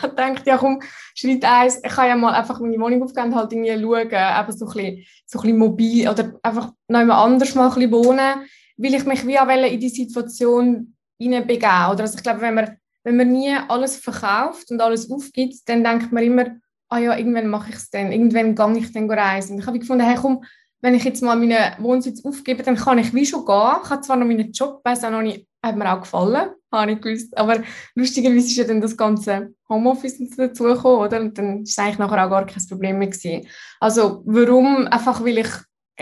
habe 0.03 0.11
gedacht, 0.11 0.47
ja 0.47 0.59
komm, 0.59 0.81
Schritt 1.15 1.45
eins, 1.45 1.81
ich 1.83 1.93
kann 1.93 2.09
ja 2.09 2.17
mal 2.17 2.35
einfach 2.35 2.61
meine 2.61 2.79
Wohnung 2.79 3.03
aufgeben 3.03 3.29
und 3.29 3.35
halt 3.35 3.53
irgendwie 3.53 3.81
schauen, 3.81 4.15
einfach 4.15 4.53
so 4.53 4.67
ein 4.67 4.73
bisschen, 4.73 5.05
so 5.27 5.39
ein 5.39 5.43
bisschen 5.43 5.59
mobil 5.59 6.09
oder 6.09 6.33
einfach 6.43 6.73
noch 6.89 7.05
mal 7.05 7.25
anders 7.25 7.55
mal 7.55 7.69
ein 7.69 7.75
bisschen 7.75 7.93
wohnen, 7.93 8.47
weil 8.77 8.95
ich 8.95 9.05
mich 9.05 9.27
wie 9.27 9.39
auch 9.39 9.49
in 9.49 9.81
die 9.81 9.89
Situation 9.89 10.97
hineinbegeben. 11.19 11.91
Oder 11.91 12.01
also 12.01 12.17
ich 12.17 12.23
glaube, 12.23 12.41
wenn 12.41 12.55
man, 12.55 12.77
wenn 13.05 13.17
man 13.17 13.31
nie 13.31 13.55
alles 13.69 13.97
verkauft 13.97 14.71
und 14.71 14.81
alles 14.81 15.11
aufgibt, 15.11 15.69
dann 15.69 15.85
denkt 15.85 16.13
man 16.13 16.25
immer, 16.25 16.47
ah 16.89 16.99
ja, 16.99 17.17
irgendwann 17.17 17.49
mache 17.49 17.71
ich 17.71 17.77
es 17.77 17.91
dann, 17.91 18.13
irgendwann 18.13 18.55
gehe 18.55 18.83
ich 18.83 18.93
dann 18.93 19.11
reisen. 19.11 19.55
Und 19.55 19.61
ich 19.61 19.67
habe 19.67 19.79
gefunden, 19.79 20.05
hey 20.05 20.17
komm, 20.21 20.45
wenn 20.81 20.95
ich 20.95 21.05
jetzt 21.05 21.23
mal 21.23 21.37
meinen 21.37 21.75
Wohnsitz 21.79 22.25
aufgebe, 22.25 22.63
dann 22.63 22.77
kann 22.77 22.99
ich 22.99 23.15
wie 23.15 23.27
schon 23.27 23.45
gehen. 23.45 23.77
Ich 23.85 23.91
habe 23.91 24.01
zwar 24.01 24.17
noch 24.17 24.27
meinen 24.27 24.51
Job, 24.53 24.81
weiß 24.83 25.05
auch 25.05 25.11
noch 25.11 25.23
nicht, 25.23 25.47
hat 25.63 25.77
mir 25.77 25.93
auch 25.93 26.01
gefallen, 26.01 26.51
habe 26.73 26.93
ich 26.93 27.01
gewusst. 27.01 27.37
Aber 27.37 27.63
lustigerweise 27.95 28.47
ist 28.47 28.57
ja 28.57 28.65
dann 28.65 28.81
das 28.81 28.97
ganze 28.97 29.55
Homeoffice 29.69 30.19
dazugekommen, 30.37 31.07
oder? 31.07 31.21
Und 31.21 31.37
dann 31.37 31.57
war 31.57 31.63
es 31.63 31.79
eigentlich 31.79 31.99
nachher 31.99 32.27
auch 32.27 32.31
gar 32.31 32.47
kein 32.47 32.67
Problem 32.67 32.99
mehr. 32.99 33.09
Gewesen. 33.09 33.47
Also 33.79 34.23
warum? 34.27 34.87
Einfach 34.87 35.23
weil 35.25 35.39
ich 35.39 35.51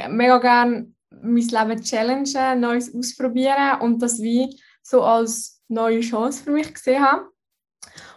mega 0.08 0.38
gerne 0.38 0.92
mein 1.10 1.48
Leben 1.48 1.82
challengen, 1.82 2.60
Neues 2.60 2.94
ausprobieren 2.94 3.80
und 3.80 4.00
das 4.00 4.20
wie 4.20 4.60
so 4.82 5.02
als 5.02 5.60
neue 5.68 6.00
Chance 6.00 6.44
für 6.44 6.50
mich 6.50 6.72
gesehen 6.72 7.02
habe. 7.02 7.28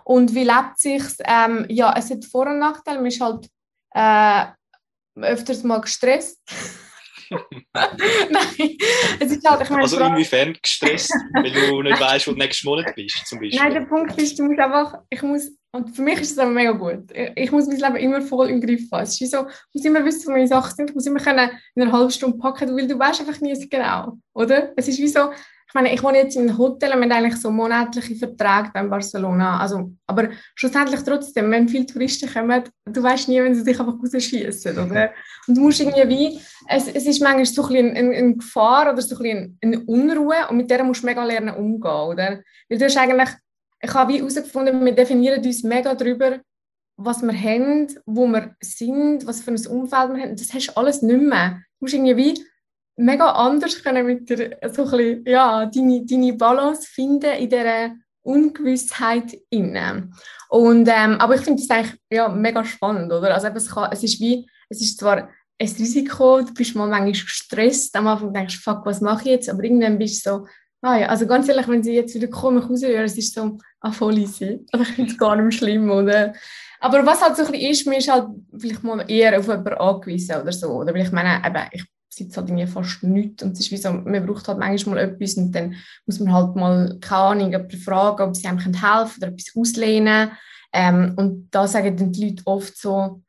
Und 0.04 0.34
wie 0.36 0.44
lebt 0.44 0.80
sich 0.80 1.04
ähm, 1.26 1.66
Ja, 1.70 1.94
es 1.98 2.10
hat 2.10 2.26
Vor- 2.26 2.48
und 2.48 2.60
Nachteile. 2.60 2.98
Man 2.98 3.08
ist 3.08 3.22
halt 3.22 3.50
äh, 3.94 4.46
öfters 5.16 5.64
mal 5.64 5.82
gestresst. 5.82 6.40
Nein, 7.32 8.78
es 9.20 9.32
ist 9.32 9.50
halt, 9.50 9.62
ich 9.62 9.70
meine, 9.70 9.84
also 9.84 10.00
inwiefern 10.00 10.58
gestresst, 10.62 11.14
weil 11.34 11.52
du 11.52 11.82
nicht 11.82 12.00
weißt, 12.00 12.28
wo 12.28 12.32
du 12.32 12.38
nächsten 12.38 12.68
Monat 12.68 12.94
bist, 12.96 13.26
zum 13.26 13.40
Beispiel? 13.40 13.60
Nein, 13.60 13.74
der 13.74 13.82
Punkt 13.82 14.22
ist, 14.22 14.38
du 14.38 14.44
musst 14.44 14.60
einfach, 14.60 14.96
ich 15.10 15.22
muss, 15.22 15.50
und 15.72 15.96
für 15.96 16.02
mich 16.02 16.20
ist 16.20 16.38
das 16.38 16.44
aber 16.44 16.52
mega 16.52 16.72
gut, 16.72 17.06
ich, 17.36 17.52
muss 17.52 17.68
mein 17.68 17.78
Leben 17.78 17.96
immer 17.96 18.22
voll 18.22 18.50
im 18.50 18.60
Griff 18.60 18.92
haben. 18.92 19.04
Es 19.04 19.20
ist 19.22 19.32
so, 19.32 19.48
ich 19.48 19.76
muss 19.76 19.86
immer 19.86 20.04
wissen, 20.04 20.28
wo 20.28 20.32
meine 20.32 20.48
Sachen 20.48 20.76
sind, 20.76 20.90
ich 20.90 20.96
muss 20.96 21.06
immer 21.06 21.20
können 21.20 21.50
in 21.76 21.82
einer 21.84 21.92
halben 21.92 22.12
Stunde 22.12 22.38
packen, 22.38 22.76
weil 22.76 22.88
du 22.88 23.00
weißt 23.00 23.22
einfach 23.22 23.40
nie 23.40 23.56
so 23.56 23.66
genau, 23.70 24.18
oder? 24.34 24.74
Es 24.76 24.88
ist 24.90 25.00
wie 25.00 25.08
so, 25.08 25.32
ich 25.72 25.74
meine, 25.74 25.94
ich 25.94 26.04
wohne 26.04 26.18
jetzt 26.18 26.36
in 26.36 26.50
einem 26.50 26.58
Hotel 26.58 26.92
und 26.92 27.00
wir 27.00 27.04
haben 27.06 27.12
eigentlich 27.24 27.40
so 27.40 27.50
monatliche 27.50 28.18
Verträge 28.18 28.72
beim 28.74 28.90
Barcelona. 28.90 29.58
Also, 29.58 29.94
aber 30.06 30.28
schlussendlich 30.54 31.00
trotzdem, 31.00 31.50
wenn 31.50 31.70
viele 31.70 31.86
Touristen 31.86 32.30
kommen, 32.30 32.64
du 32.84 33.02
weißt 33.02 33.30
nie, 33.30 33.42
wenn 33.42 33.56
sie 33.56 33.64
dich 33.64 33.80
einfach 33.80 33.94
rausschießen, 33.94 34.78
oder? 34.78 35.12
Und 35.48 35.56
du 35.56 35.62
musst 35.62 35.80
irgendwie 35.80 36.10
wie, 36.10 36.40
es, 36.68 36.90
es 36.90 37.06
ist 37.06 37.22
manchmal 37.22 37.46
so 37.46 37.66
ein 37.68 37.96
eine, 37.96 38.14
eine 38.18 38.36
Gefahr 38.36 38.92
oder 38.92 39.02
so 39.02 39.18
ein 39.24 39.58
eine 39.64 39.80
Unruhe 39.86 40.50
und 40.50 40.58
mit 40.58 40.70
der 40.70 40.84
musst 40.84 41.04
du 41.04 41.06
mega 41.06 41.24
lernen 41.24 41.56
umgehen, 41.56 41.90
oder? 41.90 42.42
Weil 42.68 42.78
du 42.78 42.84
hast 42.84 42.98
eigentlich, 42.98 43.30
ich 43.82 43.94
habe 43.94 44.12
wie 44.12 44.18
herausgefunden, 44.18 44.84
wir 44.84 44.94
definieren 44.94 45.42
uns 45.42 45.64
mega 45.64 45.96
darüber, 45.96 46.42
was 46.98 47.22
wir 47.22 47.34
haben, 47.34 47.88
wo 48.06 48.28
wir 48.28 48.58
sind, 48.60 49.26
was 49.26 49.40
für 49.40 49.52
ein 49.52 49.68
Umfeld 49.68 50.16
wir 50.16 50.22
haben. 50.22 50.36
Das 50.36 50.54
hast 50.54 50.68
du 50.68 50.76
alles 50.76 51.02
nicht 51.02 51.22
mehr. 51.22 51.62
Du 51.80 51.86
musst 51.86 51.94
irgendwie 51.94 52.18
wie 52.18 52.51
mega 53.02 53.32
anders 53.32 53.82
können 53.84 54.06
mit 54.06 54.30
der, 54.30 54.58
so 54.72 54.84
ein 54.86 54.92
bisschen, 54.92 55.26
ja, 55.26 55.66
deine, 55.66 56.06
deine 56.06 56.34
Balance 56.34 56.88
finden 56.88 57.34
in 57.38 57.50
dieser 57.50 57.92
Ungewissheit 58.24 59.36
inne. 59.50 60.10
Und, 60.50 60.88
ähm, 60.88 61.16
aber 61.20 61.36
ich 61.36 61.42
finde 61.42 61.62
das 61.62 61.70
eigentlich 61.70 62.00
ja, 62.12 62.30
mega 62.30 62.64
spannend, 62.64 63.12
oder? 63.12 63.34
Also 63.34 63.48
es, 63.48 63.70
kann, 63.70 63.92
es 63.92 64.04
ist 64.04 64.20
wie, 64.20 64.48
es 64.70 64.82
ist 64.82 65.00
zwar 65.00 65.30
ein 65.60 65.68
Risiko, 65.68 66.42
du 66.42 66.54
bist 66.54 66.76
mal 66.76 66.88
manchmal 66.88 67.12
gestresst, 67.12 67.96
am 67.96 68.08
Anfang 68.08 68.34
denkst 68.34 68.58
du, 68.58 68.62
fuck, 68.62 68.86
was 68.86 69.02
mache 69.02 69.22
ich 69.22 69.32
jetzt? 69.32 69.50
Aber 69.50 69.64
irgendwann 69.64 69.98
bist 69.98 70.26
du 70.26 70.30
so, 70.30 70.48
ah 70.82 70.98
ja, 70.98 71.08
also 71.08 71.26
ganz 71.28 71.48
ehrlich, 71.48 71.68
wenn 71.68 71.84
sie 71.84 71.94
jetzt 71.94 72.16
wieder 72.16 72.28
kommen, 72.28 72.60
raushören, 72.60 73.06
es 73.06 73.18
ist 73.18 73.34
so, 73.34 73.58
ah, 73.82 73.92
voll 73.92 74.18
easy. 74.18 74.66
Also 74.72 74.84
ich 74.84 74.96
finde 74.96 75.12
es 75.12 75.18
gar 75.18 75.36
nicht 75.36 75.58
schlimm, 75.58 75.90
oder? 75.90 76.34
Aber 76.80 77.06
was 77.06 77.22
halt 77.22 77.36
so 77.36 77.44
ein 77.44 77.52
bisschen 77.52 77.72
ist, 77.72 77.88
mir 77.88 77.98
ist 77.98 78.12
halt 78.12 78.28
vielleicht 78.58 78.84
mal 78.84 79.06
eher 79.08 79.38
auf 79.38 79.48
jemanden 79.48 79.74
angewiesen 79.74 80.42
oder 80.42 80.52
so. 80.52 80.70
Oder 80.70 80.94
weil 80.94 81.04
ich 81.04 81.12
meine, 81.12 81.42
eben, 81.46 81.68
ich 81.72 81.86
sitzt 82.14 82.38
halt 82.38 82.50
irgendwie 82.50 82.68
fast 82.68 83.04
nichts 83.04 83.42
und 83.42 83.54
es 83.54 83.62
ist 83.62 83.72
wie 83.72 83.78
so, 83.78 83.92
man 83.92 84.26
braucht 84.26 84.48
halt 84.48 84.60
manchmal 84.60 84.96
mal 84.96 85.02
etwas 85.02 85.36
und 85.36 85.52
dann 85.54 85.76
muss 86.06 86.20
man 86.20 86.34
halt 86.34 86.56
mal, 86.56 86.98
keine 87.00 87.22
Ahnung, 87.22 87.52
jemanden 87.52 87.78
fragen, 87.78 88.24
ob 88.24 88.36
sie 88.36 88.48
einem 88.48 88.60
helfen 88.60 88.80
können 88.80 89.16
oder 89.18 89.28
etwas 89.28 89.56
auslehnen 89.56 90.32
ähm, 90.74 91.14
und 91.16 91.50
da 91.52 91.68
sagen 91.68 91.96
dann 91.96 92.12
die 92.12 92.30
Leute 92.30 92.44
oft 92.46 92.78
so, 92.78 93.22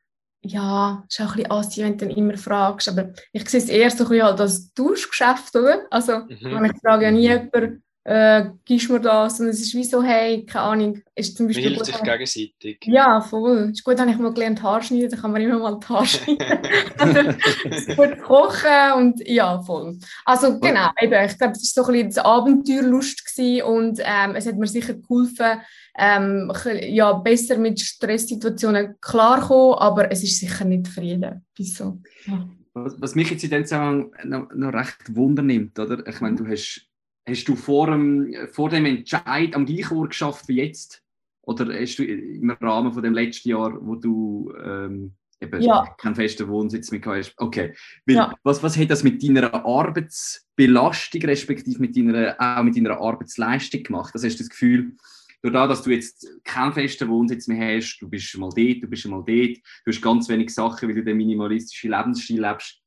ja, 0.45 1.05
ist 1.07 1.21
auch 1.21 1.31
ein 1.31 1.35
bisschen 1.35 1.51
assi, 1.51 1.83
wenn 1.83 1.97
du 1.97 2.05
dann 2.05 2.15
immer 2.15 2.37
fragst, 2.37 2.89
aber 2.89 3.13
ich 3.31 3.49
sehe 3.49 3.61
es 3.61 3.69
eher 3.69 3.89
so 3.89 4.03
ein 4.03 4.09
bisschen 4.09 4.25
halt 4.25 4.41
als 4.41 4.73
Tauschgeschäft, 4.73 5.55
oder? 5.55 5.85
Also, 5.89 6.19
mhm. 6.19 6.65
ich 6.65 6.81
frage 6.81 7.05
ja 7.05 7.11
nie 7.11 7.21
jemanden, 7.21 7.83
äh, 8.05 8.45
gibst 8.65 8.89
mir 8.89 8.99
das 8.99 9.39
und 9.39 9.47
es 9.47 9.61
ist 9.61 9.73
wie 9.73 9.83
so, 9.83 10.03
hey, 10.03 10.45
keine 10.45 10.65
Ahnung, 10.65 11.01
ist 11.15 11.37
zum 11.37 11.47
Beispiel... 11.47 11.69
hilft 11.69 11.85
sich 11.85 12.01
gegenseitig. 12.01 12.79
Ja, 12.83 13.21
voll. 13.21 13.69
Ist 13.71 13.83
gut, 13.83 13.97
habe 13.99 14.11
ich 14.11 14.17
mal 14.17 14.33
gelernt 14.33 14.61
Haarschneiden, 14.61 15.09
dann 15.09 15.21
kann 15.21 15.31
man 15.31 15.41
immer 15.41 15.59
mal 15.59 15.79
die 15.79 15.87
Haare 15.87 16.05
schneiden. 16.05 16.59
also, 16.97 17.95
gut 17.95 18.21
kochen 18.21 18.93
und 18.97 19.27
ja, 19.27 19.61
voll. 19.61 19.97
Also 20.25 20.59
genau, 20.59 20.89
eben, 21.01 21.25
ich 21.25 21.37
glaube, 21.37 21.53
es 21.53 21.75
war 21.75 21.85
so 21.85 21.91
ein 21.91 22.07
bisschen 22.07 22.25
Abenteuerlust 22.25 23.25
gewesen 23.25 23.63
und 23.63 23.99
ähm, 24.03 24.35
es 24.35 24.47
hat 24.47 24.57
mir 24.57 24.67
sicher 24.67 24.95
geholfen, 24.95 25.61
ähm, 25.97 26.51
ja, 26.81 27.13
besser 27.13 27.57
mit 27.57 27.79
Stresssituationen 27.79 28.95
klarkommen, 28.99 29.77
aber 29.77 30.11
es 30.11 30.23
ist 30.23 30.39
sicher 30.39 30.65
nicht 30.65 30.89
Frieden. 30.89 31.45
So. 31.57 32.01
Ja. 32.25 32.49
Was, 32.73 32.99
was, 32.99 33.15
mich 33.15 33.29
jetzt 33.29 33.43
in 33.43 33.51
dem 33.51 33.65
Zusammenhang 33.65 34.11
noch, 34.25 34.47
noch 34.55 34.73
recht 34.73 35.15
wundernimmt, 35.15 35.77
oder? 35.77 36.05
Ich 36.07 36.19
meine, 36.21 36.35
du 36.37 36.47
hast 36.47 36.89
Hast 37.27 37.45
du 37.47 37.55
vor 37.55 37.87
dem, 37.87 38.35
vor 38.51 38.69
dem 38.69 38.85
Entscheid 38.85 39.55
am 39.55 39.65
gleichen 39.65 39.97
Ort 39.97 40.09
geschafft 40.09 40.47
wie 40.47 40.57
jetzt? 40.57 41.01
Oder 41.41 41.73
hast 41.79 41.97
du 41.97 42.03
im 42.03 42.51
Rahmen 42.51 42.93
von 42.93 43.03
dem 43.03 43.13
letzten 43.13 43.49
Jahr, 43.49 43.77
wo 43.85 43.95
du 43.95 44.53
ähm, 44.63 45.13
eben 45.41 45.61
ja. 45.61 45.85
keinen 45.97 46.15
festen 46.15 46.47
Wohnsitz 46.47 46.91
mehr 46.91 47.01
hast? 47.05 47.33
Okay. 47.37 47.73
Weil, 48.05 48.15
ja. 48.15 48.33
was, 48.43 48.63
was 48.63 48.77
hat 48.77 48.89
das 48.89 49.03
mit 49.03 49.23
deiner 49.23 49.53
Arbeitsbelastung, 49.53 51.21
respektive 51.23 51.79
mit 51.79 51.95
deiner, 51.97 52.35
auch 52.39 52.63
mit 52.63 52.77
deiner 52.77 52.99
Arbeitsleistung 52.99 53.83
gemacht? 53.83 54.13
Das 54.15 54.23
hast 54.23 54.35
du 54.35 54.43
das 54.43 54.49
Gefühl, 54.49 54.95
durch 55.43 55.53
das, 55.53 55.67
dass 55.67 55.83
du 55.83 55.91
jetzt 55.91 56.25
keinen 56.45 56.71
festen 56.71 57.09
Wohnsitz 57.09 57.47
mehr 57.47 57.75
hast, 57.75 57.97
du 57.99 58.09
bist 58.09 58.37
mal 58.37 58.49
dort, 58.55 58.81
du 58.81 58.87
bist 58.87 59.05
mal 59.07 59.23
dort, 59.25 59.27
du 59.57 59.91
hast 59.91 60.01
ganz 60.01 60.29
wenig 60.29 60.49
Sachen, 60.49 60.87
weil 60.87 60.95
du 60.95 61.03
den 61.03 61.17
minimalistischen 61.17 61.91
Lebensstil 61.91 62.41
lebst, 62.41 62.81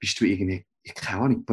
bist 0.00 0.20
du 0.20 0.24
irgendwie, 0.24 0.66
ich 0.82 0.94
keine 0.94 1.22
Ahnung, 1.22 1.44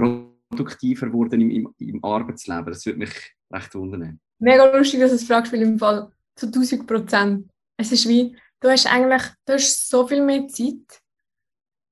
produktiver 0.50 1.08
geworden 1.08 1.42
im, 1.42 1.50
im, 1.50 1.74
im 1.78 2.04
Arbeitsleben? 2.04 2.66
Das 2.66 2.86
würde 2.86 3.00
mich 3.00 3.36
recht 3.52 3.76
wundern. 3.76 4.20
Mega 4.40 4.66
lustig, 4.76 5.00
dass 5.00 5.12
du 5.12 5.16
es 5.16 5.24
fragst, 5.26 5.52
weil 5.52 5.62
im 5.62 5.80
Fall 5.80 6.12
zu 6.36 6.48
1000 6.48 6.88
Prozent. 6.88 7.50
Es 7.78 7.92
ist 7.92 8.08
wie, 8.08 8.36
du 8.60 8.70
hast 8.70 8.88
eigentlich 8.88 9.24
du 9.46 9.54
hast 9.54 9.90
so 9.90 10.08
viel 10.08 10.24
mehr 10.24 10.48
Zeit. 10.48 11.02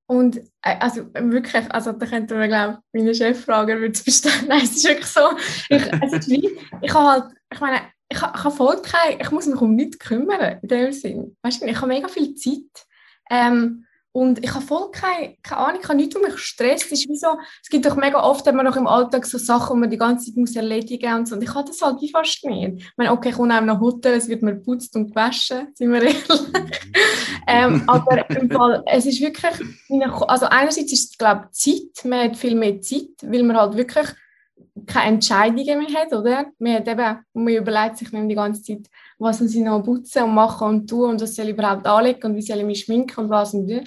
Und 0.10 0.38
äh, 0.62 0.78
also 0.80 1.06
wirklich, 1.14 1.70
also 1.72 1.92
da 1.92 2.06
könnte 2.06 2.36
man, 2.36 2.48
glaube 2.48 2.80
ich, 2.94 3.02
meinen 3.02 3.14
Chef 3.14 3.46
würde 3.48 3.88
es 3.88 4.04
bestehen. 4.04 4.48
Nein, 4.48 4.62
es 4.64 4.78
ist 4.78 4.88
wirklich 4.88 5.06
so. 5.06 5.32
Ich, 5.70 5.84
es 6.02 6.14
ist 6.14 6.30
wie, 6.30 6.58
ich 6.82 6.94
habe 6.94 7.08
halt, 7.08 7.34
ich 7.52 7.60
meine, 7.60 7.82
ich, 8.10 8.18
ich 8.18 8.22
habe 8.22 8.52
voll 8.52 8.82
keine, 8.82 9.22
ich 9.22 9.32
muss 9.32 9.48
mich 9.48 9.60
um 9.60 9.76
nichts 9.76 10.00
kümmern, 10.00 10.60
in 10.62 10.68
dem 10.70 10.92
Sinn. 10.94 11.36
Weißt 11.42 11.62
du, 11.62 11.66
ich 11.66 11.76
habe 11.76 11.88
mega 11.88 12.08
viel 12.08 12.36
Zeit. 12.36 12.88
Ähm, 13.30 13.86
und 14.18 14.44
ich 14.44 14.52
habe 14.52 14.66
voll 14.66 14.90
keine, 14.90 15.36
keine 15.44 15.62
Ahnung, 15.62 15.80
ich 15.84 15.88
habe 15.88 15.96
nichts, 15.96 16.16
was 16.16 16.24
mich 16.24 16.38
stresst. 16.40 16.92
Es, 16.92 17.06
ist 17.06 17.22
so, 17.22 17.38
es 17.62 17.70
gibt 17.70 17.86
doch 17.86 17.96
mega 17.96 18.20
oft 18.24 18.48
immer 18.48 18.64
noch 18.64 18.76
im 18.76 18.88
Alltag 18.88 19.28
so 19.28 19.38
Sachen, 19.38 19.76
die 19.76 19.80
man 19.82 19.90
die 19.92 19.98
ganze 20.00 20.26
Zeit 20.26 20.38
muss 20.38 20.56
erledigen 20.56 21.20
muss. 21.20 21.32
Und 21.32 21.44
ich 21.44 21.54
habe 21.54 21.68
das 21.68 21.80
halt 21.84 22.02
wie 22.02 22.10
fast 22.10 22.44
nicht. 22.44 22.80
Ich 22.80 22.98
meine, 22.98 23.12
okay, 23.12 23.30
ich 23.30 23.36
komme 23.36 23.56
auch 23.56 23.62
nach 23.62 23.80
Hotel, 23.80 24.16
es 24.16 24.28
wird 24.28 24.42
mir 24.42 24.56
geputzt 24.56 24.96
und 24.96 25.10
gewaschen, 25.10 25.68
sind 25.76 25.92
wir 25.92 26.02
ehrlich. 26.02 26.26
ähm, 27.48 27.84
aber 27.86 28.28
im 28.32 28.50
Fall, 28.50 28.82
es 28.88 29.06
ist 29.06 29.22
wirklich, 29.22 29.54
also 30.28 30.48
einerseits 30.48 30.92
ist 30.92 31.12
es, 31.12 31.18
glaube 31.20 31.50
ich, 31.54 31.76
Zeit, 31.76 32.06
man 32.10 32.24
hat 32.24 32.38
viel 32.38 32.56
mehr 32.56 32.82
Zeit, 32.82 33.10
weil 33.22 33.44
man 33.44 33.56
halt 33.56 33.78
wirklich 33.78 34.08
keine 34.88 35.16
Entscheidungen 35.16 35.80
mehr 35.80 36.02
hat, 36.02 36.14
oder? 36.14 36.46
Man, 36.58 36.76
hat 36.76 36.88
eben, 36.88 37.20
man 37.34 37.54
überlegt 37.54 37.98
sich 37.98 38.10
die 38.10 38.36
ganze 38.36 38.64
Zeit, 38.64 38.90
was 39.20 39.42
muss 39.42 39.54
ich 39.54 39.62
noch 39.62 39.84
putzen 39.84 40.24
und 40.24 40.34
machen 40.34 40.68
und 40.68 40.90
tun 40.90 41.12
und 41.12 41.22
was 41.22 41.36
soll 41.36 41.46
ich 41.46 41.54
überhaupt 41.54 41.86
anlegen 41.86 42.24
und 42.24 42.36
wie 42.36 42.42
soll 42.42 42.60
ich 42.60 42.66
mich 42.66 42.80
schminken 42.82 43.20
und 43.20 43.30
was 43.30 43.54
und 43.54 43.68
wie. 43.68 43.84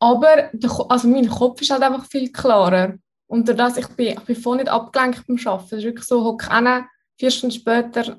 Aber 0.00 0.48
der, 0.52 0.70
also 0.88 1.08
mein 1.08 1.28
Kopf 1.28 1.60
ist 1.60 1.70
halt 1.70 1.82
einfach 1.82 2.06
viel 2.06 2.32
klarer. 2.32 2.94
Und 3.26 3.46
durch 3.46 3.58
das, 3.58 3.76
ich 3.76 3.88
bin, 3.88 4.08
ich 4.08 4.20
bin 4.20 4.36
voll 4.36 4.56
nicht 4.56 4.68
abgelenkt 4.68 5.26
beim 5.26 5.38
Arbeiten. 5.44 5.66
Es 5.66 5.72
ist 5.72 5.84
wirklich 5.84 6.06
so, 6.06 6.24
hocke 6.24 6.54
hin, 6.54 6.84
vier 7.18 7.30
Stunden 7.30 7.54
später 7.54 8.16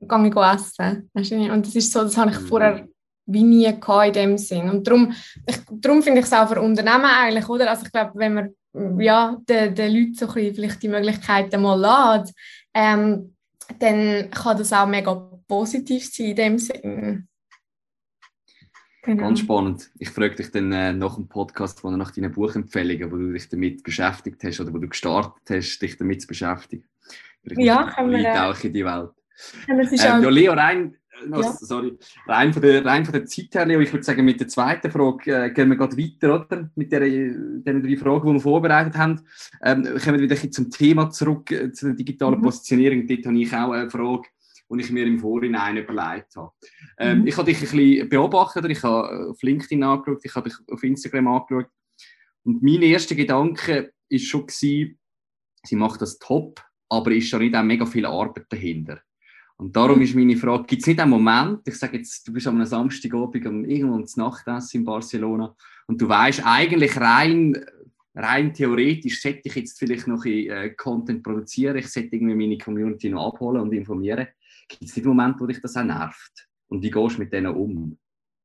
gehe 0.00 0.28
ich 0.28 0.36
essen. 0.36 1.50
Und 1.50 1.66
das 1.66 1.74
ist 1.74 1.92
so, 1.92 2.02
das 2.02 2.16
habe 2.16 2.30
ich 2.30 2.36
vorher 2.36 2.86
wie 3.26 3.42
nie 3.42 3.64
in 3.64 4.12
dem 4.12 4.38
Sinn. 4.38 4.68
Und 4.68 4.86
darum, 4.86 5.14
ich, 5.46 5.56
darum 5.70 6.02
finde 6.02 6.20
ich 6.20 6.26
es 6.26 6.32
auch 6.32 6.48
für 6.48 6.60
Unternehmen 6.60 7.06
eigentlich, 7.06 7.48
oder? 7.48 7.70
Also 7.70 7.86
ich 7.86 7.92
glaube, 7.92 8.12
wenn 8.16 8.34
man 8.34 8.54
ja, 8.98 9.40
den, 9.48 9.74
den 9.74 9.92
Leuten 9.92 10.14
so 10.14 10.26
ein 10.26 10.34
bisschen 10.34 10.54
vielleicht 10.54 10.82
die 10.82 10.88
Möglichkeiten 10.88 11.62
mal 11.62 11.80
lässt, 11.80 12.34
ähm, 12.74 13.34
dann 13.78 14.30
kann 14.30 14.58
das 14.58 14.72
auch 14.72 14.86
mega 14.86 15.14
positiv 15.46 16.12
sein 16.12 16.26
in 16.26 16.36
dem 16.36 16.58
Sinn. 16.58 17.28
Genau. 19.02 19.22
Ganz 19.22 19.40
spannend. 19.40 19.90
Ich 19.98 20.08
frage 20.08 20.34
dich 20.34 20.50
dann 20.50 20.72
äh, 20.72 20.92
nach 20.94 21.16
dem 21.16 21.28
Podcast, 21.28 21.84
wo 21.84 21.90
nach 21.90 22.10
deinen 22.10 22.32
Buchempfehlungen, 22.32 23.12
wo 23.12 23.16
du 23.16 23.32
dich 23.32 23.48
damit 23.50 23.82
beschäftigt 23.82 24.42
hast 24.42 24.60
oder 24.60 24.72
wo 24.72 24.78
du 24.78 24.88
gestartet 24.88 25.42
hast, 25.50 25.78
dich 25.78 25.98
damit 25.98 26.22
zu 26.22 26.26
beschäftigen. 26.26 26.84
ja, 27.56 27.92
können 27.92 28.12
wir. 28.12 28.50
Auch 28.50 28.64
in 28.64 28.72
die 28.72 28.84
Welt. 28.84 29.10
Ja, 29.68 29.74
äh, 29.78 30.22
ja, 30.22 30.28
Leo, 30.30 30.52
rein, 30.54 30.96
ja. 31.30 31.52
sorry, 31.52 31.96
rein, 32.26 32.52
von 32.52 32.62
der, 32.62 32.84
rein 32.84 33.04
von 33.04 33.12
der 33.12 33.26
Zeit 33.26 33.54
her, 33.54 33.66
Leo, 33.66 33.80
ich 33.80 33.92
würde 33.92 34.04
sagen, 34.04 34.24
mit 34.24 34.40
der 34.40 34.48
zweiten 34.48 34.90
Frage 34.90 35.44
äh, 35.44 35.50
gehen 35.50 35.68
wir 35.68 35.76
gerade 35.76 35.96
weiter, 35.96 36.34
oder? 36.34 36.70
Mit 36.74 36.92
der, 36.92 37.00
den 37.00 37.82
drei 37.82 37.96
Fragen, 37.96 38.26
die 38.28 38.34
wir 38.34 38.40
vorbereitet 38.40 38.96
haben. 38.96 39.20
Ähm, 39.62 39.84
kommen 39.84 40.20
wir 40.20 40.30
wieder 40.30 40.50
zum 40.50 40.70
Thema 40.70 41.10
zurück, 41.10 41.50
äh, 41.50 41.72
zur 41.72 41.94
digitalen 41.94 42.38
mhm. 42.38 42.42
Positionierung. 42.42 43.06
Dort 43.06 43.26
habe 43.26 43.38
ich 43.38 43.54
auch 43.54 43.72
eine 43.72 43.90
Frage 43.90 44.28
die 44.70 44.80
ich 44.80 44.90
mir 44.90 45.06
im 45.06 45.20
Vorhinein 45.20 45.76
überlegt 45.76 46.36
habe. 46.36 46.52
Ähm, 46.98 47.20
mhm. 47.20 47.26
Ich 47.26 47.36
habe 47.36 47.46
dich 47.46 47.58
ein 47.58 47.68
bisschen 47.68 48.08
beobachtet, 48.08 48.64
ich 48.66 48.82
habe 48.82 49.30
auf 49.30 49.42
LinkedIn 49.42 49.82
angeschaut, 49.82 50.24
ich 50.24 50.34
habe 50.34 50.48
dich 50.48 50.58
auf 50.68 50.82
Instagram 50.82 51.28
angeschaut. 51.28 51.70
Und 52.44 52.62
mein 52.62 52.82
erster 52.82 53.14
Gedanke 53.14 53.92
war 54.10 54.18
schon, 54.18 54.46
gewesen, 54.46 54.98
sie 55.62 55.76
macht 55.76 56.02
das 56.02 56.18
top, 56.18 56.62
aber 56.88 57.10
ist 57.12 57.28
schon 57.28 57.40
nicht 57.40 57.54
auch 57.54 57.62
mega 57.62 57.86
viel 57.86 58.06
Arbeit 58.06 58.46
dahinter. 58.48 59.00
Und 59.56 59.76
darum 59.76 60.00
ist 60.02 60.14
meine 60.14 60.36
Frage, 60.36 60.64
gibt 60.64 60.82
es 60.82 60.88
nicht 60.88 61.00
einen 61.00 61.10
Moment, 61.10 61.60
ich 61.66 61.76
sage 61.76 61.98
jetzt, 61.98 62.26
du 62.26 62.32
bist 62.32 62.46
am 62.46 62.64
Samstagabend 62.64 63.46
um 63.46 63.64
irgendwo 63.64 63.96
ins 63.96 64.16
Nachtessen 64.16 64.80
in 64.80 64.84
Barcelona 64.84 65.54
und 65.86 66.00
du 66.00 66.08
weißt 66.08 66.42
eigentlich 66.44 66.96
rein, 66.96 67.64
rein 68.14 68.52
theoretisch, 68.52 69.22
sollte 69.22 69.42
ich 69.44 69.54
jetzt 69.54 69.78
vielleicht 69.78 70.08
noch 70.08 70.24
ein, 70.24 70.48
äh, 70.48 70.70
Content 70.70 71.22
produzieren, 71.22 71.76
ich 71.76 71.88
sollte 71.88 72.16
irgendwie 72.16 72.34
meine 72.34 72.58
Community 72.58 73.08
noch 73.08 73.28
abholen 73.28 73.62
und 73.62 73.72
informieren. 73.72 74.26
Gibt 74.68 74.84
es 74.84 74.96
nicht 74.96 75.04
Momente, 75.04 75.40
wo 75.40 75.46
dich 75.46 75.60
das 75.60 75.76
auch 75.76 75.84
nervt? 75.84 76.48
Und 76.68 76.82
wie 76.82 76.90
gehst 76.90 77.16
du 77.16 77.20
mit 77.20 77.32
denen 77.32 77.54
um? 77.54 77.98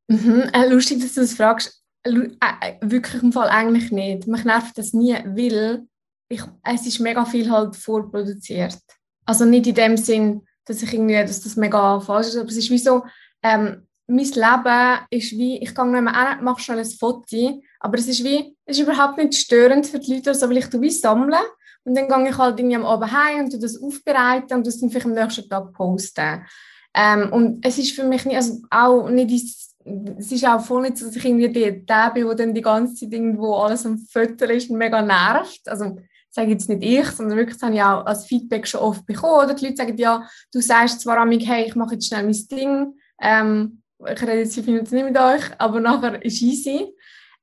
Mhm, 0.10 0.43
äh, 0.54 0.67
lustig, 0.69 1.02
dass 1.02 1.13
du 1.13 1.22
das 1.22 1.34
fragst. 1.34 1.84
äh, 2.04 2.76
wirklich 2.82 3.22
im 3.22 3.32
Fall 3.32 3.50
eigentlich 3.50 3.91
nicht. 3.91 4.28
Mich 4.28 4.43
nervt 4.43 4.78
das 4.78 4.93
nie, 4.93 5.13
weil 5.13 5.88
ich, 6.30 6.41
es 6.63 6.86
ist 6.86 7.00
mega 7.00 7.26
viel 7.26 7.50
halt 7.50 7.76
vorproduziert. 7.76 8.78
Also 9.26 9.45
nicht 9.45 9.67
in 9.67 9.76
dem 9.76 9.98
Sinn, 9.98 10.41
dass 10.70 10.84
ich 10.84 10.94
irgendwie, 10.94 11.16
dass 11.16 11.42
das 11.42 11.56
mega 11.56 12.00
falsch 12.00 12.28
ist, 12.28 12.38
aber 12.38 12.50
es 12.50 12.58
ist 12.58 12.70
wie 12.70 12.78
so, 12.78 13.04
ähm, 13.44 13.88
mein 14.08 14.26
Leben 14.26 15.00
ist 15.10 15.32
wie, 15.32 15.58
ich 15.58 15.74
gehe 15.76 15.86
nicht 15.86 16.02
mehr 16.02 16.30
hin, 16.30 16.44
mache 16.44 16.62
schnell 16.62 16.80
ein 16.80 16.86
Foto, 16.86 17.62
aber 17.80 17.98
es 17.98 18.08
ist 18.08 18.24
wie, 18.24 18.56
es 18.66 18.78
ist 18.78 18.84
überhaupt 18.84 19.18
nicht 19.18 19.36
störend 19.36 19.88
für 19.88 20.00
die 20.00 20.16
Leute, 20.16 20.30
also 20.30 20.50
weil 20.50 20.58
ich 20.58 20.72
wie 20.74 20.90
sammle 20.90 21.38
und 21.84 21.96
dann 21.96 22.08
gehe 22.08 22.30
ich 22.30 22.38
halt 22.38 22.60
irgendwie 22.60 22.76
am 22.76 22.86
Abend 22.86 23.12
heim 23.12 23.46
und 23.46 23.64
das 23.64 23.82
aufbereiten 23.82 24.58
und 24.58 24.68
das 24.68 24.80
dann 24.80 24.90
vielleicht 24.90 25.06
am 25.08 25.14
nächsten 25.14 25.50
Tag 25.50 25.74
posten. 25.74 26.46
Ähm, 26.94 27.32
und 27.32 27.66
es 27.66 27.78
ist 27.78 27.96
für 27.96 28.04
mich 28.04 28.26
nicht, 28.26 28.38
also 28.38 28.62
auch 28.70 29.10
nicht, 29.10 29.32
es 29.32 30.32
ist 30.32 30.46
auch 30.46 30.62
voll 30.62 30.84
nicht 30.84 31.02
dass 31.02 31.16
ich 31.16 31.26
irgendwie 31.26 31.50
die, 31.50 31.86
der 31.86 32.12
bin, 32.12 32.26
der 32.26 32.36
dann 32.36 32.54
die 32.54 32.62
ganze 32.62 32.96
Zeit 32.96 33.14
irgendwo 33.14 33.56
alles 33.56 33.86
am 33.86 33.98
Foto 33.98 34.46
ist 34.46 34.70
und 34.70 34.78
mega 34.78 35.02
nervt. 35.02 35.68
Also 35.68 35.98
sage 36.30 36.52
jetzt 36.52 36.70
nicht 36.70 36.84
ich, 36.84 37.08
sondern 37.08 37.38
wirklich, 37.38 37.58
das 37.58 37.63
habe 37.63 37.76
ich 37.76 37.82
auch 37.82 38.06
als 38.06 38.26
Feedback 38.26 38.68
schon 38.68 38.82
oft 38.82 39.06
bekommen. 39.06 39.46
Oder 39.46 39.54
die 39.54 39.65
Leute 39.65 39.78
sagen, 39.78 39.98
ja, 39.98 40.28
du 40.52 40.62
sagst 40.62 41.02
zwar 41.02 41.18
an 41.18 41.30
mich, 41.30 41.48
hey, 41.48 41.65
ich 41.65 41.76
mache 41.76 41.96
jetzt 41.96 42.08
schnell 42.08 42.24
mein 42.24 42.48
Ding, 42.52 42.94
ähm, 43.22 43.82
ich 44.00 44.22
rede 44.22 44.39
jetzt 44.39 44.56
fünf 44.56 44.68
Minuten 44.68 44.96
nicht 44.96 45.06
mit 45.06 45.18
euch, 45.18 45.44
aber 45.58 45.80
nachher 45.80 46.24
ist 46.24 46.42
easy. 46.42 46.94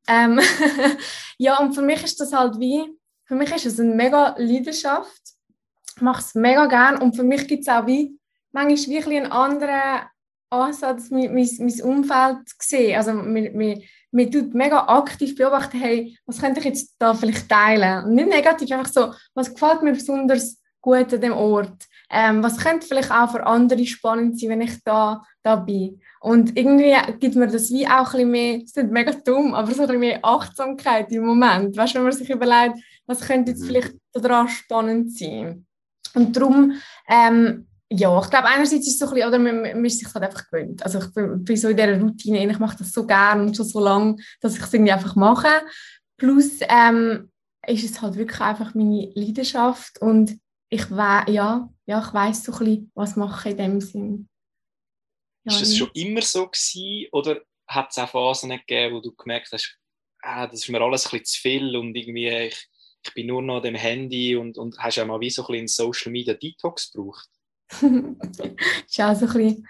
Ähm 0.08 0.40
ja, 1.38 1.58
und 1.58 1.74
für 1.74 1.82
mich 1.82 2.02
ist 2.02 2.20
das 2.20 2.32
halt 2.32 2.58
wie, 2.58 2.82
für 3.24 3.34
mich 3.34 3.52
ist 3.54 3.66
es 3.66 3.80
eine 3.80 3.94
mega 3.94 4.34
Leidenschaft. 4.38 5.22
Ich 5.96 6.02
mache 6.02 6.22
es 6.22 6.34
mega 6.34 6.66
gern 6.66 7.02
und 7.02 7.16
für 7.16 7.24
mich 7.24 7.46
gibt 7.46 7.62
es 7.62 7.68
auch 7.68 7.86
wie, 7.86 8.18
manchmal 8.52 8.96
wirklich 8.96 9.16
einen 9.18 9.32
anderen 9.32 10.06
Ansatz, 10.48 11.10
mein, 11.10 11.34
mein, 11.34 11.48
mein 11.58 11.82
Umfeld 11.82 12.48
zu 12.48 12.54
sehen. 12.60 12.96
Also, 12.96 13.12
mir, 13.12 13.50
mir, 13.50 13.82
mir 14.16 14.30
tut 14.30 14.54
mega 14.54 14.78
aktiv 14.88 15.36
beobachten, 15.36 15.78
hey, 15.78 16.16
was 16.24 16.40
könnte 16.40 16.60
ich 16.60 16.66
jetzt 16.66 16.94
da 16.98 17.12
vielleicht 17.12 17.48
teilen? 17.50 18.04
Und 18.04 18.14
nicht 18.14 18.28
negativ, 18.28 18.72
einfach 18.72 18.90
so, 18.90 19.12
was 19.34 19.52
gefällt 19.52 19.82
mir 19.82 19.92
besonders 19.92 20.58
gut 20.80 21.12
an 21.12 21.20
dem 21.20 21.34
Ort? 21.34 21.84
Ähm, 22.08 22.42
was 22.42 22.56
könnte 22.56 22.86
vielleicht 22.86 23.10
auch 23.10 23.30
für 23.30 23.46
andere 23.46 23.84
spannend 23.84 24.40
sein, 24.40 24.50
wenn 24.50 24.62
ich 24.62 24.82
da, 24.84 25.22
da 25.42 25.56
bin? 25.56 26.00
Und 26.20 26.56
irgendwie 26.56 26.94
gibt 27.20 27.34
mir 27.34 27.46
das 27.46 27.70
wie 27.70 27.86
auch 27.86 28.14
ein 28.14 28.30
bisschen 28.30 28.30
mehr, 28.30 28.58
das 28.60 28.76
ist 28.76 28.90
mega 28.90 29.12
dumm, 29.12 29.52
aber 29.52 29.70
so 29.72 29.82
ein 29.82 29.86
bisschen 29.88 30.00
mehr 30.00 30.20
Achtsamkeit 30.22 31.12
im 31.12 31.26
Moment. 31.26 31.76
Weißt 31.76 31.94
du, 31.94 31.98
wenn 31.98 32.04
man 32.04 32.12
sich 32.12 32.30
überlegt, 32.30 32.78
was 33.06 33.20
könnte 33.20 33.50
jetzt 33.50 33.64
mhm. 33.64 33.66
vielleicht 33.66 33.94
daran 34.14 34.48
spannend 34.48 35.12
sein? 35.16 35.66
Und 36.14 36.34
darum, 36.34 36.72
ähm, 37.06 37.66
ja, 37.90 38.20
ich 38.20 38.30
glaube, 38.30 38.46
einerseits 38.46 38.86
ist 38.86 38.94
es 38.94 38.98
so 38.98 39.06
ein 39.06 39.14
bisschen, 39.14 39.28
oder 39.28 39.38
man, 39.38 39.62
man 39.62 39.84
ist 39.84 40.00
sich 40.00 40.12
halt 40.12 40.24
einfach 40.24 40.48
gewöhnt. 40.50 40.82
Also 40.82 40.98
ich 40.98 41.12
bin, 41.14 41.44
bin 41.44 41.56
so 41.56 41.68
in 41.68 41.76
dieser 41.76 42.00
Routine, 42.00 42.50
ich 42.50 42.58
mache 42.58 42.78
das 42.78 42.92
so 42.92 43.06
gerne 43.06 43.42
und 43.42 43.56
schon 43.56 43.66
so 43.66 43.80
lange, 43.80 44.16
dass 44.40 44.56
ich 44.56 44.62
es 44.62 44.74
irgendwie 44.74 44.92
einfach 44.92 45.14
mache. 45.14 45.62
Plus 46.16 46.58
ähm, 46.68 47.30
ist 47.66 47.84
es 47.84 48.02
halt 48.02 48.16
wirklich 48.16 48.40
einfach 48.40 48.74
meine 48.74 49.10
Leidenschaft 49.14 50.00
und 50.00 50.38
ich 50.68 50.90
weiß, 50.90 51.26
ja, 51.28 51.72
ja, 51.86 52.04
ich 52.04 52.12
weiß 52.12 52.44
so 52.44 52.52
ein 52.52 52.58
bisschen, 52.58 52.92
was 52.94 53.16
mache 53.16 53.50
in 53.50 53.56
dem 53.56 53.80
Sinn. 53.80 54.28
Ja, 55.44 55.52
ist 55.52 55.60
das 55.60 55.76
schon 55.76 55.90
immer 55.94 56.22
so 56.22 56.48
gewesen, 56.48 57.08
oder 57.12 57.40
hat 57.68 57.90
es 57.90 57.98
auch 57.98 58.08
Phasen 58.08 58.50
gegeben, 58.50 58.96
wo 58.96 59.00
du 59.00 59.14
gemerkt 59.14 59.52
hast, 59.52 59.78
ah, 60.22 60.46
das 60.48 60.60
ist 60.60 60.68
mir 60.68 60.80
alles 60.80 61.06
ein 61.06 61.10
bisschen 61.10 61.24
zu 61.24 61.40
viel 61.40 61.76
und 61.76 61.94
irgendwie 61.94 62.28
ich, 62.28 62.68
ich 63.04 63.14
bin 63.14 63.28
nur 63.28 63.42
noch 63.42 63.58
an 63.58 63.62
dem 63.62 63.74
Handy 63.76 64.34
und, 64.34 64.58
und 64.58 64.76
hast 64.78 64.96
ja 64.96 65.04
mal 65.04 65.20
wie 65.20 65.30
so 65.30 65.42
ein 65.42 65.46
bisschen 65.46 65.58
einen 65.58 65.68
Social 65.68 66.10
Media 66.10 66.34
Detox 66.34 66.90
gebraucht? 66.90 67.28
ist 67.80 69.00
auch 69.00 69.14
so 69.14 69.26
ein 69.26 69.32
bisschen 69.32 69.68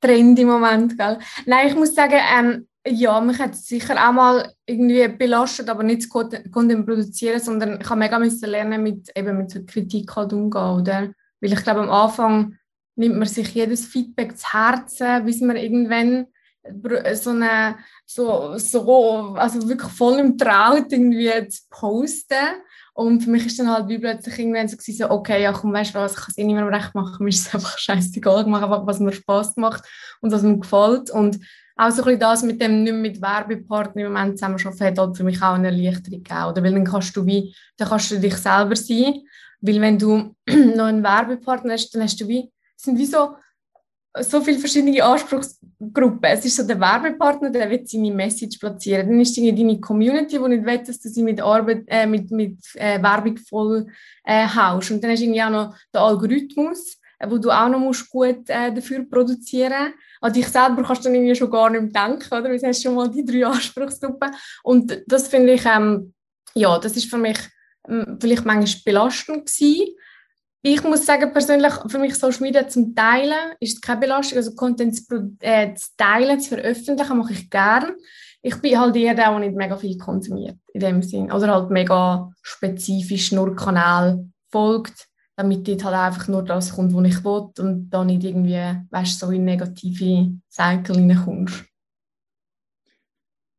Trend 0.00 0.38
im 0.38 0.48
Moment, 0.48 0.98
gell? 0.98 1.18
Nein, 1.46 1.68
ich 1.68 1.74
muss 1.74 1.94
sagen, 1.94 2.18
ähm, 2.36 2.68
ja, 2.86 3.20
mich 3.20 3.38
hat 3.38 3.54
es 3.54 3.66
sicher 3.66 3.94
auch 3.94 4.12
mal 4.12 4.52
irgendwie 4.66 5.08
belastet, 5.08 5.70
aber 5.70 5.82
nicht 5.82 6.02
zu 6.02 6.08
Content 6.10 6.86
produzieren, 6.86 7.40
sondern 7.40 7.80
ich 7.80 7.88
habe 7.88 7.98
mega 7.98 8.18
müssen 8.18 8.50
lernen, 8.50 8.82
mit, 8.82 9.10
eben 9.16 9.38
mit 9.38 9.50
so 9.50 9.64
Kritik 9.64 10.14
halt 10.14 10.34
umgehen, 10.34 10.80
oder? 10.80 11.12
Weil 11.40 11.52
ich 11.52 11.62
glaube, 11.62 11.80
am 11.80 11.90
Anfang 11.90 12.58
nimmt 12.96 13.16
man 13.16 13.28
sich 13.28 13.48
jedes 13.54 13.86
Feedback 13.86 14.36
zu 14.36 14.52
Herzen, 14.52 15.24
bis 15.24 15.40
man 15.40 15.56
irgendwann 15.56 16.26
so 17.14 17.30
eine, 17.30 17.76
so, 18.06 18.56
so, 18.56 19.34
also 19.36 19.68
wirklich 19.68 19.90
voll 19.90 20.18
im 20.18 20.38
Traut 20.38 20.90
irgendwie 20.90 21.48
zu 21.48 21.62
posten. 21.70 22.62
Und 22.94 23.24
für 23.24 23.30
mich 23.30 23.44
ist 23.44 23.58
dann 23.58 23.70
halt 23.70 23.88
wie 23.88 23.98
plötzlich 23.98 24.38
irgendwann 24.38 24.68
so, 24.68 24.76
so 24.78 25.10
okay, 25.10 25.42
ja 25.42 25.52
komm, 25.52 25.72
weißt 25.72 25.94
du 25.94 25.98
was, 25.98 26.12
ich 26.12 26.18
kann 26.18 26.26
es 26.30 26.38
eh 26.38 26.44
nicht 26.44 26.54
mehr 26.54 26.70
recht 26.70 26.94
machen, 26.94 27.24
mir 27.24 27.30
ist 27.30 27.48
es 27.48 27.54
einfach 27.54 27.76
scheißegal, 27.76 28.42
ich 28.42 28.46
mache 28.46 28.64
einfach, 28.64 28.86
was 28.86 29.00
mir 29.00 29.12
Spaß 29.12 29.56
macht 29.56 29.84
und 30.20 30.30
was 30.30 30.42
mir 30.42 30.56
gefällt. 30.56 31.10
Und 31.10 31.40
auch 31.76 31.90
so 31.90 32.02
ein 32.02 32.04
bisschen 32.04 32.20
das 32.20 32.42
mit 32.44 32.62
dem 32.62 32.84
nicht 32.84 32.94
mit 32.94 33.20
Werbepartner 33.20 34.02
im 34.02 34.12
Moment 34.12 34.38
zusammen 34.38 34.58
arbeiten, 34.64 34.84
hat 34.84 34.98
halt 34.98 35.16
für 35.16 35.24
mich 35.24 35.42
auch 35.42 35.54
eine 35.54 35.68
Erleichterung 35.68 36.22
gegeben. 36.22 36.44
Oder 36.44 36.62
weil 36.62 36.72
dann 36.72 36.84
kannst 36.84 37.16
du 37.16 37.26
wie, 37.26 37.54
dann 37.76 37.88
kannst 37.88 38.12
du 38.12 38.20
dich 38.20 38.36
selber 38.36 38.76
sein, 38.76 39.22
weil 39.60 39.80
wenn 39.80 39.98
du 39.98 40.36
noch 40.48 40.84
einen 40.84 41.02
Werbepartner 41.02 41.72
hast, 41.72 41.90
dann 41.90 42.02
hast 42.02 42.20
du 42.20 42.28
wie, 42.28 42.52
sind 42.76 42.96
wie 42.96 43.06
so 43.06 43.34
so 44.20 44.40
viele 44.40 44.58
verschiedene 44.58 45.02
Anspruchsgruppen. 45.02 46.22
Es 46.22 46.44
ist 46.44 46.56
so 46.56 46.62
der 46.62 46.78
Werbepartner, 46.78 47.50
der 47.50 47.68
will 47.68 47.84
seine 47.84 48.12
Message 48.12 48.58
platzieren. 48.58 49.08
Dann 49.08 49.20
ist 49.20 49.36
deine 49.36 49.80
Community, 49.80 50.38
die 50.38 50.48
nicht 50.48 50.64
will, 50.64 50.78
dass 50.78 51.00
du 51.00 51.08
sie 51.08 51.22
mit, 51.22 51.40
Arbeit, 51.40 51.84
äh, 51.88 52.06
mit, 52.06 52.30
mit 52.30 52.58
äh, 52.74 53.02
Werbung 53.02 53.36
voll 53.38 53.86
äh, 54.24 54.46
haust. 54.46 54.90
Und 54.90 55.02
dann 55.02 55.10
hast 55.10 55.20
du 55.20 55.24
irgendwie 55.24 55.42
auch 55.42 55.50
noch 55.50 55.76
den 55.92 56.00
Algorithmus, 56.00 56.98
äh, 57.18 57.28
wo 57.28 57.38
du 57.38 57.50
auch 57.50 57.68
noch 57.68 57.80
musst 57.80 58.08
gut 58.08 58.48
äh, 58.48 58.72
dafür 58.72 59.04
produzieren 59.08 59.72
musst. 59.72 59.98
An 60.20 60.32
dich 60.32 60.48
selber 60.48 60.82
kannst 60.84 61.04
du 61.04 61.08
dann 61.08 61.16
irgendwie 61.16 61.34
schon 61.34 61.50
gar 61.50 61.68
nicht 61.68 61.92
mehr 61.92 62.06
denken, 62.06 62.34
oder? 62.34 62.56
Du 62.56 62.66
hast 62.66 62.82
schon 62.82 62.94
mal 62.94 63.10
die 63.10 63.24
drei 63.24 63.46
Anspruchsgruppen. 63.46 64.30
Und 64.62 65.02
das 65.06 65.28
finde 65.28 65.54
ich, 65.54 65.64
ähm, 65.66 66.14
ja, 66.54 66.78
das 66.78 66.96
ist 66.96 67.10
für 67.10 67.18
mich 67.18 67.38
ähm, 67.88 68.16
vielleicht 68.20 68.44
manchmal 68.44 68.82
belastend 68.84 69.46
gewesen. 69.46 69.88
Ich 70.66 70.82
muss 70.82 71.04
sagen, 71.04 71.30
persönlich, 71.30 71.74
für 71.88 71.98
mich 71.98 72.14
Social 72.14 72.40
Media 72.40 72.66
zum 72.66 72.94
Teilen 72.94 73.52
ist 73.60 73.82
keine 73.82 74.00
Belastung. 74.00 74.38
Also 74.38 74.54
Content 74.54 74.96
zu, 74.96 75.36
äh, 75.40 75.74
zu 75.74 75.90
teilen, 75.98 76.40
zu 76.40 76.56
veröffentlichen, 76.56 77.18
mache 77.18 77.34
ich 77.34 77.50
gerne. 77.50 77.94
Ich 78.40 78.56
bin 78.62 78.80
halt 78.80 78.96
eher 78.96 79.14
der, 79.14 79.28
der 79.28 79.38
nicht 79.40 79.54
mega 79.54 79.76
viel 79.76 79.98
konsumiert, 79.98 80.56
in 80.72 80.80
dem 80.80 81.02
Sinn. 81.02 81.30
Oder 81.30 81.52
halt 81.52 81.68
mega 81.68 82.30
spezifisch 82.40 83.32
nur 83.32 83.54
Kanal 83.54 84.26
folgt, 84.50 85.06
damit 85.36 85.68
dort 85.68 85.84
halt 85.84 85.96
einfach 85.96 86.28
nur 86.28 86.42
das 86.42 86.74
kommt, 86.74 86.94
was 86.94 87.08
ich 87.08 87.22
will 87.22 87.50
und 87.58 87.90
dann 87.90 88.06
nicht 88.06 88.24
irgendwie, 88.24 88.80
weißt 88.90 89.18
so 89.18 89.30
in 89.30 89.44
negative 89.44 90.32
Cycle 90.50 90.96
reinkommst 90.96 91.66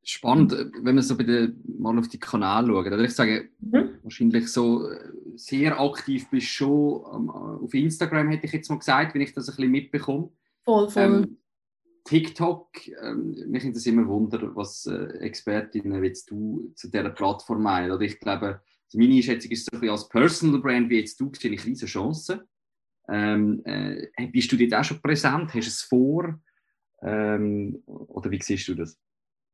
spannend, 0.05 0.53
wenn 0.81 0.95
man 0.95 1.03
so 1.03 1.17
bei 1.17 1.23
den, 1.23 1.61
mal 1.79 1.97
auf 1.97 2.07
die 2.07 2.19
Kanäle 2.19 2.67
schaut. 2.67 2.87
Oder 2.87 2.99
ich 2.99 3.13
sage, 3.13 3.49
mhm. 3.59 3.89
wahrscheinlich 4.03 4.47
so 4.47 4.87
äh, 4.87 5.11
sehr 5.35 5.79
aktiv 5.79 6.29
bist 6.29 6.47
schon 6.47 7.03
ähm, 7.13 7.29
auf 7.29 7.73
Instagram, 7.73 8.29
hätte 8.29 8.45
ich 8.45 8.53
jetzt 8.53 8.69
mal 8.69 8.77
gesagt, 8.77 9.13
wenn 9.13 9.21
ich 9.21 9.33
das 9.33 9.49
ein 9.49 9.55
bisschen 9.55 9.71
mitbekomme. 9.71 10.29
Voll, 10.63 10.89
voll. 10.89 11.03
Ähm, 11.03 11.37
TikTok, 12.05 12.69
ähm, 13.01 13.35
mich 13.47 13.65
interessiert 13.65 13.95
immer 13.95 14.07
Wunder, 14.07 14.55
was 14.55 14.85
äh, 14.85 15.05
Expertinnen 15.19 16.01
wie 16.03 16.07
jetzt 16.07 16.29
du 16.29 16.71
zu 16.75 16.87
dieser 16.87 17.09
Plattform 17.09 17.63
meinen. 17.63 17.91
Oder 17.91 18.01
ich 18.01 18.19
glaube, 18.19 18.61
also 18.85 18.97
meine 18.99 19.15
Einschätzung 19.15 19.51
ist 19.51 19.65
so 19.65 19.69
ein 19.73 19.79
bisschen 19.79 19.91
als 19.91 20.07
Personal 20.07 20.61
Brand 20.61 20.89
wie 20.91 20.99
jetzt 20.99 21.19
du, 21.19 21.31
sehe 21.33 21.51
ich 21.51 21.65
riesige 21.65 21.89
Chancen. 21.89 22.41
Ähm, 23.09 23.61
äh, 23.65 24.07
bist 24.31 24.51
du 24.51 24.57
dort 24.57 24.75
auch 24.75 24.83
schon 24.83 25.01
präsent? 25.01 25.51
Hast 25.53 25.55
du 25.55 25.59
es 25.59 25.81
vor? 25.81 26.39
Ähm, 27.01 27.81
oder 27.85 28.29
wie 28.29 28.41
siehst 28.41 28.67
du 28.67 28.75
das? 28.75 28.99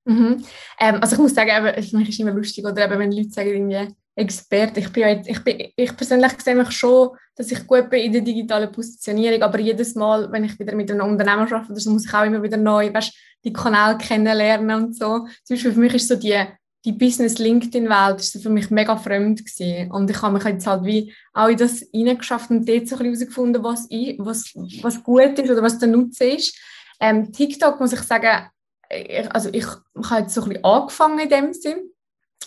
Mhm. 0.06 0.44
Ähm, 0.80 0.98
also 1.02 1.16
ich 1.16 1.22
muss 1.22 1.36
sagen, 1.36 1.50
eben, 1.50 1.98
mich 1.98 2.10
ist 2.10 2.16
es 2.16 2.20
immer 2.20 2.32
lustig, 2.32 2.66
oder 2.66 2.86
eben, 2.86 3.00
wenn 3.00 3.12
Leute 3.12 3.30
sagen, 3.30 3.50
irgendwie 3.50 3.96
Experte. 4.16 4.80
Ich, 4.82 4.92
bin 4.92 5.04
jetzt, 5.04 5.30
ich, 5.30 5.44
bin, 5.44 5.72
ich 5.76 5.96
persönlich 5.96 6.34
sehe 6.42 6.56
mich 6.56 6.72
schon, 6.72 7.12
dass 7.36 7.52
ich 7.52 7.66
gut 7.66 7.90
bin 7.90 8.02
in 8.02 8.12
der 8.12 8.22
digitalen 8.22 8.72
Positionierung, 8.72 9.42
aber 9.42 9.60
jedes 9.60 9.96
Mal, 9.96 10.30
wenn 10.32 10.44
ich 10.44 10.60
wieder 10.60 10.76
mit 10.76 10.92
einem 10.92 11.08
Unternehmen 11.08 11.52
arbeite, 11.52 11.80
so, 11.80 11.92
muss 11.92 12.06
ich 12.06 12.14
auch 12.14 12.26
immer 12.26 12.44
wieder 12.44 12.58
neu 12.58 12.94
weißt, 12.94 13.14
die 13.44 13.54
Kanäle 13.54 13.98
kennenlernen 13.98 14.84
und 14.84 14.96
so. 14.96 15.28
Zum 15.44 15.56
Beispiel 15.56 15.72
für 15.72 15.80
mich 15.80 15.94
ist 15.96 16.10
so 16.10 16.16
die, 16.16 16.44
die 16.84 16.92
Business-LinkedIn-Welt 16.92 18.22
so 18.22 18.40
für 18.40 18.50
mich 18.50 18.70
mega 18.70 18.98
fremd 18.98 19.46
gewesen. 19.46 19.92
Und 19.92 20.10
ich 20.10 20.22
habe 20.22 20.34
mich 20.34 20.44
jetzt 20.44 20.68
halt 20.68 20.84
wie 20.84 21.14
auch 21.34 21.48
in 21.48 21.58
das 21.58 21.86
reingeschafft 21.94 22.50
und 22.50 22.68
dort 22.68 22.88
so 22.88 23.00
herausgefunden, 23.00 23.64
was, 23.64 23.86
ich, 23.90 24.18
was, 24.20 24.54
was 24.82 25.02
gut 25.02 25.40
ist 25.40 25.50
oder 25.50 25.64
was 25.64 25.80
der 25.80 25.88
Nutzen 25.88 26.32
ist. 26.32 26.58
Ähm, 27.00 27.32
TikTok 27.32 27.80
muss 27.80 27.94
ich 27.94 28.02
sagen, 28.02 28.50
ich, 28.91 29.32
also 29.34 29.49
ich, 29.49 29.65
ich 29.65 30.10
habe 30.10 30.21
jetzt 30.21 30.34
so 30.34 30.41
ein 30.41 30.49
bisschen 30.49 30.65
angefangen 30.65 31.19
in 31.19 31.30
dem 31.30 31.54
Sinn, 31.54 31.91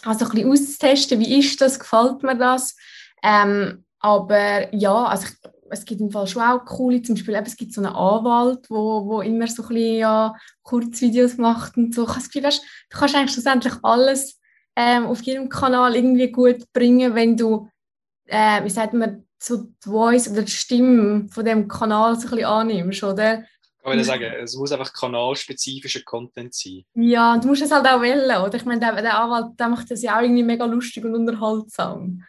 also 0.04 0.26
ein 0.26 0.30
bisschen 0.30 0.50
auszutesten, 0.50 1.20
wie 1.20 1.38
ist 1.38 1.60
das, 1.60 1.78
gefällt 1.78 2.22
mir 2.22 2.36
das. 2.36 2.76
Ähm, 3.22 3.84
aber 4.00 4.74
ja, 4.74 5.04
also 5.04 5.26
ich, 5.26 5.50
es 5.70 5.84
gibt 5.84 6.00
im 6.00 6.10
Fall 6.10 6.26
schon 6.26 6.42
auch 6.42 6.64
coole, 6.64 7.02
zum 7.02 7.14
Beispiel 7.14 7.34
eben, 7.34 7.46
es 7.46 7.56
gibt 7.56 7.72
so 7.72 7.80
einen 7.80 7.94
Anwalt, 7.94 8.68
wo, 8.68 9.06
wo 9.06 9.20
immer 9.22 9.46
so 9.46 9.62
ein 9.62 9.68
bisschen 9.68 9.98
ja, 9.98 10.34
Kurzvideos 10.62 11.38
macht 11.38 11.76
und 11.76 11.94
so. 11.94 12.02
Ich 12.02 12.08
habe 12.08 12.18
das 12.18 12.28
Gefühl, 12.28 12.44
weißt, 12.44 12.62
du 12.90 12.98
kannst 12.98 13.14
eigentlich 13.14 13.32
schlussendlich 13.32 13.74
alles 13.82 14.40
ähm, 14.76 15.06
auf 15.06 15.22
jedem 15.22 15.48
Kanal 15.48 15.96
irgendwie 15.96 16.30
gut 16.30 16.70
bringen, 16.72 17.14
wenn 17.14 17.36
du, 17.36 17.68
äh, 18.26 18.62
wie 18.62 18.70
sagt 18.70 18.92
man, 18.92 19.26
so 19.38 19.56
die 19.56 19.88
Voice 19.88 20.30
oder 20.30 20.42
die 20.42 20.50
Stimme 20.50 21.28
von 21.28 21.44
dem 21.44 21.68
Kanal 21.68 22.16
so 22.16 22.26
ein 22.26 22.30
bisschen 22.30 22.46
annimmst, 22.46 23.04
oder? 23.04 23.44
Ich 23.84 23.90
würde 23.90 24.04
sagen, 24.04 24.24
es 24.42 24.56
muss 24.56 24.72
einfach 24.72 24.92
kanalspezifischer 24.92 26.02
Content 26.04 26.54
sein. 26.54 26.84
Ja, 26.94 27.36
du 27.36 27.48
musst 27.48 27.62
es 27.62 27.70
halt 27.70 27.86
auch 27.86 28.00
wählen, 28.00 28.24
oder? 28.24 28.54
Ich 28.54 28.64
meine, 28.64 28.80
der, 28.80 29.00
der 29.00 29.18
Anwalt 29.18 29.58
der 29.60 29.68
macht 29.68 29.90
das 29.90 30.02
ja 30.02 30.16
auch 30.16 30.22
irgendwie 30.22 30.42
mega 30.42 30.64
lustig 30.64 31.04
und 31.04 31.14
unterhaltsam. 31.14 32.24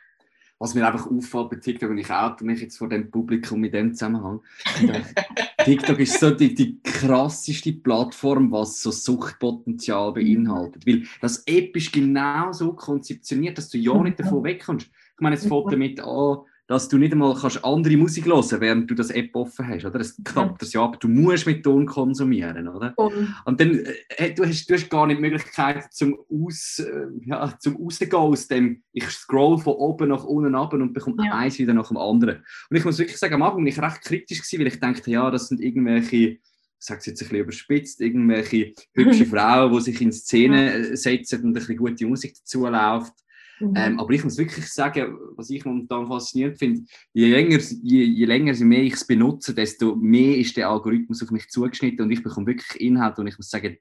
Was 0.57 0.73
mir 0.73 0.87
einfach 0.87 1.09
auffällt 1.09 1.49
bei 1.49 1.55
TikTok, 1.57 1.89
und 1.89 1.97
ich 1.97 2.09
oute 2.09 2.45
mich 2.45 2.61
jetzt 2.61 2.77
vor 2.77 2.87
dem 2.87 3.11
Publikum 3.11 3.63
in 3.63 3.71
dem 3.71 3.93
Zusammenhang, 3.93 4.41
TikTok 5.65 5.99
ist 5.99 6.19
so 6.19 6.31
die, 6.31 6.55
die 6.55 6.81
krasseste 6.81 7.73
Plattform, 7.73 8.51
was 8.51 8.81
so 8.81 8.91
Suchtpotenzial 8.91 10.13
beinhaltet. 10.13 10.85
Weil 10.87 11.03
das 11.21 11.43
App 11.45 11.75
ist 11.75 11.91
genau 11.91 12.53
so 12.53 12.71
konzeptioniert, 12.73 13.57
dass 13.57 13.69
du 13.69 13.77
ja 13.77 14.01
nicht 14.01 14.19
davon 14.19 14.43
wegkommst. 14.43 14.87
Ich 14.87 15.21
meine, 15.21 15.35
es 15.35 15.45
fängt 15.45 15.71
damit 15.71 15.99
an, 15.99 16.39
dass 16.67 16.89
du 16.89 16.97
nicht 16.97 17.13
einmal 17.13 17.35
kannst 17.35 17.63
andere 17.63 17.95
Musik 17.95 18.25
hören 18.25 18.35
kannst, 18.41 18.59
während 18.59 18.89
du 18.89 18.95
das 18.95 19.11
App 19.11 19.35
offen 19.35 19.67
hast, 19.67 19.85
oder? 19.85 19.99
Es 19.99 20.19
klappt 20.23 20.61
das 20.61 20.73
ja 20.73 20.83
ab. 20.83 20.99
Du 20.99 21.07
musst 21.07 21.45
mit 21.45 21.63
Ton 21.63 21.85
konsumieren, 21.85 22.67
oder? 22.67 22.93
Voll. 22.95 23.27
Und 23.45 23.59
dann, 23.59 23.85
äh, 24.09 24.33
du, 24.33 24.43
hast, 24.45 24.67
du 24.67 24.73
hast 24.73 24.89
gar 24.89 25.05
nicht 25.05 25.17
die 25.17 25.21
Möglichkeit 25.21 25.93
zum 25.93 26.17
aus, 26.29 26.79
äh, 26.79 27.07
ja, 27.21 27.53
zum 27.59 27.75
rausgehen 27.75 28.13
aus 28.13 28.47
dem, 28.47 28.81
ich 28.93 29.07
scroll 29.11 29.59
von 29.59 29.73
oben 29.73 30.09
nach 30.09 30.23
unten 30.23 30.55
ab 30.55 30.73
und 30.73 30.93
bekomme 30.93 31.23
Ja. 31.23 31.35
eins 31.37 31.59
wieder 31.59 31.73
nach 31.73 31.87
dem 31.89 31.97
anderen. 31.97 32.43
Und 32.69 32.77
ich 32.77 32.83
muss 32.83 32.97
wirklich 32.97 33.17
sagen, 33.17 33.35
am 33.35 33.43
Anfang 33.43 33.61
war 33.61 33.67
ich 33.67 33.81
recht 33.81 34.01
kritisch, 34.01 34.39
gewesen, 34.39 34.59
weil 34.59 34.67
ich 34.67 34.79
dachte, 34.79 35.11
ja, 35.11 35.29
das 35.29 35.49
sind 35.49 35.61
irgendwelche, 35.61 36.15
ich 36.15 36.39
sage 36.79 36.99
es 36.99 37.05
jetzt 37.05 37.21
ein 37.21 37.25
bisschen 37.29 37.43
überspitzt, 37.43 38.01
irgendwelche 38.01 38.73
hübsche 38.93 39.25
Frauen, 39.27 39.71
die 39.71 39.81
sich 39.81 40.01
in 40.01 40.11
Szene 40.11 40.73
äh, 40.73 40.97
setzen 40.97 41.43
und 41.43 41.49
ein 41.49 41.53
bisschen 41.53 41.77
gute 41.77 42.07
Musik 42.07 42.33
dazu 42.39 42.65
läuft. 42.65 43.13
Mhm. 43.59 43.73
Ähm, 43.75 43.99
aber 43.99 44.13
ich 44.13 44.23
muss 44.23 44.37
wirklich 44.37 44.67
sagen, 44.67 45.17
was 45.35 45.49
ich 45.49 45.63
momentan 45.63 46.07
faszinierend 46.07 46.59
finde, 46.59 46.83
je 47.13 47.29
länger, 47.29 47.59
je, 47.83 48.03
je 48.03 48.25
länger 48.25 48.53
je 48.53 48.65
mehr 48.65 48.83
ich 48.83 48.93
es 48.93 49.07
benutze, 49.07 49.53
desto 49.53 49.95
mehr 49.95 50.37
ist 50.37 50.57
der 50.57 50.69
Algorithmus 50.69 51.23
auf 51.23 51.31
mich 51.31 51.47
zugeschnitten 51.49 52.01
und 52.01 52.11
ich 52.11 52.21
bekomme 52.21 52.47
wirklich 52.47 52.81
Inhalt 52.81 53.17
und 53.17 53.27
ich 53.27 53.37
muss 53.37 53.49
sagen, 53.49 53.77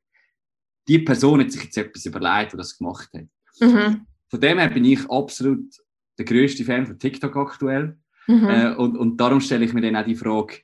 die 0.87 0.99
Person 0.99 1.41
hat 1.41 1.51
sich 1.51 1.65
jetzt 1.65 1.79
etwas 1.79 2.07
überlegt, 2.07 2.53
die 2.53 2.57
das 2.57 2.79
gemacht 2.79 3.09
hat. 3.15 3.27
Mhm. 3.61 4.07
Von 4.29 4.41
dem 4.41 4.59
her 4.59 4.71
bin 4.71 4.85
ich 4.85 5.09
absolut 5.11 5.75
der 6.19 6.25
grösste 6.25 6.65
Fan 6.65 6.87
von 6.87 6.99
TikTok 6.99 7.37
aktuell. 7.37 7.99
Mhm. 8.27 8.49
Äh, 8.49 8.75
und, 8.75 8.97
und 8.97 9.17
darum 9.17 9.41
stelle 9.41 9.65
ich 9.65 9.73
mir 9.73 9.81
dann 9.81 9.97
auch 9.97 10.05
die 10.05 10.15
Frage, 10.15 10.59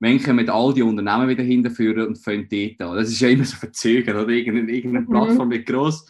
wann 0.00 0.22
kommen 0.22 0.48
all 0.48 0.74
die 0.74 0.82
Unternehmen 0.82 1.28
wieder 1.28 1.42
hinterführen 1.42 2.08
und 2.08 2.18
fangen 2.18 2.48
dort 2.50 2.80
an? 2.80 2.96
Das 2.96 3.08
ist 3.08 3.20
ja 3.20 3.28
immer 3.28 3.44
so 3.44 3.56
verzögert, 3.56 4.16
oder? 4.16 4.28
Irgendeine, 4.28 4.70
irgendeine 4.70 5.06
Mhm. 5.06 5.10
Plattform 5.10 5.50
wird 5.50 5.66
gross 5.66 6.06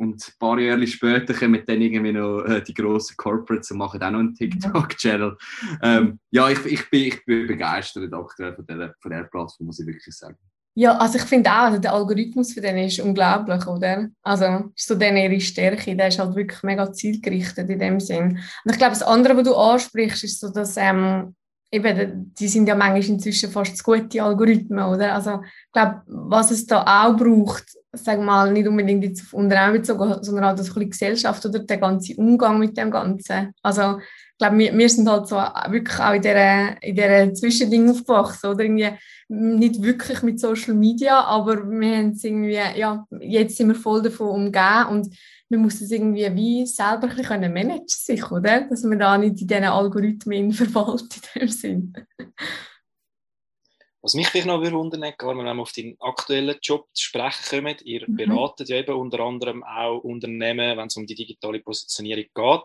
und 0.00 0.26
ein 0.26 0.32
paar 0.38 0.58
Jahre 0.58 0.86
später 0.86 1.34
kommen 1.34 1.62
dann 1.66 1.80
irgendwie 1.80 2.12
noch 2.12 2.40
äh, 2.44 2.62
die 2.62 2.72
grossen 2.72 3.16
Corporates 3.18 3.70
und 3.70 3.78
machen 3.78 4.02
auch 4.02 4.10
noch 4.10 4.20
einen 4.20 4.34
TikTok-Channel. 4.34 5.36
Ähm, 5.82 6.18
ja, 6.30 6.48
ich, 6.48 6.64
ich, 6.64 6.90
bin, 6.90 7.08
ich 7.08 7.24
bin 7.26 7.46
begeistert 7.46 8.12
aktuell 8.12 8.54
von 8.54 8.66
dieser, 8.66 8.94
von 8.98 9.10
dieser 9.10 9.24
Plattform, 9.24 9.66
muss 9.66 9.78
ich 9.78 9.86
wirklich 9.86 10.16
sagen. 10.16 10.38
Ja, 10.74 10.96
also 10.96 11.18
ich 11.18 11.24
finde 11.24 11.50
auch, 11.50 11.64
also 11.64 11.78
der 11.78 11.92
Algorithmus 11.92 12.54
für 12.54 12.62
den 12.62 12.78
ist 12.78 13.00
unglaublich, 13.00 13.66
oder? 13.66 14.08
Also 14.22 14.70
ist 14.74 14.88
so 14.88 14.94
dann 14.94 15.18
ihre 15.18 15.40
Stärke, 15.40 15.94
der 15.94 16.08
ist 16.08 16.18
halt 16.18 16.34
wirklich 16.34 16.62
mega 16.62 16.90
zielgerichtet 16.90 17.68
in 17.68 17.78
dem 17.78 18.00
Sinn. 18.00 18.38
Und 18.64 18.72
ich 18.72 18.78
glaube, 18.78 18.92
das 18.92 19.02
andere, 19.02 19.36
was 19.36 19.44
du 19.44 19.54
ansprichst, 19.54 20.24
ist 20.24 20.40
so, 20.40 20.48
dass 20.48 20.78
ähm, 20.78 21.34
eben, 21.70 22.32
die 22.38 22.48
sind 22.48 22.66
ja 22.66 22.74
manchmal 22.74 23.04
inzwischen 23.04 23.50
fast 23.50 23.76
zu 23.76 23.84
gute 23.84 24.22
Algorithmen, 24.22 24.84
oder? 24.84 25.14
Also 25.14 25.40
ich 25.42 25.72
glaube, 25.72 26.02
was 26.06 26.52
es 26.52 26.64
da 26.66 26.82
auch 26.82 27.16
braucht, 27.16 27.66
sag 27.92 28.20
mal, 28.20 28.52
nicht 28.52 28.68
unbedingt 28.68 29.04
jetzt 29.04 29.22
auf 29.22 29.34
Unternehmen 29.34 29.80
bezogen, 29.80 30.22
sondern 30.22 30.56
so 30.56 30.62
ein 30.62 30.66
bisschen 30.66 30.90
Gesellschaft 30.90 31.44
oder 31.44 31.58
der 31.58 31.78
ganze 31.78 32.14
Umgang 32.16 32.58
mit 32.58 32.76
dem 32.76 32.90
Ganzen. 32.90 33.52
Also 33.62 33.98
ich 33.98 34.38
glaube, 34.38 34.58
wir, 34.58 34.76
wir 34.76 34.88
sind 34.88 35.08
halt 35.08 35.28
so 35.28 35.36
wirklich 35.36 35.98
auch 35.98 36.14
in 36.14 36.22
dieser, 36.22 36.82
in 36.82 36.94
dieser 36.94 37.34
Zwischending 37.34 37.90
aufgewachsen, 37.90 38.50
oder? 38.50 38.64
Irgendwie 38.64 38.90
nicht 39.28 39.82
wirklich 39.82 40.22
mit 40.22 40.40
Social 40.40 40.74
Media, 40.74 41.20
aber 41.20 41.68
wir 41.68 41.96
haben 41.96 42.10
es 42.10 42.24
irgendwie, 42.24 42.54
ja, 42.54 43.06
jetzt 43.20 43.56
sind 43.56 43.68
wir 43.68 43.74
voll 43.74 44.02
davon 44.02 44.28
umgeben 44.28 44.86
und 44.90 45.16
man 45.50 45.62
muss 45.62 45.80
es 45.80 45.90
irgendwie 45.90 46.34
wie 46.34 46.66
selber 46.66 47.08
ein 47.08 47.16
bisschen 47.16 47.52
managen 47.52 47.84
sich, 47.88 48.30
oder? 48.30 48.62
Dass 48.62 48.84
man 48.84 48.98
da 48.98 49.18
nicht 49.18 49.40
in 49.40 49.48
diesen 49.48 49.64
Algorithmen 49.64 50.52
verwaltet 50.52 51.28
in 51.34 51.40
dem 51.40 51.48
Sinn. 51.48 51.92
Was 54.02 54.14
mich 54.14 54.28
vielleicht 54.28 54.46
noch 54.46 54.60
wundern 54.62 55.02
würde, 55.02 55.16
wenn 55.38 55.56
wir 55.56 55.62
auf 55.62 55.72
deinen 55.72 55.96
aktuellen 56.00 56.58
Job 56.62 56.88
zu 56.94 57.04
sprechen 57.04 57.62
kommen, 57.62 57.76
ihr 57.84 58.06
Mhm. 58.06 58.16
beratet 58.16 58.68
ja 58.70 58.76
eben 58.78 58.94
unter 58.96 59.20
anderem 59.20 59.62
auch 59.62 59.98
Unternehmen, 59.98 60.76
wenn 60.78 60.86
es 60.86 60.96
um 60.96 61.06
die 61.06 61.14
digitale 61.14 61.60
Positionierung 61.60 62.24
geht. 62.34 62.62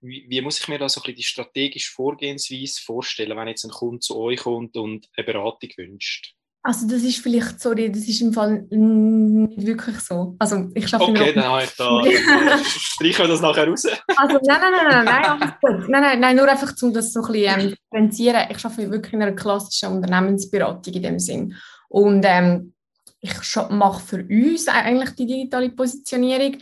Wie, 0.00 0.26
wie 0.28 0.40
muss 0.40 0.60
ich 0.60 0.68
mir 0.68 0.78
da 0.78 0.88
so 0.88 1.00
ein 1.00 1.02
bisschen 1.02 1.16
die 1.16 1.22
strategische 1.24 1.90
Vorgehensweise 1.92 2.80
vorstellen, 2.80 3.36
wenn 3.36 3.48
jetzt 3.48 3.64
ein 3.64 3.70
Kunde 3.70 4.00
zu 4.00 4.16
euch 4.18 4.40
kommt 4.40 4.76
und 4.76 5.08
eine 5.16 5.24
Beratung 5.26 5.70
wünscht? 5.76 6.34
Also 6.68 6.86
das 6.86 7.02
ist 7.02 7.22
vielleicht, 7.22 7.58
sorry, 7.62 7.90
das 7.90 8.06
ist 8.06 8.20
im 8.20 8.30
Fall 8.30 8.66
nicht 8.68 9.66
wirklich 9.66 9.98
so. 10.00 10.36
Also 10.38 10.68
ich 10.74 10.86
schaffe 10.86 11.04
Okay, 11.04 11.32
dann 11.32 11.44
habe 11.44 11.64
ich 11.64 11.74
da, 11.74 12.02
streichen 12.62 13.24
wir 13.24 13.28
das 13.28 13.40
nachher 13.40 13.66
raus. 13.66 13.86
Also 14.14 14.38
nein, 14.46 14.60
nein, 14.60 14.72
nein, 14.90 15.04
nein, 15.06 15.54
nein, 15.62 16.00
nein, 16.02 16.20
nein, 16.20 16.36
nur 16.36 16.46
einfach, 16.46 16.74
um 16.82 16.92
das 16.92 17.14
so 17.14 17.22
ein 17.22 17.32
bisschen 17.32 17.60
ähm, 17.60 17.74
differenzieren. 17.90 18.48
Ich 18.50 18.62
arbeite 18.62 18.90
wirklich 18.90 19.14
in 19.14 19.22
einer 19.22 19.32
klassischen 19.32 19.94
Unternehmensberatung 19.94 20.92
in 20.92 21.02
dem 21.02 21.18
Sinn. 21.18 21.54
Und 21.88 22.22
ähm, 22.26 22.74
ich 23.20 23.32
mache 23.70 24.02
für 24.02 24.26
uns 24.28 24.68
eigentlich 24.68 25.14
die 25.14 25.26
digitale 25.26 25.70
Positionierung. 25.70 26.58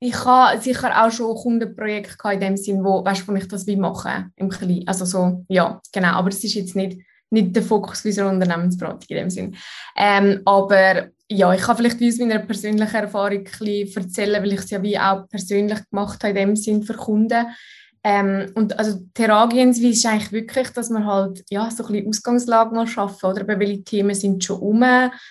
Ich 0.00 0.24
habe 0.24 0.60
sicher 0.60 1.04
auch 1.04 1.12
schon 1.12 1.36
Kundenprojekte 1.36 2.32
in 2.32 2.40
dem 2.40 2.56
Sinn, 2.56 2.82
wo, 2.82 3.04
weißt, 3.04 3.28
wo 3.28 3.32
ich 3.34 3.46
das 3.46 3.64
wie 3.68 3.76
mache, 3.76 4.30
im 4.34 4.48
Kleinen. 4.48 4.88
Also 4.88 5.04
so, 5.04 5.44
ja, 5.48 5.80
genau. 5.92 6.14
Aber 6.14 6.30
es 6.30 6.42
ist 6.42 6.54
jetzt 6.54 6.74
nicht, 6.74 6.98
nicht 7.30 7.54
der 7.54 7.62
Fokus 7.62 8.04
unserer 8.04 8.30
Unternehmensberatung 8.30 9.06
in 9.08 9.16
dem 9.16 9.30
Sinn. 9.30 9.56
Ähm, 9.96 10.40
aber 10.44 11.08
ja, 11.30 11.52
ich 11.54 11.62
kann 11.62 11.76
vielleicht 11.76 12.02
aus 12.02 12.18
meiner 12.18 12.38
persönlichen 12.40 12.94
Erfahrung 12.94 13.38
ein 13.38 13.44
bisschen 13.44 14.02
erzählen, 14.02 14.42
weil 14.42 14.52
ich 14.52 14.60
es 14.60 14.70
ja 14.70 14.82
wie 14.82 14.98
auch 14.98 15.28
persönlich 15.28 15.78
gemacht 15.90 16.22
habe 16.22 16.30
in 16.30 16.48
dem 16.48 16.56
Sinn 16.56 16.82
für 16.82 16.94
Kunden. 16.94 17.46
Ähm, 18.06 18.52
und 18.54 18.78
also 18.78 19.00
die 19.16 19.22
Herangehensweise 19.22 19.88
ist 19.88 20.06
eigentlich 20.06 20.32
wirklich, 20.32 20.68
dass 20.70 20.90
man 20.90 21.06
halt 21.06 21.42
ja, 21.48 21.70
so 21.70 21.86
ein 21.86 21.92
bisschen 21.92 22.08
Ausgangslage 22.08 22.74
mal 22.74 22.86
schaffen, 22.86 23.30
oder? 23.30 23.40
Eben, 23.40 23.58
welche 23.58 23.82
Themen 23.82 24.14
sind 24.14 24.44
schon 24.44 24.60
um, 24.60 24.84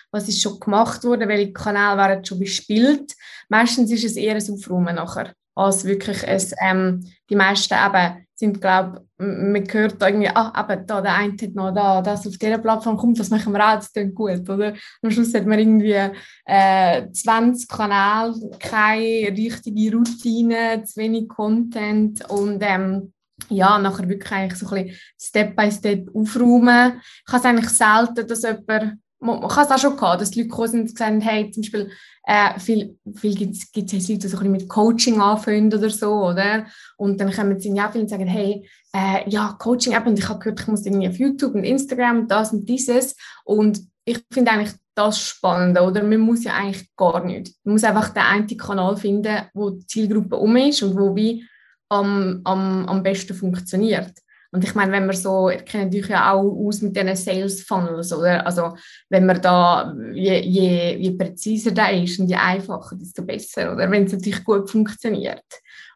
was 0.09 0.27
ist 0.27 0.41
schon 0.41 0.59
gemacht 0.59 1.03
worden, 1.03 1.29
welche 1.29 1.53
Kanäle 1.53 1.97
werden 1.97 2.25
schon 2.25 2.39
bespielt. 2.39 3.13
Meistens 3.47 3.91
ist 3.91 4.03
es 4.03 4.15
eher 4.15 4.35
ein 4.35 4.51
Aufräumen 4.51 4.95
nachher, 4.95 5.33
als 5.55 5.85
wirklich 5.85 6.27
ein, 6.27 6.41
ähm, 6.61 7.05
die 7.29 7.35
meisten 7.35 7.73
eben 7.75 8.25
sind, 8.35 8.61
glaube 8.61 9.05
man 9.23 9.63
hört 9.71 10.01
da 10.01 10.07
irgendwie, 10.07 10.29
ah, 10.29 10.51
eben, 10.57 10.87
da, 10.87 11.01
der 11.01 11.15
eine 11.15 11.33
hat 11.33 11.55
noch 11.55 11.73
da, 11.73 12.01
das 12.01 12.27
auf 12.27 12.37
dieser 12.37 12.57
Plattform 12.57 12.97
kommt, 12.97 13.19
das 13.19 13.29
machen 13.29 13.53
wir 13.53 13.65
auch, 13.65 13.75
das 13.75 13.91
klingt 13.91 14.15
gut, 14.15 14.49
oder? 14.49 14.73
Am 15.01 15.11
Schluss 15.11 15.33
hat 15.33 15.45
man 15.45 15.59
irgendwie 15.59 16.11
äh, 16.45 17.11
20 17.11 17.67
Kanäle, 17.67 18.33
keine 18.59 19.35
richtige 19.35 19.95
Routine, 19.95 20.83
zu 20.83 20.99
wenig 20.99 21.29
Content 21.29 22.29
und 22.29 22.61
ähm, 22.61 23.13
ja, 23.49 23.77
nachher 23.79 24.07
wirklich 24.09 24.31
eigentlich 24.31 24.59
so 24.59 24.67
ein 24.67 24.85
bisschen 24.85 24.99
Step 25.19 25.55
by 25.55 25.71
Step 25.71 26.09
aufräumen. 26.13 27.01
Ich 27.25 27.33
habe 27.33 27.39
es 27.39 27.45
eigentlich 27.45 27.69
selten, 27.69 28.27
dass 28.27 28.43
jemand, 28.43 28.99
man 29.19 29.39
man 29.39 29.45
es 29.45 29.71
auch 29.71 29.77
schon 29.77 29.95
gehabt, 29.95 30.21
dass 30.21 30.31
die 30.31 30.39
Leute 30.39 30.49
gekommen 30.49 30.67
sind 30.69 30.81
und 30.81 30.87
gesagt 30.87 31.11
haben, 31.11 31.21
hey, 31.21 31.51
zum 31.51 31.61
Beispiel, 31.61 31.91
äh, 32.25 32.59
viel, 32.59 32.97
viel 33.15 33.35
gibt 33.35 33.55
es 33.55 34.09
Leute, 34.09 34.29
die 34.29 34.49
mit 34.49 34.69
Coaching 34.69 35.19
anfangen 35.19 35.73
oder 35.73 35.89
so, 35.89 36.27
oder? 36.27 36.65
Und 36.97 37.19
dann 37.19 37.31
kommen 37.31 37.59
sie 37.59 37.75
ja 37.75 37.89
viele 37.91 38.03
und 38.03 38.09
sagen, 38.09 38.27
hey, 38.27 38.67
äh, 38.95 39.29
ja, 39.29 39.55
Coaching, 39.59 39.93
eben, 39.93 40.15
ich 40.15 40.29
habe 40.29 40.39
gehört, 40.39 40.61
ich 40.61 40.67
muss 40.67 40.85
irgendwie 40.85 41.09
auf 41.09 41.17
YouTube 41.17 41.55
und 41.55 41.63
Instagram 41.63 42.19
und 42.19 42.31
das 42.31 42.53
und 42.53 42.67
dieses. 42.67 43.15
Und 43.43 43.81
ich 44.05 44.23
finde 44.31 44.51
eigentlich 44.51 44.73
das 44.95 45.19
spannend, 45.19 45.79
oder? 45.79 46.03
Man 46.03 46.19
muss 46.19 46.43
ja 46.43 46.53
eigentlich 46.53 46.89
gar 46.95 47.25
nicht. 47.25 47.53
Man 47.63 47.73
muss 47.73 47.83
einfach 47.83 48.09
den 48.09 48.23
einen 48.23 48.57
Kanal 48.57 48.95
finden, 48.95 49.43
wo 49.53 49.71
die 49.71 49.85
Zielgruppe 49.85 50.37
um 50.37 50.55
ist 50.55 50.83
und 50.83 50.95
wo 50.97 51.15
wie 51.15 51.45
am, 51.89 52.41
am, 52.43 52.87
am 52.87 53.03
besten 53.03 53.33
funktioniert. 53.33 54.13
Und 54.53 54.63
ich 54.63 54.75
meine, 54.75 54.91
wenn 54.91 55.07
man 55.07 55.15
so, 55.15 55.49
ich 55.49 55.65
kenne 55.65 55.85
natürlich 55.85 56.09
ja 56.09 56.31
auch 56.31 56.43
aus 56.43 56.81
mit 56.83 56.95
diesen 56.95 57.15
Sales 57.15 57.63
Funnels, 57.63 58.13
oder? 58.13 58.45
Also, 58.45 58.75
wenn 59.09 59.25
man 59.25 59.41
da, 59.41 59.95
je, 60.13 60.39
je, 60.41 60.95
je 60.97 61.11
präziser 61.11 61.71
da 61.71 61.87
ist 61.87 62.19
und 62.19 62.27
je 62.27 62.35
einfacher, 62.35 62.95
desto 62.95 63.23
besser, 63.23 63.73
oder? 63.73 63.89
Wenn 63.89 64.05
es 64.05 64.13
natürlich 64.13 64.43
gut 64.43 64.69
funktioniert. 64.69 65.43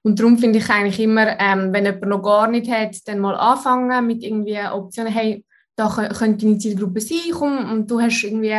Und 0.01 0.19
darum 0.19 0.39
finde 0.39 0.57
ich 0.57 0.69
eigentlich 0.69 0.99
immer, 0.99 1.39
ähm, 1.39 1.71
wenn 1.71 1.85
jemand 1.85 2.07
noch 2.07 2.23
gar 2.23 2.47
nicht 2.47 2.69
hat, 2.71 2.95
dann 3.07 3.19
mal 3.19 3.35
anfangen 3.35 4.07
mit 4.07 4.23
irgendwie 4.23 4.57
Optionen, 4.71 5.13
hey, 5.13 5.45
da 5.75 5.87
kö- 5.87 6.11
könnte 6.17 6.45
deine 6.45 6.57
Zielgruppe 6.57 6.99
sein, 6.99 7.31
komm, 7.31 7.71
und 7.71 7.91
du 7.91 8.01
hast 8.01 8.23
irgendwie, 8.23 8.55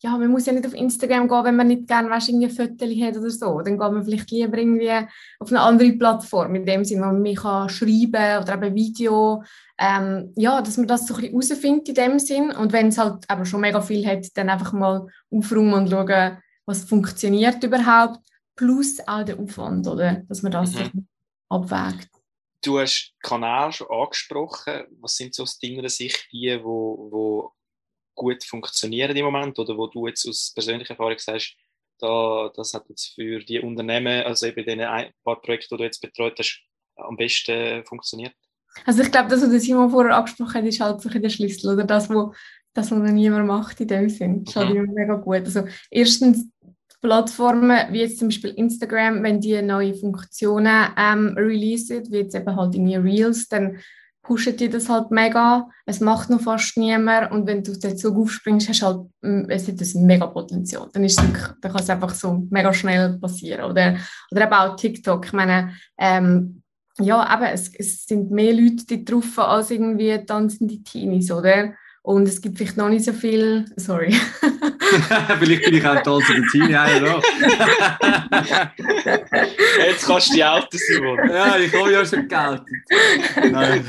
ja, 0.00 0.16
man 0.16 0.28
muss 0.28 0.46
ja 0.46 0.52
nicht 0.52 0.66
auf 0.66 0.74
Instagram 0.74 1.26
gehen, 1.28 1.44
wenn 1.44 1.56
man 1.56 1.66
nicht 1.66 1.88
gerne, 1.88 2.08
weißt, 2.08 2.28
irgendwie 2.28 2.46
ein 2.46 2.52
Foto 2.52 2.86
hat 2.86 3.16
oder 3.16 3.30
so. 3.30 3.60
Dann 3.60 3.78
geht 3.78 3.92
man 3.92 4.04
vielleicht 4.04 4.30
lieber 4.30 4.56
irgendwie 4.56 4.92
auf 5.40 5.48
eine 5.48 5.60
andere 5.60 5.92
Plattform, 5.92 6.54
in 6.54 6.64
dem 6.64 6.84
Sinne, 6.84 7.02
wo 7.02 7.06
man 7.06 7.22
mehr 7.22 7.34
kann 7.34 7.68
schreiben 7.68 8.42
oder 8.42 8.54
eben 8.54 8.74
Video, 8.76 9.42
ähm, 9.76 10.32
ja, 10.36 10.62
dass 10.62 10.76
man 10.76 10.86
das 10.86 11.06
so 11.06 11.14
ein 11.14 11.32
bisschen 11.32 11.40
herausfindet 11.40 11.88
in 11.88 11.94
dem 11.94 12.18
Sinn. 12.20 12.50
Und 12.52 12.72
wenn 12.72 12.88
es 12.88 12.98
halt 12.98 13.24
aber 13.28 13.44
schon 13.44 13.60
mega 13.60 13.80
viel 13.80 14.06
hat, 14.06 14.26
dann 14.34 14.50
einfach 14.50 14.72
mal 14.72 15.06
aufräumen 15.30 15.74
und 15.74 15.90
schauen, 15.90 16.38
was 16.64 16.84
funktioniert 16.84 17.62
überhaupt, 17.64 18.20
plus 18.54 19.00
auch 19.06 19.24
der 19.24 19.38
Aufwand, 19.38 19.86
oder? 19.88 20.22
Dass 20.28 20.42
man 20.42 20.52
das 20.52 20.74
Mhm. 20.74 21.08
abwägt. 21.48 22.08
Du 22.62 22.78
hast 22.78 23.14
Kanäle 23.22 23.72
schon 23.72 23.88
angesprochen. 23.90 24.84
Was 25.00 25.16
sind 25.16 25.34
so 25.34 25.44
aus 25.44 25.58
deiner 25.58 25.88
Sicht 25.88 26.28
die, 26.32 26.58
wo, 26.62 27.08
wo 27.10 27.52
gut 28.18 28.44
funktionieren 28.44 29.16
im 29.16 29.24
Moment 29.24 29.58
oder 29.58 29.76
wo 29.76 29.86
du 29.86 30.06
jetzt 30.06 30.28
aus 30.28 30.52
persönlicher 30.54 30.90
Erfahrung 30.90 31.18
sagst, 31.18 31.54
da, 32.00 32.50
das 32.54 32.74
hat 32.74 32.88
jetzt 32.88 33.14
für 33.14 33.40
die 33.40 33.60
Unternehmen, 33.60 34.24
also 34.24 34.46
eben 34.46 34.64
den 34.64 34.80
ein 34.80 35.10
paar 35.24 35.40
Projekte, 35.40 35.68
die 35.70 35.78
du 35.78 35.84
jetzt 35.84 36.00
betreut 36.00 36.38
hast, 36.38 36.60
am 36.96 37.16
besten 37.16 37.84
funktioniert? 37.84 38.34
Also 38.84 39.02
ich 39.02 39.10
glaube, 39.10 39.28
das, 39.28 39.42
was 39.42 39.62
Simon 39.62 39.90
vorher 39.90 40.16
angesprochen 40.16 40.54
hat, 40.54 40.64
ist 40.64 40.80
halt 40.80 41.00
so 41.00 41.08
der 41.08 41.28
Schlüssel 41.28 41.72
oder 41.72 41.84
das, 41.84 42.08
was 42.10 42.36
das, 42.74 42.90
was 42.90 42.98
noch 42.98 43.10
niemand 43.10 43.46
macht 43.46 43.80
in 43.80 43.88
dem 43.88 44.08
Sinn. 44.08 44.44
Das 44.44 44.54
ist 44.54 44.56
halt 44.56 44.70
mhm. 44.70 44.84
immer 44.84 44.92
mega 44.92 45.14
gut. 45.14 45.44
Also 45.44 45.64
erstens 45.90 46.46
Plattformen 47.00 47.92
wie 47.92 48.00
jetzt 48.00 48.18
zum 48.18 48.28
Beispiel 48.28 48.50
Instagram, 48.50 49.22
wenn 49.22 49.40
die 49.40 49.60
neue 49.62 49.94
Funktionen 49.94 50.88
ähm, 50.96 51.34
releasen, 51.36 52.10
wie 52.10 52.18
jetzt 52.18 52.34
eben 52.34 52.56
halt 52.56 52.74
in 52.74 52.88
Reels, 52.88 53.48
dann 53.48 53.78
pushen 54.22 54.56
die 54.56 54.68
das 54.68 54.88
halt 54.88 55.10
mega. 55.10 55.68
Es 55.86 56.00
macht 56.00 56.30
noch 56.30 56.40
fast 56.40 56.76
niemand 56.76 57.32
und 57.32 57.46
wenn 57.46 57.62
du 57.62 57.72
auf 57.72 57.78
den 57.78 57.96
Zug 57.96 58.16
aufspringst, 58.16 58.68
hast 58.68 58.82
du 58.82 58.86
halt, 58.86 59.00
mm, 59.22 59.50
es 59.50 59.68
hat 59.68 59.80
ein 59.80 60.06
mega 60.06 60.26
Potenzial. 60.26 60.88
Dann, 60.92 61.04
ist 61.04 61.18
dann 61.18 61.32
kann 61.32 61.76
es 61.76 61.90
einfach 61.90 62.14
so 62.14 62.46
mega 62.50 62.72
schnell 62.72 63.18
passieren. 63.18 63.70
Oder, 63.70 63.96
oder 64.30 64.42
eben 64.42 64.52
auch 64.52 64.76
TikTok. 64.76 65.26
Ich 65.26 65.32
meine, 65.32 65.72
ähm, 65.98 66.62
ja, 67.00 67.34
eben, 67.34 67.54
es, 67.54 67.72
es 67.74 68.04
sind 68.06 68.30
mehr 68.30 68.52
Leute 68.52 68.98
drauf 68.98 69.38
als 69.38 69.70
irgendwie 69.70 70.24
tanzende 70.26 70.82
Teenies, 70.82 71.30
oder? 71.30 71.74
Und 72.08 72.26
es 72.26 72.40
gibt 72.40 72.56
vielleicht 72.56 72.78
noch 72.78 72.88
nicht 72.88 73.04
so 73.04 73.12
viel. 73.12 73.66
Sorry. 73.76 74.14
vielleicht 75.38 75.62
bin 75.62 75.74
ich 75.74 75.86
auch 75.86 76.02
toll 76.02 76.22
zu 76.22 76.32
den 76.32 76.48
Teenie, 76.48 76.72
ja. 76.72 76.88
Jetzt 79.86 80.06
kannst 80.06 80.30
du 80.30 80.34
die 80.36 80.42
Autos 80.42 80.80
Simon. 80.86 81.18
Ja, 81.28 81.58
ich 81.58 81.70
habe 81.74 81.92
ja 81.92 82.06
schon 82.06 82.26
geoutet. 82.26 82.64
Nein. 83.50 83.84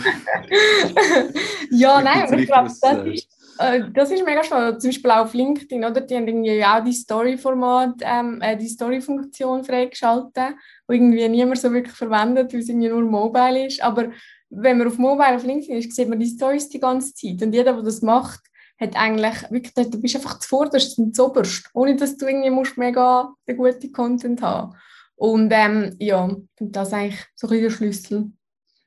ja, 1.71 2.01
nein, 2.01 2.23
aber 2.23 2.37
ich 2.37 2.47
glaube, 2.47 2.69
das 2.81 3.05
ist, 3.05 3.29
äh, 3.57 3.83
das 3.93 4.11
ist 4.11 4.25
mega 4.25 4.43
spannend. 4.43 4.81
Zum 4.81 4.89
Beispiel 4.89 5.11
auch 5.11 5.19
auf 5.19 5.33
LinkedIn, 5.33 5.85
oder? 5.85 6.01
Die 6.01 6.17
haben 6.17 6.27
irgendwie 6.27 6.65
auch 6.65 6.83
die 6.83 6.91
Story-Format, 6.91 8.01
ähm, 8.01 8.41
äh, 8.41 8.57
die 8.57 8.67
Story-Funktion 8.67 9.63
freigeschaltet, 9.63 10.33
die 10.35 10.93
irgendwie 10.93 11.29
niemand 11.29 11.61
so 11.61 11.71
wirklich 11.71 11.95
verwendet, 11.95 12.51
weil 12.51 12.59
es 12.59 12.67
irgendwie 12.67 12.89
nur 12.89 13.01
mobile 13.01 13.67
ist. 13.67 13.81
Aber 13.81 14.09
wenn 14.49 14.77
man 14.77 14.87
auf 14.87 14.97
Mobile 14.97 15.35
auf 15.35 15.43
LinkedIn 15.43 15.77
ist, 15.77 15.95
sieht 15.95 16.09
man 16.09 16.19
die 16.19 16.27
Stories 16.27 16.69
die 16.69 16.79
ganze 16.79 17.13
Zeit. 17.13 17.41
Und 17.41 17.53
jeder, 17.53 17.73
der 17.73 17.83
das 17.83 18.01
macht, 18.01 18.41
hat 18.79 18.95
eigentlich 18.95 19.51
wirklich, 19.51 19.89
du 19.89 20.01
bist 20.01 20.15
einfach 20.15 20.39
zuvorderst 20.39 20.97
und 20.97 21.15
zuoberst, 21.15 21.69
ohne 21.73 21.95
dass 21.95 22.17
du 22.17 22.27
irgendwie 22.27 22.49
musst 22.49 22.77
mega 22.77 23.33
den 23.47 23.57
guten 23.57 23.91
Content 23.91 24.41
haben. 24.41 24.75
Und 25.15 25.51
ähm, 25.51 25.95
ja, 25.99 26.33
das 26.59 26.87
ist 26.87 26.93
eigentlich 26.93 27.25
so 27.35 27.47
ein 27.47 27.49
bisschen 27.49 27.63
der 27.63 27.69
Schlüssel. 27.69 28.31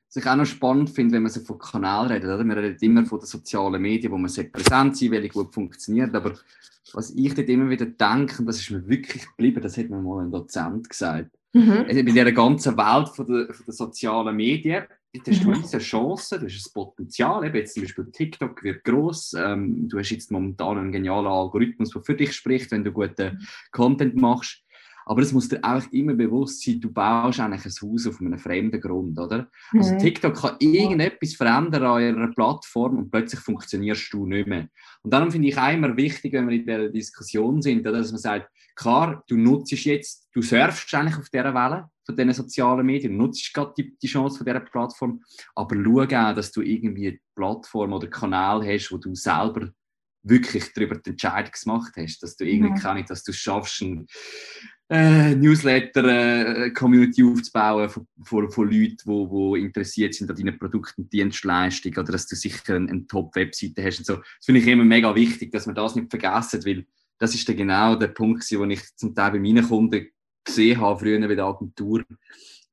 Was 0.07 0.23
ich 0.23 0.29
auch 0.29 0.35
noch 0.35 0.45
spannend 0.45 0.89
finde, 0.89 1.13
wenn 1.13 1.23
man 1.23 1.31
so 1.31 1.41
von 1.41 1.59
Kanal 1.59 2.07
redet, 2.07 2.29
oder? 2.29 2.43
man 2.43 2.57
redet 2.57 2.81
immer 2.81 3.05
von 3.05 3.19
den 3.19 3.27
sozialen 3.27 3.81
Medien, 3.81 4.11
wo 4.11 4.17
man 4.17 4.31
präsent 4.31 4.97
sein 4.97 5.11
welche 5.11 5.29
gut 5.29 5.53
funktioniert, 5.53 6.13
aber 6.15 6.33
was 6.93 7.11
ich 7.11 7.33
dort 7.33 7.49
immer 7.49 7.69
wieder 7.69 7.85
denke, 7.85 8.39
und 8.39 8.45
das 8.45 8.59
ist 8.59 8.69
mir 8.69 8.87
wirklich 8.87 9.27
geblieben, 9.27 9.61
das 9.61 9.77
hat 9.77 9.89
mir 9.89 10.01
mal 10.01 10.23
ein 10.23 10.31
Dozent 10.31 10.89
gesagt, 10.89 11.31
mhm. 11.53 11.85
bei 11.87 12.01
dieser 12.01 12.31
ganzen 12.31 12.77
Welt 12.77 13.09
von 13.09 13.25
der, 13.25 13.53
von 13.53 13.65
der 13.65 13.73
sozialen 13.73 14.35
Medien, 14.35 14.83
hast 15.15 15.43
du 15.43 15.49
mhm. 15.49 15.63
eine 15.71 15.79
Chance, 15.79 16.39
du 16.39 16.45
hast 16.47 16.67
ein 16.67 16.73
Potenzial. 16.73 17.45
Eben 17.45 17.55
jetzt 17.55 17.75
zum 17.75 17.83
Beispiel 17.83 18.11
TikTok 18.11 18.63
wird 18.63 18.83
groß. 18.83 19.33
Ähm, 19.37 19.87
du 19.87 19.99
hast 19.99 20.09
jetzt 20.09 20.31
momentan 20.31 20.77
einen 20.77 20.91
genialen 20.91 21.27
Algorithmus, 21.27 21.91
der 21.91 22.01
für 22.01 22.15
dich 22.15 22.33
spricht, 22.33 22.71
wenn 22.71 22.83
du 22.83 22.91
guten 22.91 23.45
Content 23.71 24.15
machst. 24.15 24.62
Aber 25.05 25.21
es 25.21 25.31
muss 25.31 25.49
dir 25.49 25.59
auch 25.61 25.83
immer 25.91 26.13
bewusst 26.13 26.63
sein, 26.63 26.79
du 26.79 26.91
baust 26.91 27.39
eigentlich 27.39 27.65
ein 27.65 27.89
Haus 27.89 28.07
auf 28.07 28.19
einem 28.19 28.37
fremden 28.37 28.79
Grund, 28.79 29.19
oder? 29.19 29.49
Also 29.73 29.93
mhm. 29.93 29.99
TikTok 29.99 30.35
kann 30.35 30.55
irgendetwas 30.59 31.35
verändern 31.35 31.83
an 31.83 32.01
ihrer 32.01 32.31
Plattform 32.31 32.97
und 32.97 33.11
plötzlich 33.11 33.41
funktionierst 33.41 34.13
du 34.13 34.25
nicht 34.25 34.47
mehr. 34.47 34.67
Und 35.01 35.13
darum 35.13 35.31
finde 35.31 35.47
ich 35.47 35.57
auch 35.57 35.73
immer 35.73 35.95
wichtig, 35.97 36.33
wenn 36.33 36.47
wir 36.47 36.55
in 36.55 36.65
dieser 36.65 36.89
Diskussion 36.89 37.61
sind, 37.61 37.85
dass 37.85 38.11
man 38.11 38.19
sagt, 38.19 38.49
klar, 38.75 39.23
du 39.27 39.37
nutzt 39.37 39.71
jetzt, 39.71 40.29
du 40.33 40.41
surfst 40.41 40.93
eigentlich 40.93 41.17
auf 41.17 41.29
dieser 41.29 41.53
Welle 41.53 41.89
von 42.05 42.15
diesen 42.15 42.33
sozialen 42.33 42.85
Medien, 42.85 43.17
nutzt 43.17 43.53
gerade 43.53 43.73
die, 43.77 43.97
die 43.97 44.07
Chance 44.07 44.37
von 44.37 44.45
dieser 44.45 44.59
Plattform, 44.59 45.21
aber 45.55 45.75
schau 45.75 46.01
auch, 46.01 46.35
dass 46.35 46.51
du 46.51 46.61
irgendwie 46.61 47.07
eine 47.07 47.19
Plattform 47.35 47.93
oder 47.93 48.07
Kanal 48.07 48.65
hast, 48.65 48.91
wo 48.91 48.97
du 48.97 49.15
selber 49.15 49.69
wirklich 50.23 50.71
darüber 50.73 50.95
die 50.95 51.11
Entscheidung 51.11 51.51
gemacht 51.51 51.93
hast, 51.97 52.19
dass 52.23 52.35
du 52.35 52.45
irgendwie 52.45 52.71
mhm. 52.71 52.77
kann, 52.77 53.05
dass 53.05 53.23
du 53.23 53.31
es 53.31 53.37
schaffst, 53.37 53.83
äh, 54.89 55.35
Newsletter-Community 55.35 57.21
äh, 57.21 57.25
aufzubauen 57.25 57.89
von, 57.89 58.07
von, 58.23 58.51
von 58.51 58.65
Leuten, 58.65 58.97
die 58.97 59.05
wo, 59.05 59.29
wo 59.29 59.55
interessiert 59.55 60.13
sind 60.13 60.29
an 60.29 60.35
deinen 60.35 60.57
Produkten 60.57 61.09
Dienstleistungen 61.09 61.97
oder 61.97 62.11
dass 62.11 62.27
du 62.27 62.35
sicher 62.35 62.75
eine, 62.75 62.89
eine 62.89 63.07
Top-Webseite 63.07 63.83
hast 63.83 63.99
und 63.99 64.05
so. 64.05 64.15
Das 64.15 64.45
finde 64.45 64.61
ich 64.61 64.67
immer 64.67 64.83
mega 64.83 65.15
wichtig, 65.15 65.51
dass 65.51 65.65
man 65.65 65.75
das 65.75 65.95
nicht 65.95 66.09
vergessen, 66.09 66.65
weil 66.65 66.85
das 67.17 67.33
ist 67.33 67.47
dann 67.47 67.57
genau 67.57 67.95
der 67.95 68.07
Punkt, 68.09 68.43
wo 68.51 68.65
ich 68.65 68.95
zum 68.95 69.15
Teil 69.15 69.31
bei 69.31 69.39
meinen 69.39 69.67
Kunden 69.67 70.07
gesehen 70.43 70.81
habe, 70.81 70.99
früher 70.99 71.19
bei 71.27 71.35
der 71.35 71.45
Agentur, 71.45 72.03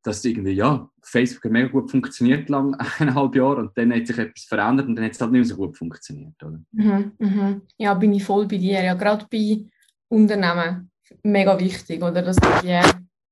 dass 0.02 0.24
irgendwie, 0.24 0.52
ja, 0.52 0.90
Facebook 1.02 1.44
hat 1.44 1.52
mega 1.52 1.68
gut 1.68 1.90
funktioniert 1.90 2.48
lang, 2.48 2.74
eineinhalb 2.98 3.36
Jahre 3.36 3.56
und 3.56 3.76
dann 3.76 3.94
hat 3.94 4.06
sich 4.06 4.18
etwas 4.18 4.44
verändert 4.44 4.88
und 4.88 4.96
dann 4.96 5.04
hat 5.04 5.12
es 5.12 5.20
halt 5.20 5.32
nicht 5.32 5.40
mehr 5.40 5.48
so 5.48 5.56
gut 5.56 5.76
funktioniert, 5.76 6.42
oder? 6.42 6.60
Mhm, 6.72 7.12
mhm. 7.18 7.62
Ja, 7.76 7.94
bin 7.94 8.12
ich 8.12 8.24
voll 8.24 8.46
bei 8.46 8.56
dir. 8.56 8.82
Ja, 8.82 8.94
gerade 8.94 9.26
bei 9.30 9.64
Unternehmen 10.08 10.89
mega 11.22 11.58
wichtig, 11.58 12.02
oder? 12.02 12.22
Dass, 12.22 12.36
die, 12.36 12.80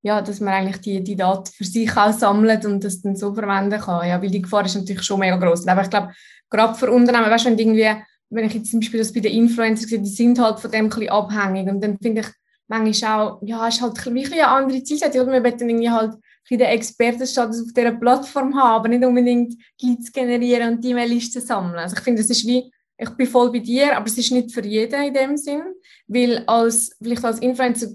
ja, 0.02 0.22
dass 0.22 0.40
man 0.40 0.54
eigentlich 0.54 0.80
die, 0.80 1.02
die 1.02 1.16
Daten 1.16 1.50
für 1.52 1.64
sich 1.64 1.96
auch 1.96 2.12
sammelt 2.12 2.64
und 2.64 2.84
das 2.84 3.02
dann 3.02 3.16
so 3.16 3.34
verwenden 3.34 3.80
kann. 3.80 4.08
Ja, 4.08 4.20
weil 4.20 4.30
die 4.30 4.42
Gefahr 4.42 4.64
ist 4.64 4.76
natürlich 4.76 5.02
schon 5.02 5.20
mega 5.20 5.36
groß. 5.36 5.66
Aber 5.66 5.82
ich 5.82 5.90
glaube, 5.90 6.12
gerade 6.50 6.74
für 6.74 6.90
Unternehmen, 6.90 7.30
weißt 7.30 7.46
du, 7.46 7.50
wenn 7.50 7.58
irgendwie, 7.58 8.02
wenn 8.30 8.44
ich 8.44 8.54
jetzt 8.54 8.70
zum 8.70 8.80
Beispiel 8.80 9.00
das 9.00 9.12
bei 9.12 9.20
den 9.20 9.32
Influencern 9.32 9.88
sehe, 9.88 9.98
die 10.00 10.10
sind 10.10 10.38
halt 10.38 10.60
von 10.60 10.70
dem 10.70 10.86
ein 10.86 10.88
bisschen 10.88 11.10
abhängig 11.10 11.68
und 11.68 11.82
dann 11.82 11.98
finde 11.98 12.20
ich 12.22 12.28
manchmal 12.68 13.20
auch, 13.20 13.38
ja, 13.42 13.66
ist 13.66 13.80
halt 13.80 14.06
ein 14.06 14.14
bisschen 14.14 14.34
eine 14.34 14.48
andere 14.48 14.82
Zielsetzung. 14.82 15.22
Oder? 15.22 15.32
Wir 15.32 15.44
wollen 15.44 15.70
irgendwie 15.70 15.90
halt 15.90 16.14
den 16.50 16.60
Expertenstatus 16.60 17.62
auf 17.62 17.72
dieser 17.74 17.92
Plattform 17.92 18.54
haben, 18.56 18.76
aber 18.76 18.88
nicht 18.88 19.04
unbedingt 19.04 19.54
Leads 19.80 20.12
generieren 20.12 20.74
und 20.74 20.84
E-Mail-Listen 20.84 21.42
sammeln. 21.42 21.78
Also 21.78 21.96
ich 21.96 22.02
finde, 22.02 22.22
das 22.22 22.30
ist 22.30 22.46
wie, 22.46 22.70
ich 22.98 23.10
bin 23.10 23.26
voll 23.26 23.52
bei 23.52 23.60
dir, 23.60 23.96
aber 23.96 24.06
es 24.06 24.18
ist 24.18 24.32
nicht 24.32 24.52
für 24.52 24.64
jeden 24.64 25.02
in 25.02 25.14
dem 25.14 25.36
Sinn, 25.36 25.62
weil 26.08 26.42
als, 26.46 26.96
vielleicht 27.00 27.24
als 27.24 27.38
Influencer 27.38 27.88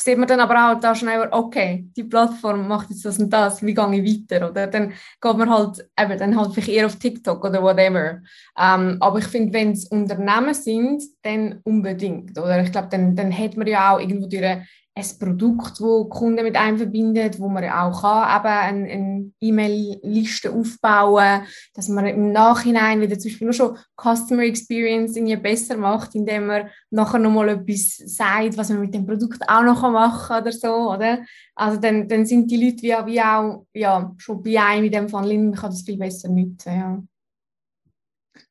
sieht 0.00 0.18
man 0.18 0.26
dann 0.26 0.40
aber 0.40 0.72
auch 0.72 0.80
da 0.80 0.94
schnell, 0.94 1.28
okay, 1.30 1.86
die 1.96 2.02
Plattform 2.02 2.66
macht 2.66 2.90
jetzt 2.90 3.04
das 3.04 3.18
und 3.18 3.30
das, 3.30 3.64
wie 3.64 3.74
gehe 3.74 4.02
ich 4.02 4.28
weiter? 4.30 4.50
Oder 4.50 4.66
dann 4.66 4.90
geht 5.20 5.36
man 5.36 5.48
halt, 5.48 5.88
eben, 5.98 6.18
dann 6.18 6.36
halt 6.36 6.52
vielleicht 6.52 6.68
eher 6.68 6.86
auf 6.86 6.96
TikTok 6.96 7.44
oder 7.44 7.62
whatever. 7.62 8.20
Ähm, 8.58 8.96
aber 8.98 9.18
ich 9.20 9.26
finde, 9.26 9.52
wenn 9.52 9.72
es 9.72 9.86
Unternehmen 9.86 10.54
sind, 10.54 11.04
dann 11.22 11.60
unbedingt. 11.62 12.36
Oder 12.36 12.62
ich 12.62 12.72
glaube, 12.72 12.88
dann, 12.90 13.14
dann 13.14 13.36
hat 13.36 13.56
man 13.56 13.68
ja 13.68 13.94
auch 13.94 14.00
irgendwo 14.00 14.26
durch 14.26 14.58
ein 14.94 15.18
Produkt, 15.18 15.80
wo 15.80 16.04
Kunden 16.06 16.44
mit 16.44 16.56
einem 16.56 16.78
verbindet, 16.78 17.38
wo 17.38 17.48
man 17.48 17.64
auch 17.64 18.02
kann, 18.02 18.38
eben 18.38 18.86
eine, 18.86 18.92
eine 18.92 19.32
E-Mail-Liste 19.40 20.52
aufbauen, 20.52 21.42
dass 21.74 21.88
man 21.88 22.06
im 22.06 22.32
Nachhinein 22.32 23.00
wieder 23.00 23.18
zum 23.18 23.30
Beispiel 23.30 23.46
nur 23.46 23.54
schon 23.54 23.78
Customer 23.96 24.42
Experience 24.42 25.16
irgendwie 25.16 25.36
besser 25.36 25.76
macht, 25.76 26.14
indem 26.14 26.46
man 26.46 26.68
nachher 26.90 27.18
nochmal 27.18 27.50
etwas 27.50 27.96
sagt, 28.04 28.56
was 28.56 28.70
man 28.70 28.80
mit 28.80 28.94
dem 28.94 29.06
Produkt 29.06 29.42
auch 29.48 29.62
noch 29.62 29.82
machen 29.90 30.26
kann 30.26 30.42
oder 30.42 30.52
so, 30.52 30.92
oder? 30.92 31.20
Also 31.54 31.80
dann, 31.80 32.08
dann 32.08 32.26
sind 32.26 32.50
die 32.50 32.64
Leute 32.64 32.82
wie, 32.82 33.12
wie 33.12 33.20
auch 33.20 33.64
ja, 33.72 34.12
schon 34.18 34.42
bei 34.42 34.60
einem 34.60 34.86
in 34.86 34.92
dem 34.92 35.08
Fall, 35.08 35.26
man 35.38 35.54
kann 35.54 35.70
das 35.70 35.82
viel 35.82 35.98
besser 35.98 36.28
nutzen, 36.28 36.72
ja. 36.72 37.02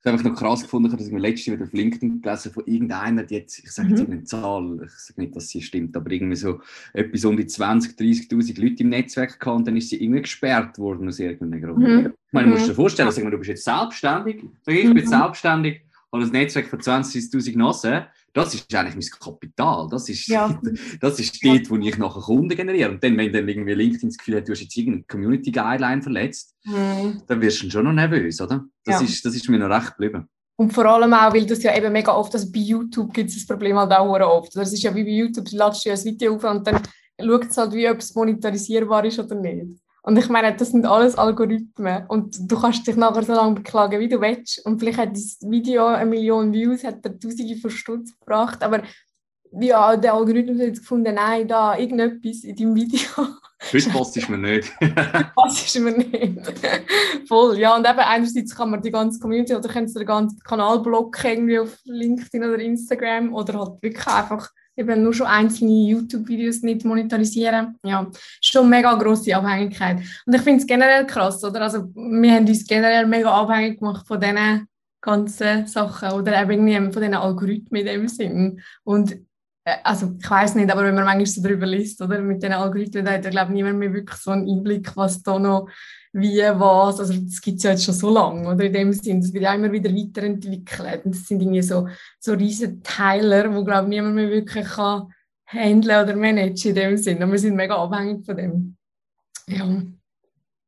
Das 0.04 0.12
habe 0.12 0.22
ich 0.22 0.28
noch 0.28 0.38
krass 0.38 0.62
gefunden, 0.62 0.92
dass 0.92 1.06
ich 1.06 1.12
mir 1.12 1.20
letztes 1.20 1.54
wieder 1.54 1.64
auf 1.64 1.74
LinkedIn 1.74 2.22
gelesen 2.22 2.52
von 2.52 2.66
irgendeiner, 2.66 3.24
die 3.24 3.36
jetzt, 3.36 3.60
ich 3.60 3.72
sage 3.72 3.90
jetzt 3.90 4.08
mhm. 4.08 4.14
eine 4.14 4.24
Zahl, 4.24 4.82
ich 4.86 4.92
sage 4.92 5.22
nicht, 5.22 5.36
dass 5.36 5.50
sie 5.50 5.62
stimmt, 5.62 5.96
aber 5.96 6.12
irgendwie 6.12 6.36
so 6.36 6.62
etwas 6.94 7.26
um 7.26 7.38
die 7.38 7.48
20, 7.48 7.98
30'000 7.98 8.62
Leute 8.62 8.84
im 8.84 8.90
Netzwerk 8.90 9.40
gehabt 9.40 9.58
und 9.58 9.68
dann 9.68 9.78
ist 9.78 9.90
sie 9.90 10.02
irgendwie 10.02 10.22
gesperrt 10.22 10.78
worden 10.80 11.08
aus 11.08 11.20
irgendeinem 11.20 11.62
Grund. 11.62 11.80
Mhm. 11.80 12.14
Ich 12.28 12.34
meine, 12.34 12.48
du 12.48 12.54
musst 12.54 12.68
dir 12.68 12.72
mhm. 12.72 12.76
vorstellen, 12.76 13.12
sag 13.12 13.24
mal, 13.24 13.32
du 13.32 13.38
bist 13.38 13.50
jetzt 13.50 13.64
selbstständig, 13.64 14.44
sag 14.64 14.74
ich, 14.74 14.86
ich 14.86 14.94
bin 14.94 15.04
mhm. 15.04 15.08
selbstständig, 15.08 15.82
habe 16.12 16.24
ein 16.24 16.30
Netzwerk 16.30 16.68
von 16.68 16.80
20, 16.80 17.26
30'000 17.26 17.58
Nossen, 17.58 18.02
das 18.34 18.53
ist 18.53 18.73
eigentlich 18.73 18.95
mein 18.95 19.19
Kapital. 19.19 19.88
Das 19.89 20.09
ist, 20.09 20.27
ja. 20.27 20.59
das 21.01 21.19
ist 21.19 21.43
dort, 21.43 21.69
wo 21.69 21.77
ich 21.77 21.97
nachher 21.97 22.21
Kunden 22.21 22.55
generiere. 22.55 22.91
Und 22.91 23.03
dann, 23.03 23.17
wenn 23.17 23.34
dann 23.34 23.47
irgendwie 23.47 23.73
LinkedIn 23.73 24.09
das 24.09 24.17
Gefühl 24.17 24.38
hat, 24.38 24.47
du 24.47 24.51
hast 24.51 24.61
jetzt 24.61 24.77
irgendeine 24.77 25.05
Community 25.05 25.51
Guideline 25.51 26.01
verletzt, 26.01 26.55
mhm. 26.63 27.21
dann 27.27 27.41
wirst 27.41 27.63
du 27.63 27.69
schon 27.69 27.86
noch 27.86 27.93
nervös, 27.93 28.39
oder? 28.41 28.65
Das, 28.84 29.01
ja. 29.01 29.07
ist, 29.07 29.25
das 29.25 29.36
ist 29.36 29.49
mir 29.49 29.59
noch 29.59 29.69
recht 29.69 29.95
geblieben. 29.97 30.27
Und 30.55 30.73
vor 30.73 30.86
allem 30.86 31.13
auch, 31.13 31.34
weil 31.34 31.45
das 31.45 31.63
ja 31.63 31.75
eben 31.75 31.93
mega 31.93 32.13
oft, 32.13 32.34
also 32.34 32.51
bei 32.51 32.59
YouTube 32.59 33.13
gibt 33.13 33.30
es 33.30 33.38
das 33.38 33.45
Problem 33.47 33.77
halt 33.77 33.93
auch 33.93 34.19
oft. 34.19 34.55
Das 34.55 34.73
ist 34.73 34.84
ja 34.84 34.93
wie 34.93 35.05
bei 35.05 35.11
YouTube, 35.11 35.45
du 35.45 35.55
ladest 35.55 35.86
ja 35.86 35.93
ein 35.93 36.03
Video 36.03 36.36
auf 36.36 36.43
und 36.43 36.67
dann 36.67 36.82
schaut 37.17 37.45
es 37.45 37.57
halt, 37.57 37.71
wie 37.71 37.89
ob 37.89 37.99
es 37.99 38.13
monetarisierbar 38.13 39.05
ist 39.05 39.19
oder 39.19 39.36
nicht. 39.36 39.80
Und 40.10 40.18
ich 40.18 40.28
meine, 40.28 40.55
das 40.55 40.72
sind 40.72 40.88
alles 40.88 41.16
Algorithmen. 41.20 42.07
Und 42.07 42.51
du 42.51 42.60
kannst 42.60 42.88
dich 42.88 42.95
nachher 42.95 43.22
so 43.22 43.34
lange 43.34 43.53
beklagen, 43.53 43.99
wie 43.99 44.10
du 44.10 44.20
willst. 44.20 44.66
Und 44.66 44.80
vielleicht 44.80 44.97
hat 44.97 45.12
das 45.12 45.38
Video 45.41 45.86
eine 45.86 46.10
Million 46.10 46.51
Views, 46.51 46.84
hat 46.84 47.05
er 47.05 47.20
Tausende 47.20 47.55
von 47.57 47.70
Stutz 47.70 48.18
gebracht. 48.20 48.64
Aber 48.64 48.82
ja, 49.51 49.95
der 49.95 50.16
Algorithmus 50.16 50.57
hat 50.57 50.66
jetzt 50.66 50.80
gefunden, 50.80 51.14
nein, 51.14 51.47
da 51.47 51.78
irgendetwas 51.78 52.43
in 52.43 52.55
deinem 52.55 52.76
Video. 52.76 53.07
Heute 53.72 53.89
passt 53.91 54.18
es 54.18 54.28
mir 54.28 54.39
nicht. 54.39 54.72
passt 55.36 55.68
es 55.68 55.80
mir 55.80 55.91
nicht. 55.91 56.39
Voll, 57.28 57.60
ja. 57.60 57.76
Und 57.76 57.88
eben 57.88 57.99
einerseits 57.99 58.55
kann 58.55 58.72
man 58.72 58.82
die 58.82 58.89
ganze 58.89 59.20
Community 59.20 59.53
oder 59.53 59.70
kannst 59.70 59.93
du 59.93 59.99
den 59.99 60.07
ganzen 60.07 60.39
Kanal 60.39 60.80
blocken 60.80 61.30
irgendwie 61.30 61.60
auf 61.60 61.78
LinkedIn 61.84 62.43
oder 62.43 62.57
Instagram 62.57 63.32
oder 63.32 63.60
halt 63.60 63.84
wirklich 63.84 64.07
einfach 64.07 64.49
eben 64.80 65.03
nur 65.03 65.13
schon 65.13 65.27
einzelne 65.27 65.89
YouTube-Videos 65.89 66.61
nicht 66.61 66.86
monetarisieren. 66.86 67.77
Ja, 67.84 68.07
schon 68.41 68.69
mega 68.69 68.93
grosse 68.95 69.36
Abhängigkeit. 69.36 69.97
Und 70.25 70.34
ich 70.34 70.41
finde 70.41 70.61
es 70.61 70.67
generell 70.67 71.05
krass, 71.05 71.43
oder? 71.43 71.61
Also 71.61 71.89
wir 71.93 72.34
haben 72.34 72.47
uns 72.47 72.65
generell 72.65 73.05
mega 73.05 73.30
abhängig 73.30 73.80
gemacht 73.80 74.07
von 74.07 74.19
diesen 74.19 74.67
ganzen 75.01 75.67
Sachen 75.67 76.11
oder 76.11 76.41
eben 76.41 76.67
irgendwie 76.67 76.93
von 76.93 77.01
diesen 77.01 77.13
Algorithmen 77.13 77.82
in 77.82 77.88
dem 77.88 78.07
Sinn. 78.07 78.61
Und 78.84 79.13
äh, 79.65 79.75
also 79.84 80.15
ich 80.19 80.30
weiß 80.30 80.55
nicht, 80.55 80.71
aber 80.71 80.84
wenn 80.84 80.95
man 80.95 81.05
manchmal 81.05 81.25
so 81.25 81.41
darüber 81.41 81.65
liest, 81.65 82.01
oder 82.01 82.19
mit 82.19 82.41
den 82.41 82.53
Algorithmen, 82.53 83.05
da 83.05 83.11
hat 83.11 83.25
ja 83.25 83.32
glaube 83.32 83.53
niemand 83.53 83.80
mehr 83.80 83.93
wirklich 83.93 84.19
so 84.19 84.32
einen 84.32 84.49
Einblick, 84.49 84.95
was 84.95 85.21
da 85.21 85.38
noch 85.39 85.69
wie, 86.12 86.39
was, 86.39 86.99
also 86.99 87.14
das 87.14 87.41
gibt 87.41 87.57
es 87.57 87.64
ja 87.64 87.72
jetzt 87.72 87.86
schon 87.86 87.93
so 87.93 88.10
lange, 88.10 88.49
oder 88.49 88.66
in 88.66 88.74
dem 88.74 88.93
Sinn, 88.93 89.22
das 89.22 89.34
wird 89.34 89.43
ja 89.43 89.53
immer 89.53 89.72
wieder 89.72 89.91
weiterentwickelt 89.91 91.05
und 91.05 91.16
das 91.16 91.28
sind 91.28 91.41
irgendwie 91.41 91.62
so, 91.62 91.88
so 92.20 92.34
riesen 92.34 92.82
Teiler, 92.84 93.53
wo 93.53 93.64
glaube 93.64 93.89
niemand 93.89 94.16
mehr 94.16 94.30
wirklich 94.30 94.68
kann 94.68 95.14
handeln 95.45 96.03
oder 96.03 96.16
managen 96.16 96.70
in 96.70 96.76
dem 96.76 96.97
Sinn 96.97 97.22
und 97.22 97.32
wir 97.32 97.39
sind 97.39 97.55
mega 97.55 97.76
abhängig 97.76 98.26
von 98.26 98.38
dem. 98.38 98.78
Ja. 99.47 99.68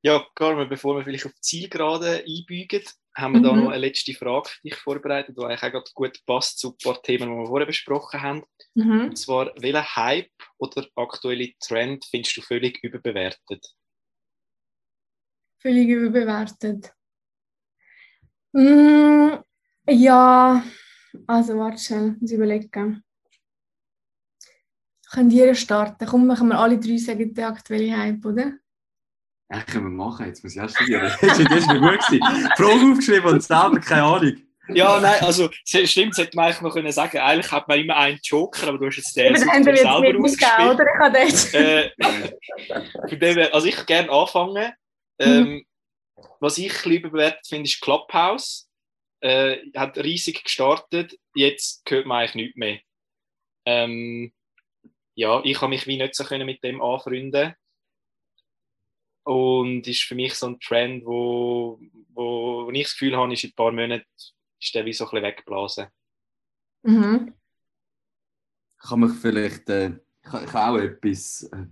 Ja, 0.04 0.26
Carmen, 0.34 0.68
bevor 0.68 0.96
wir 0.96 1.04
vielleicht 1.04 1.28
auf 1.28 1.34
die 1.34 1.42
Zielgerade 1.42 2.24
einbügen, 2.28 2.82
haben 3.16 3.34
wir 3.34 3.40
mhm. 3.40 3.44
da 3.44 3.56
noch 3.56 3.70
eine 3.70 3.78
letzte 3.78 4.14
Frage 4.14 4.50
für 4.50 4.62
dich 4.64 4.76
vorbereitet, 4.76 5.36
die 5.38 5.44
eigentlich 5.44 5.76
auch 5.76 5.94
gut 5.94 6.18
passt 6.26 6.58
zu 6.58 6.70
ein 6.70 6.78
paar 6.84 7.02
Themen, 7.04 7.30
die 7.30 7.36
wir 7.36 7.46
vorher 7.46 7.68
besprochen 7.68 8.22
haben. 8.22 8.44
Mhm. 8.74 9.02
Und 9.02 9.18
zwar, 9.18 9.52
welcher 9.58 9.96
Hype 9.96 10.32
oder 10.58 10.88
aktuelle 10.96 11.52
Trend 11.60 12.06
findest 12.06 12.38
du 12.38 12.42
völlig 12.42 12.84
überbewertet? 12.84 13.64
Völlig 15.62 15.90
überbewertet. 15.90 16.94
Mm, 18.54 19.34
ja, 19.88 20.64
also 21.28 21.58
warte 21.58 21.78
schnell, 21.78 22.16
muss 22.20 22.32
überlegen. 22.32 23.04
Könnt 25.12 25.34
ihr 25.34 25.54
starten? 25.56 26.06
Komm, 26.06 26.26
machen 26.26 26.48
wir 26.48 26.58
alle 26.58 26.80
drei 26.80 26.98
sagen 26.98 27.34
den 27.34 27.44
aktuellen 27.44 27.98
Hype, 27.98 28.26
oder? 28.26 28.54
Ja, 29.52 29.62
können 29.64 29.84
wir 29.86 30.06
machen. 30.06 30.26
Jetzt 30.26 30.44
muss 30.44 30.56
ich 30.56 30.62
erst 30.62 30.76
studieren. 30.76 31.12
das 31.22 31.68
war 31.68 31.80
gut. 31.80 32.00
Gewesen. 32.00 32.52
Frage 32.56 32.92
aufgeschrieben 32.92 33.30
und 33.34 33.44
selber 33.44 33.80
keine 33.82 34.04
Ahnung. 34.04 34.38
Ja, 34.70 35.00
nein, 35.02 35.22
also 35.22 35.50
stimmt, 35.66 36.14
das 36.14 36.26
hätte 36.26 36.38
man 36.38 36.46
eigentlich 36.46 36.62
noch 36.62 36.74
können 36.74 36.92
sagen 36.94 37.18
Eigentlich 37.18 37.52
hat 37.52 37.68
man 37.68 37.80
immer 37.80 37.98
einen 37.98 38.20
Joker, 38.24 38.70
aber 38.70 38.78
du 38.78 38.88
hast 38.88 38.98
jetzt 38.98 39.16
den 39.18 39.36
selber 39.36 39.52
ausgespielt. 39.52 40.70
Oder? 40.70 40.86
Ich 40.86 41.00
habe 41.00 41.92
den. 43.12 43.22
äh, 43.22 43.50
also 43.52 43.68
ich 43.68 43.86
gerne 43.86 44.10
anfangen. 44.10 44.72
Ähm, 45.20 45.54
mhm. 45.54 45.66
Was 46.40 46.58
ich 46.58 46.86
lieber 46.86 47.10
bewertet 47.10 47.48
finde, 47.48 47.68
ist 47.68 47.82
Clubhouse. 47.82 48.70
Äh, 49.22 49.72
hat 49.76 50.00
riesig 50.00 50.44
gestartet, 50.44 51.20
jetzt 51.36 51.84
hört 51.88 52.08
man 52.08 52.20
eigentlich 52.20 52.36
nichts 52.36 52.58
mehr. 52.58 52.80
Ähm, 53.66 54.34
ja, 55.14 55.42
ich 55.44 55.62
habe 55.62 55.70
mich 55.70 55.86
wie 55.86 55.98
nicht 55.98 56.16
so 56.16 56.24
können 56.24 56.48
mit 56.48 56.64
dem 56.64 56.82
anfreunden 56.82 57.54
und 59.24 59.88
ist 59.88 60.04
für 60.04 60.16
mich 60.16 60.34
so 60.34 60.48
ein 60.48 60.60
Trend, 60.60 61.06
wo, 61.06 61.80
wo, 62.10 62.66
wo 62.66 62.72
ich 62.72 62.84
das 62.84 62.94
Gefühl 62.94 63.16
habe, 63.16 63.32
ist 63.34 63.44
in 63.44 63.52
ein 63.52 63.56
paar 63.56 63.72
Monaten 63.72 64.06
ist 64.60 64.76
der 64.76 64.86
wie 64.86 64.94
so 64.94 65.06
ein 65.06 65.12
bisschen 65.12 65.24
weggeblasen. 65.24 65.88
Mhm. 66.84 67.34
Kann 68.80 69.00
mich 69.00 69.20
vielleicht, 69.20 69.70
äh, 69.70 69.90
ich, 70.24 70.34
ich 70.34 70.54
auch 70.56 70.78
etwas, 70.78 71.44
äh, 71.44 71.66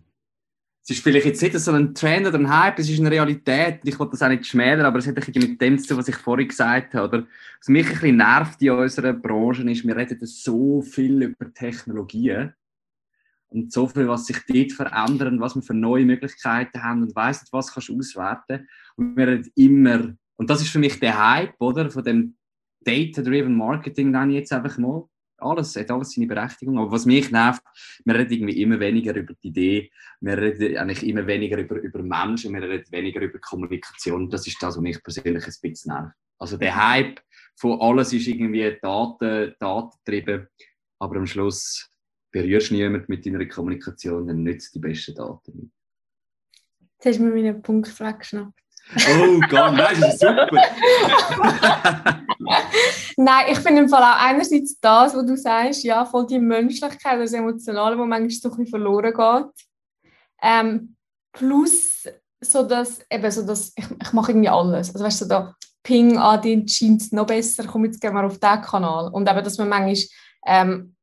es 0.90 0.98
ist 0.98 1.04
vielleicht 1.04 1.28
jetzt 1.28 1.42
nicht 1.44 1.60
so 1.60 1.72
ein 1.72 1.94
Trend 1.94 2.26
oder 2.26 2.40
ein 2.40 2.50
Hype, 2.50 2.80
es 2.80 2.90
ist 2.90 3.00
eine 3.00 3.12
Realität, 3.12 3.82
ich 3.84 4.00
will 4.00 4.08
das 4.10 4.24
auch 4.24 4.28
nicht 4.28 4.48
schmälern, 4.48 4.88
aber 4.88 4.98
es 4.98 5.06
hat 5.06 5.18
ein 5.18 5.34
mit 5.36 5.62
dem 5.62 5.78
zu 5.78 5.90
tun, 5.90 5.98
was 5.98 6.08
ich 6.08 6.16
vorhin 6.16 6.48
gesagt 6.48 6.96
habe. 6.96 7.08
Oder? 7.08 7.28
Was 7.60 7.68
mich 7.68 7.86
ein 7.86 7.92
bisschen 7.92 8.18
nervt 8.18 8.60
in 8.60 8.72
unserer 8.72 9.14
Branche 9.14 9.70
ist, 9.70 9.86
wir 9.86 9.96
reden 9.96 10.18
so 10.26 10.82
viel 10.82 11.22
über 11.22 11.54
Technologien 11.54 12.56
und 13.50 13.72
so 13.72 13.88
viel, 13.88 14.08
was 14.08 14.26
sich 14.26 14.40
dort 14.48 14.72
verändert, 14.72 15.40
was 15.40 15.54
wir 15.54 15.62
für 15.62 15.76
neue 15.76 16.06
Möglichkeiten 16.06 16.82
haben 16.82 17.04
und 17.04 17.16
weiss 17.16 17.42
nicht, 17.42 17.54
was 17.54 17.72
kannst 17.72 17.90
du 17.90 18.00
auswerten. 18.00 18.68
Und 18.96 19.16
wir 19.16 19.28
reden 19.28 19.52
immer, 19.54 20.16
und 20.38 20.50
das 20.50 20.64
ist 20.64 20.72
für 20.72 20.80
mich 20.80 21.00
der 21.00 21.24
Hype, 21.24 21.54
oder, 21.60 21.92
von 21.92 22.04
dem 22.04 22.36
Data-Driven 22.82 23.56
Marketing, 23.56 24.12
dann 24.12 24.32
jetzt 24.32 24.52
einfach 24.52 24.80
mal. 24.80 25.08
Alles, 25.42 25.76
hat 25.76 25.92
alles 25.92 26.12
seine 26.12 26.28
Berechtigung. 26.28 26.78
Aber 26.78 26.92
was 26.92 27.06
mich 27.06 27.32
nervt, 27.32 27.62
wir 28.06 28.16
reden 28.16 28.34
irgendwie 28.34 28.62
immer 28.62 28.80
weniger 28.80 29.16
über 29.16 29.34
die 29.34 29.48
Idee, 29.48 29.92
wir 30.22 30.38
reden 30.38 30.78
eigentlich 30.78 31.08
immer 31.08 31.26
weniger 31.26 31.58
über, 31.58 31.76
über 31.76 32.02
Menschen, 32.02 32.54
wir 32.54 32.62
reden 32.62 32.92
weniger 32.92 33.22
über 33.22 33.40
Kommunikation. 33.40 34.30
Das 34.30 34.48
ist 34.48 34.62
das, 34.62 34.76
was 34.76 34.82
mich 34.82 35.02
persönlich 35.04 35.46
ein 35.46 35.54
bisschen 35.62 35.94
nervt. 35.94 36.16
Also 36.38 36.58
der 36.58 36.76
Hype 36.76 37.20
von 37.56 37.80
alles 37.82 38.14
ist 38.14 38.28
irgendwie 38.28 38.78
Daten, 38.82 39.54
datentrieben, 39.60 40.48
aber 41.00 41.18
am 41.18 41.26
Schluss 41.26 41.90
berührst 42.32 42.70
du 42.70 42.76
niemanden 42.76 43.06
mit 43.08 43.26
deiner 43.26 43.46
Kommunikation, 43.46 44.28
dann 44.28 44.44
nützt 44.44 44.74
die 44.74 44.80
besten 44.80 45.16
Daten 45.16 45.72
Jetzt 47.02 47.06
hast 47.06 47.20
du 47.20 47.24
mir 47.24 47.34
meinen 47.34 47.62
Punkt 47.62 47.98
weggeschnappt. 48.00 48.60
Oh 48.96 49.40
Gott, 49.50 49.74
nein, 49.74 50.02
das 50.02 50.16
ist 50.16 50.22
super. 50.22 50.50
nein, 53.18 53.46
ich 53.50 53.60
finde 53.60 53.84
im 53.84 53.90
Fall 53.90 54.02
auch 54.02 54.20
einerseits 54.20 54.80
das, 54.80 55.16
was 55.16 55.26
du 55.26 55.38
sagst, 55.38 55.84
ja, 55.84 56.06
voll 56.06 56.26
die 56.26 56.40
Menschlichkeit, 56.40 57.20
das 57.20 57.34
Emotionale, 57.34 57.98
wo 57.98 58.06
manchmal 58.06 58.30
so 58.32 58.50
ein 58.50 58.58
bisschen 58.58 58.68
verloren 58.68 59.14
geht. 59.14 59.68
Ähm, 60.42 60.96
plus 61.34 62.08
so 62.42 62.64
dass, 62.64 63.00
eben 63.12 63.32
so 63.32 63.46
dass 63.46 63.74
ich, 63.76 63.86
ich 64.02 64.14
mache 64.14 64.32
irgendwie 64.32 64.50
alles. 64.50 64.94
Also 64.94 65.06
weißt 65.06 65.22
du, 65.22 65.26
so 65.26 65.30
da 65.30 65.56
Ping, 65.84 66.18
an 66.18 66.42
den 66.42 66.68
scheint 66.68 67.12
noch 67.14 67.26
besser, 67.26 67.66
komm 67.66 67.86
jetzt 67.86 68.02
gehen 68.02 68.14
wir 68.14 68.24
auf 68.24 68.40
diesen 68.40 68.62
Kanal. 68.62 69.10
Und 69.12 69.30
eben, 69.30 69.44
dass 69.44 69.58
man 69.58 69.70
manchmal 69.70 70.06
ähm, 70.46 70.96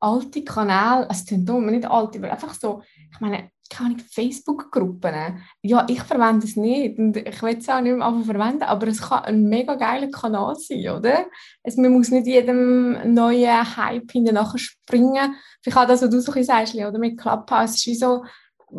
alte 0.00 0.44
Kanäle, 0.44 1.08
also 1.08 1.36
nicht 1.36 1.90
alte, 1.90 2.18
aber 2.18 2.30
einfach 2.30 2.54
so, 2.54 2.82
ich 3.10 3.20
meine, 3.20 3.50
keine 3.70 3.98
Facebook-Gruppen. 3.98 5.42
Ja, 5.62 5.86
ich 5.88 6.02
verwende 6.02 6.46
es 6.46 6.56
nicht 6.56 6.98
und 6.98 7.16
ich 7.16 7.42
will 7.42 7.56
es 7.56 7.68
auch 7.68 7.80
nicht 7.80 7.96
mehr 7.96 8.22
verwenden, 8.24 8.62
aber 8.62 8.86
es 8.88 9.02
kann 9.02 9.24
ein 9.24 9.44
mega 9.44 9.74
geiler 9.74 10.10
Kanal 10.10 10.54
sein, 10.56 10.88
oder? 10.88 11.26
Es, 11.62 11.76
man 11.76 11.92
muss 11.92 12.10
nicht 12.10 12.26
jedem 12.26 13.14
neuen 13.14 13.76
Hype 13.76 14.10
hinterher 14.12 14.52
springen. 14.56 15.34
Vielleicht 15.62 15.78
auch 15.78 15.88
das, 15.88 16.02
was 16.02 16.10
du 16.10 16.20
so 16.20 16.42
sagst, 16.42 16.74
oder 16.74 16.98
mit 16.98 17.18
Clubhouse, 17.18 17.76
ist 17.76 17.86
wie 17.86 17.94
so, 17.94 18.24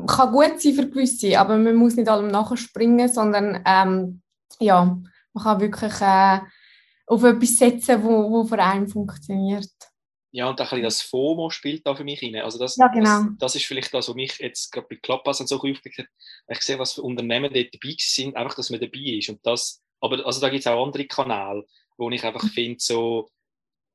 kann 0.07 0.31
gut 0.31 0.61
sein 0.61 0.73
für 0.73 0.89
gewisse, 0.89 1.39
aber 1.39 1.57
man 1.57 1.75
muss 1.75 1.95
nicht 1.95 2.09
allem 2.09 2.27
nachspringen, 2.27 3.07
sondern 3.09 3.61
ähm, 3.65 4.21
ja, 4.59 4.97
man 5.33 5.43
kann 5.43 5.59
wirklich 5.61 6.01
äh, 6.01 6.39
auf 7.07 7.23
etwas 7.23 7.57
setzen, 7.57 8.03
wo, 8.03 8.29
wo 8.31 8.43
für 8.45 8.59
einen 8.59 8.88
funktioniert. 8.88 9.69
Ja, 10.36 10.49
und 10.49 10.59
auch 10.59 10.69
ein 10.73 10.83
das 10.83 11.01
FOMO 11.01 11.49
spielt 11.49 11.88
da 11.88 11.95
für 11.95 12.03
mich 12.03 12.21
rein. 12.21 12.36
Also 12.36 12.59
das, 12.59 12.75
ja, 12.75 12.89
genau. 12.89 13.21
das, 13.21 13.38
das, 13.39 13.55
ist 13.55 13.65
vielleicht 13.67 13.93
das, 13.93 14.09
was 14.09 14.15
mich 14.15 14.38
jetzt 14.39 14.69
gerade 14.69 14.86
bei 14.89 14.97
Clubhouse 14.97 15.38
so 15.38 15.55
aufgeregt 15.55 15.97
hat. 15.97 16.07
Ich 16.49 16.61
sehe, 16.61 16.77
was 16.77 16.91
für 16.91 17.03
Unternehmen 17.03 17.53
dort 17.53 17.73
dabei 17.73 17.95
sind, 17.97 18.36
einfach, 18.36 18.53
dass 18.55 18.69
man 18.69 18.81
dabei 18.81 18.99
ist. 18.99 19.29
Und 19.29 19.39
das, 19.45 19.81
aber 20.01 20.25
also 20.25 20.41
da 20.41 20.49
gibt 20.49 20.59
es 20.59 20.67
auch 20.67 20.86
andere 20.86 21.05
Kanäle, 21.05 21.63
wo 21.95 22.09
ich 22.09 22.21
einfach 22.21 22.43
mhm. 22.43 22.49
finde, 22.49 22.77
so 22.79 23.29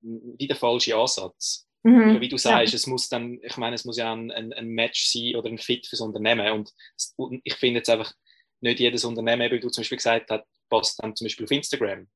wie 0.00 0.46
der 0.46 0.56
falsche 0.56 0.96
Ansatz. 0.96 1.66
Mhm. 1.82 2.22
Wie 2.22 2.28
du 2.30 2.38
sagst, 2.38 2.72
ja. 2.72 2.76
es 2.76 2.86
muss 2.86 3.10
dann, 3.10 3.38
ich 3.42 3.58
meine, 3.58 3.74
es 3.74 3.84
muss 3.84 3.98
ja 3.98 4.10
ein, 4.10 4.30
ein, 4.30 4.54
ein 4.54 4.68
Match 4.68 5.08
sein 5.10 5.36
oder 5.36 5.50
ein 5.50 5.58
Fit 5.58 5.86
fürs 5.86 6.00
Unternehmen. 6.00 6.50
Und, 6.52 6.72
und 7.16 7.42
ich 7.44 7.54
finde 7.56 7.80
jetzt 7.80 7.90
einfach, 7.90 8.14
nicht 8.62 8.80
jedes 8.80 9.04
Unternehmen, 9.04 9.50
wie 9.50 9.60
du 9.60 9.68
zum 9.68 9.82
Beispiel 9.82 9.98
gesagt 9.98 10.30
hast, 10.30 10.44
passt 10.70 11.02
dann 11.02 11.14
zum 11.14 11.26
Beispiel 11.26 11.44
auf 11.44 11.50
Instagram. 11.50 12.08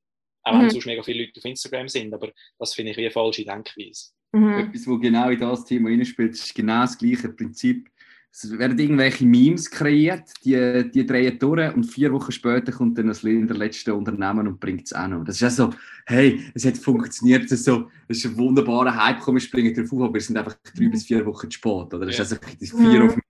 Auch 0.44 0.58
wenn 0.58 0.66
mhm. 0.66 0.70
sonst 0.70 0.86
mega 0.86 1.02
viele 1.02 1.24
Leute 1.24 1.40
auf 1.40 1.44
Instagram 1.44 1.88
sind, 1.88 2.12
aber 2.12 2.30
das 2.58 2.74
finde 2.74 2.90
ich 2.92 2.96
wie 2.98 3.02
eine 3.02 3.10
falsche 3.10 3.44
Denkweise. 3.44 4.10
Mhm. 4.32 4.58
Etwas, 4.58 4.86
was 4.86 5.00
genau 5.00 5.30
in 5.30 5.40
das 5.40 5.64
Thema 5.64 5.88
reinspielt, 5.88 6.34
ist 6.34 6.54
genau 6.54 6.82
das 6.82 6.98
gleiche 6.98 7.28
Prinzip. 7.30 7.88
Es 8.30 8.50
werden 8.58 8.76
irgendwelche 8.76 9.24
Memes 9.24 9.70
kreiert, 9.70 10.28
die, 10.44 10.90
die 10.92 11.06
drehen 11.06 11.38
durch 11.38 11.72
und 11.72 11.84
vier 11.84 12.12
Wochen 12.12 12.32
später 12.32 12.72
kommt 12.72 12.98
dann 12.98 13.06
das 13.06 13.22
letzte 13.22 13.94
Unternehmen 13.94 14.48
und 14.48 14.58
bringt 14.58 14.86
es 14.86 14.92
auch 14.92 15.06
noch. 15.06 15.24
Das 15.24 15.36
ist 15.36 15.40
ja 15.40 15.50
so, 15.50 15.70
hey, 16.06 16.40
es 16.52 16.66
hat 16.66 16.76
funktioniert, 16.76 17.44
es 17.44 17.52
ist, 17.52 17.64
so, 17.64 17.88
es 18.08 18.18
ist 18.18 18.24
ein 18.26 18.36
wunderbarer 18.36 18.96
Hype, 18.96 19.20
komm, 19.20 19.36
wir 19.36 19.40
springen 19.40 19.72
drauf 19.72 19.92
auf, 19.92 20.00
aber 20.00 20.14
wir 20.14 20.20
sind 20.20 20.36
einfach 20.36 20.56
drei 20.76 20.86
mhm. 20.86 20.90
bis 20.90 21.04
vier 21.04 21.24
Wochen 21.24 21.48
zu 21.48 21.56
spät. 21.56 21.94
Oder? 21.94 22.06
Das 22.06 22.16
ja. 22.16 22.24
ist 22.24 22.32
also 22.32 22.56
die 22.60 22.66
vier 22.66 23.04
mhm. 23.04 23.20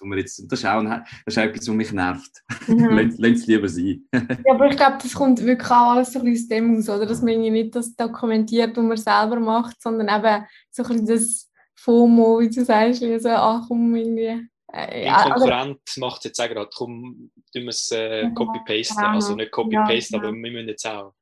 Wo 0.00 0.06
wir 0.06 0.18
jetzt, 0.18 0.42
das, 0.50 0.58
ist 0.60 0.66
auch, 0.66 0.82
das 0.82 1.02
ist 1.26 1.38
auch 1.38 1.42
etwas, 1.42 1.68
was 1.68 1.74
mich 1.74 1.92
nervt. 1.92 2.42
Mhm. 2.66 2.88
Lass 3.18 3.38
es 3.40 3.46
lieber 3.46 3.68
sein. 3.68 4.04
ja, 4.12 4.54
aber 4.54 4.66
ich 4.66 4.76
glaube, 4.76 4.98
das 5.02 5.14
kommt 5.14 5.42
wirklich 5.42 5.70
auch 5.70 5.92
alles 5.92 6.12
so 6.12 6.18
ein 6.20 6.24
bisschen 6.24 6.44
aus 6.44 6.48
dem 6.48 6.78
aus, 6.78 6.88
oder? 6.88 7.06
dass 7.06 7.22
man 7.22 7.40
nicht 7.40 7.74
das 7.74 7.94
dokumentiert, 7.94 8.76
was 8.76 8.84
man 8.84 8.96
selber 8.96 9.40
macht, 9.40 9.80
sondern 9.80 10.08
eben 10.08 10.46
so 10.70 10.82
ein 10.82 10.88
bisschen 10.88 11.06
das 11.06 11.50
FOMO, 11.76 12.40
wie 12.40 12.50
du 12.50 12.64
sagst, 12.64 13.02
wie 13.02 13.18
so, 13.18 13.30
ach 13.30 13.64
komm, 13.68 13.94
irgendwie... 13.94 14.48
Äh, 14.70 15.06
ja, 15.06 15.22
Konkurrent 15.22 15.80
also, 15.86 16.00
macht 16.00 16.18
es 16.18 16.24
jetzt 16.24 16.40
auch 16.40 16.48
gerade, 16.48 16.68
komm, 16.74 17.30
tun 17.52 17.62
wir 17.62 17.68
es 17.68 17.90
äh, 17.90 18.30
copy-pasten, 18.34 19.02
also 19.02 19.34
nicht 19.34 19.50
copy-paste, 19.50 20.16
ja, 20.16 20.18
aber 20.18 20.32
wir 20.32 20.50
müssen 20.52 20.68
jetzt 20.68 20.86
auch. 20.86 21.14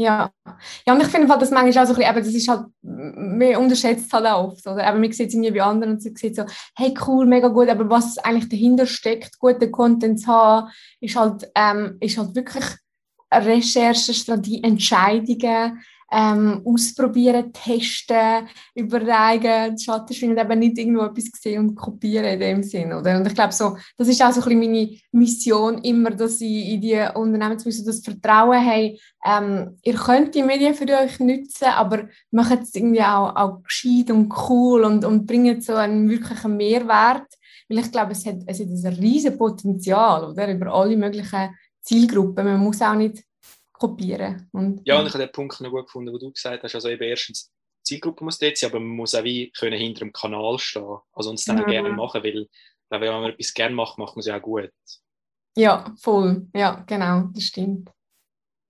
Ja. 0.00 0.30
ja, 0.86 0.94
und 0.94 1.02
ich 1.02 1.08
finde 1.08 1.28
halt, 1.28 1.42
das 1.42 1.50
manchmal 1.50 1.84
auch 1.84 1.88
so 1.88 1.92
ein 1.92 1.98
bisschen, 1.98 2.16
eben, 2.16 2.24
das 2.24 2.34
ist 2.34 2.48
halt, 2.48 2.64
man 2.80 3.56
unterschätzt 3.56 4.10
halt 4.14 4.24
auch 4.24 4.52
oft, 4.52 4.66
oder? 4.66 4.86
Aber 4.86 4.98
man 4.98 5.12
sieht 5.12 5.28
es 5.28 5.34
irgendwie 5.34 5.50
bei 5.50 5.62
anderen 5.62 5.92
und 5.92 6.00
sieht 6.02 6.34
so, 6.34 6.44
hey, 6.74 6.94
cool, 7.06 7.26
mega 7.26 7.48
gut, 7.48 7.68
aber 7.68 7.90
was 7.90 8.16
eigentlich 8.16 8.48
dahinter 8.48 8.86
steckt, 8.86 9.38
guten 9.38 9.70
Content 9.70 10.18
zu 10.18 10.28
haben, 10.28 10.70
ist 11.00 11.16
halt, 11.16 11.50
ähm, 11.54 11.98
ist 12.00 12.16
halt 12.16 12.34
wirklich 12.34 12.64
Recherche, 13.30 14.14
Strategie, 14.14 14.64
Entscheidungen, 14.64 15.82
ähm, 16.10 16.62
ausprobieren, 16.64 17.52
testen, 17.52 18.48
überlegen, 18.74 19.78
Schatten 19.78 20.14
schwingen, 20.14 20.38
eben 20.38 20.58
nicht 20.58 20.78
irgendwo 20.78 21.02
etwas 21.04 21.30
sehen 21.40 21.60
und 21.60 21.74
kopieren 21.76 22.26
in 22.26 22.40
dem 22.40 22.62
Sinn, 22.62 22.92
oder? 22.92 23.16
Und 23.16 23.26
ich 23.26 23.34
glaube 23.34 23.52
so, 23.52 23.76
das 23.96 24.08
ist 24.08 24.20
auch 24.22 24.32
so 24.32 24.40
ein 24.40 24.58
bisschen 24.58 24.72
meine 24.72 24.96
Mission 25.12 25.78
immer, 25.78 26.10
dass 26.10 26.40
ich 26.40 26.68
in 26.70 26.80
die 26.80 26.98
Unternehmen 27.14 27.58
zumindest 27.58 27.86
das 27.86 28.00
Vertrauen 28.00 28.64
habe, 28.64 28.96
ähm, 29.24 29.78
ihr 29.82 29.94
könnt 29.94 30.34
die 30.34 30.42
Medien 30.42 30.74
für 30.74 30.88
euch 30.88 31.20
nutzen, 31.20 31.68
aber 31.68 32.08
macht 32.30 32.62
es 32.62 32.74
irgendwie 32.74 33.02
auch, 33.02 33.36
auch 33.36 33.62
gescheit 33.62 34.10
und 34.10 34.32
cool 34.48 34.84
und, 34.84 35.04
und 35.04 35.26
bringt 35.26 35.62
so 35.62 35.74
einen 35.74 36.08
wirklichen 36.08 36.56
Mehrwert, 36.56 37.26
weil 37.68 37.78
ich 37.78 37.92
glaube, 37.92 38.12
es 38.12 38.26
hat, 38.26 38.38
es 38.46 38.58
hat 38.58 38.66
ein 38.66 38.94
riesiges 38.94 39.38
Potenzial, 39.38 40.24
oder? 40.24 40.50
Über 40.50 40.72
alle 40.72 40.96
möglichen 40.96 41.50
Zielgruppen. 41.82 42.44
Man 42.44 42.60
muss 42.60 42.82
auch 42.82 42.94
nicht 42.94 43.22
kopieren. 43.80 44.48
Und, 44.52 44.82
ja, 44.84 45.00
und 45.00 45.06
ich 45.06 45.14
habe 45.14 45.24
den 45.24 45.32
Punkt 45.32 45.60
noch 45.60 45.70
gut 45.70 45.86
gefunden, 45.86 46.12
wo 46.12 46.18
du 46.18 46.30
gesagt 46.30 46.62
hast, 46.62 46.74
also 46.74 46.88
eben 46.88 47.02
erstens, 47.02 47.50
die 47.80 47.94
Zielgruppe 47.94 48.22
muss 48.22 48.38
dort 48.38 48.58
sein, 48.58 48.70
aber 48.70 48.78
man 48.78 48.94
muss 48.94 49.14
auch 49.14 49.24
wie 49.24 49.50
können 49.52 49.78
hinter 49.78 50.00
dem 50.00 50.12
Kanal 50.12 50.58
stehen, 50.58 50.98
also 51.12 51.30
uns 51.30 51.44
dann 51.46 51.56
mhm. 51.56 51.62
auch 51.62 51.66
gerne 51.66 51.88
machen, 51.90 52.22
weil 52.22 52.46
wenn 52.90 53.00
man 53.00 53.30
etwas 53.30 53.54
gerne 53.54 53.74
macht, 53.74 53.98
macht 53.98 54.16
man 54.16 54.20
es 54.20 54.26
ja 54.26 54.36
auch 54.36 54.42
gut. 54.42 54.70
Ja, 55.56 55.94
voll, 55.98 56.46
ja, 56.54 56.84
genau, 56.86 57.30
das 57.32 57.44
stimmt. 57.44 57.90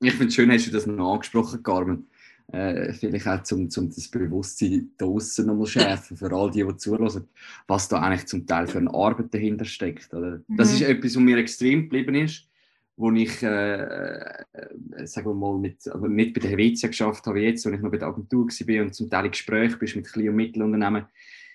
Ich 0.01 0.13
finde 0.13 0.29
es 0.29 0.35
schön, 0.35 0.51
hast 0.51 0.67
du 0.67 0.71
das 0.71 0.87
noch 0.87 1.15
angesprochen, 1.15 1.63
Carmen. 1.63 2.09
Äh, 2.53 2.93
vielleicht 2.95 3.29
auch 3.29 3.43
zum, 3.43 3.69
zum 3.69 3.91
das 3.91 4.09
Bewusstsein 4.09 4.93
draußen 4.97 5.47
nochmal 5.47 5.67
schärfen, 5.67 6.17
für 6.17 6.33
all 6.33 6.51
die, 6.51 6.65
die 6.65 6.77
zuhören, 6.77 7.29
was 7.67 7.89
da 7.89 8.01
eigentlich 8.01 8.27
zum 8.27 8.47
Teil 8.47 8.67
für 8.67 8.79
eine 8.79 8.93
Arbeit 8.93 9.33
dahinter 9.35 9.65
steckt. 9.65 10.13
Oder? 10.15 10.41
Das 10.49 10.71
mhm. 10.71 10.75
ist 10.75 10.83
etwas, 10.83 11.17
was 11.17 11.23
mir 11.23 11.37
extrem 11.37 11.83
geblieben 11.83 12.15
ist 12.15 12.50
wo 13.01 13.11
ich, 13.13 13.43
äh, 13.43 13.83
äh, 13.83 15.07
sagen 15.07 15.29
wir 15.29 15.35
mal, 15.35 15.59
mit, 15.59 15.89
also 15.89 16.07
nicht 16.07 16.35
bei 16.35 16.41
der 16.41 16.51
Helvetia 16.51 16.89
geschafft 16.89 17.27
habe 17.27 17.41
jetzt, 17.41 17.65
wo 17.65 17.71
ich 17.71 17.81
noch 17.81 17.91
bei 17.91 17.97
der 17.97 18.09
Agentur 18.09 18.47
war 18.47 18.83
und 18.83 18.95
zum 18.95 19.09
Teil 19.09 19.25
in 19.25 19.31
Gespräch 19.31 19.79
bist 19.79 19.97
mit 19.97 20.07
kleinen 20.07 20.29
und 20.29 20.37
Mittelunternehmen, 20.37 21.07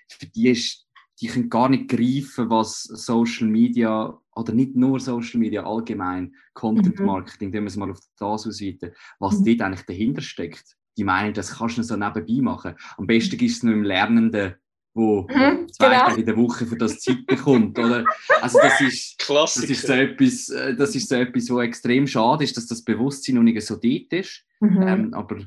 für 0.10 0.26
die 0.26 0.50
ist, 0.50 0.88
die 1.22 1.28
können 1.28 1.50
gar 1.50 1.70
nicht 1.70 1.88
greifen, 1.88 2.50
was 2.50 2.82
Social 2.84 3.48
Media 3.48 4.20
oder 4.36 4.54
nicht 4.54 4.76
nur 4.76 5.00
Social 5.00 5.40
Media, 5.40 5.64
allgemein 5.64 6.34
Content 6.54 7.00
mhm. 7.00 7.06
Marketing, 7.06 7.50
mhm. 7.50 7.54
wenn 7.54 7.64
wir 7.64 7.68
es 7.68 7.78
mal 7.78 7.92
auf 7.92 8.00
das 8.00 8.22
ausweiten, 8.28 8.92
was 9.20 9.40
mhm. 9.40 9.46
dort 9.46 9.62
eigentlich 9.62 9.86
dahinter 9.86 10.22
steckt. 10.22 10.76
Die 10.98 11.04
meinen, 11.04 11.34
das 11.34 11.58
kannst 11.58 11.78
du 11.78 11.84
so 11.84 11.96
nebenbei 11.96 12.42
machen. 12.42 12.76
Am 12.98 13.06
besten 13.06 13.40
ist 13.40 13.58
es 13.58 13.64
nur 13.64 13.74
im 13.74 13.84
Lernenden 13.84 14.56
wo 14.96 15.28
mhm, 15.30 15.68
zwei 15.72 15.90
genau. 15.90 16.06
Tage 16.06 16.20
in 16.22 16.26
der 16.26 16.38
Woche 16.38 16.66
für 16.66 16.78
das 16.78 17.00
Zeit 17.00 17.26
bekommt, 17.28 17.78
oder? 17.78 18.06
Also 18.42 18.60
das 18.60 18.80
ist, 18.80 19.16
das 19.28 19.58
ist 19.58 19.86
so 19.86 19.94
etwas, 19.94 20.50
äh, 20.50 20.74
das 20.74 20.96
ist 20.96 21.10
so 21.10 21.16
etwas, 21.16 21.50
wo 21.50 21.60
extrem 21.60 22.08
schade 22.08 22.46
ist, 22.46 22.56
dass 22.56 22.66
das 22.66 22.84
Bewusstsein 22.84 23.36
noch 23.36 23.44
nicht 23.44 23.62
so 23.62 23.76
dort 23.76 24.14
ist. 24.14 24.46
Mhm. 24.62 24.82
Ähm, 24.82 25.14
aber 25.14 25.40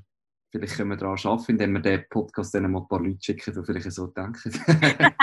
vielleicht 0.50 0.76
können 0.76 0.90
wir 0.90 0.96
daran 0.98 1.18
arbeiten, 1.24 1.52
indem 1.52 1.72
wir 1.72 1.80
den 1.80 2.04
Podcast 2.10 2.54
dann 2.54 2.70
mal 2.70 2.80
ein 2.80 2.88
paar 2.88 3.00
Leute 3.00 3.18
schicken, 3.22 3.54
die 3.54 3.64
vielleicht 3.64 3.90
so 3.90 4.08
denken. 4.08 4.52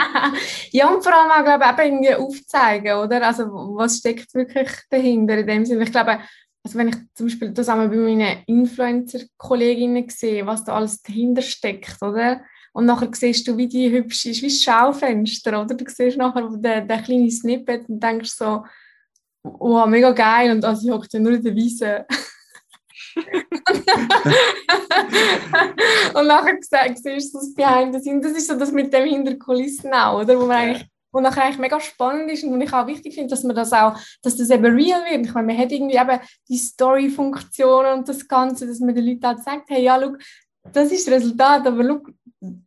ja, 0.71 0.89
und 0.89 1.03
vor 1.03 1.13
allem 1.13 1.32
auch, 1.32 1.43
glaube 1.43 1.84
ich, 1.84 1.91
irgendwie 1.91 2.15
aufzeigen, 2.15 2.97
oder? 2.97 3.28
Also 3.28 3.45
was 3.76 3.99
steckt 3.99 4.34
wirklich 4.34 4.69
dahinter 4.89 5.38
in 5.38 5.47
dem 5.47 5.65
Sinne? 5.65 5.84
Ich 5.84 5.91
glaube, 5.91 6.19
also 6.63 6.80
wenn 6.80 6.88
ich 6.88 6.95
zum 7.13 7.28
Beispiel 7.28 7.51
das 7.51 7.69
einmal 7.69 7.89
bei 7.89 7.97
meinen 7.97 8.43
Influencer-Kolleginnen 8.47 10.09
sehe, 10.09 10.47
was 10.47 10.63
da 10.63 10.73
alles 10.73 11.03
dahinter 11.03 11.43
steckt, 11.43 12.01
oder? 12.01 12.41
Und 12.76 12.86
nachher 12.88 13.07
siehst 13.13 13.47
du, 13.47 13.55
wie 13.55 13.69
die 13.69 13.89
hübsch 13.89 14.26
ist, 14.26 14.41
wie 14.41 14.47
das 14.47 14.61
Schaufenster, 14.61 15.61
oder? 15.61 15.73
Du 15.73 15.86
siehst 15.88 16.17
nachher 16.17 16.49
den, 16.49 16.86
den 16.86 17.03
kleinen 17.03 17.32
Snippet 17.32 17.88
und 17.88 18.03
denkst 18.03 18.32
so, 18.32 18.65
wow, 19.43 19.88
mega 19.88 20.11
geil. 20.11 20.51
Und 20.51 20.65
also 20.65 20.86
ich 20.86 20.93
hocke 20.93 21.07
ja 21.09 21.19
nur 21.19 21.32
in 21.32 21.41
der 21.41 21.55
Wiese. 21.55 22.05
und 26.15 26.28
nachher 26.28 26.57
siehst 26.59 27.34
du 27.34 27.39
das 27.39 27.53
Behind 27.53 27.95
the 27.95 28.01
Scenes. 28.01 28.28
Das 28.28 28.38
ist 28.38 28.49
so 28.49 28.59
das 28.59 28.73
mit 28.73 28.93
dem 28.93 29.05
Hinterkulissen 29.05 29.93
auch, 29.93 30.19
oder? 30.19 30.38
Wo 30.38 30.45
man 30.45 30.57
eigentlich 30.57 30.86
wo 31.13 31.21
nachher 31.21 31.45
eigentlich 31.45 31.59
mega 31.59 31.80
spannend 31.80 32.30
ist 32.30 32.43
und 32.43 32.59
ich 32.59 32.73
auch 32.73 32.88
wichtig 32.88 33.15
finde, 33.15 33.30
dass 33.30 33.45
man 33.45 33.55
das 33.55 33.71
auch, 33.71 33.97
dass 34.21 34.36
das 34.36 34.49
eben 34.49 34.65
real 34.65 35.01
wird. 35.09 35.26
Ich 35.26 35.34
meine, 35.34 35.47
man 35.47 35.57
hat 35.57 35.71
irgendwie 35.71 35.95
eben 35.95 36.19
die 36.49 36.57
Story-Funktion 36.57 37.86
und 37.86 38.09
das 38.09 38.28
Ganze, 38.28 38.67
dass 38.67 38.82
man 38.82 38.93
den 38.93 39.05
Leuten 39.05 39.26
auch 39.26 39.38
sagt, 39.41 39.69
hey, 39.69 39.82
ja, 39.82 39.97
schau, 39.97 40.17
das 40.74 40.91
ist 40.91 41.07
das 41.07 41.16
Resultat, 41.16 41.66
aber 41.68 41.84
schau, 41.84 42.01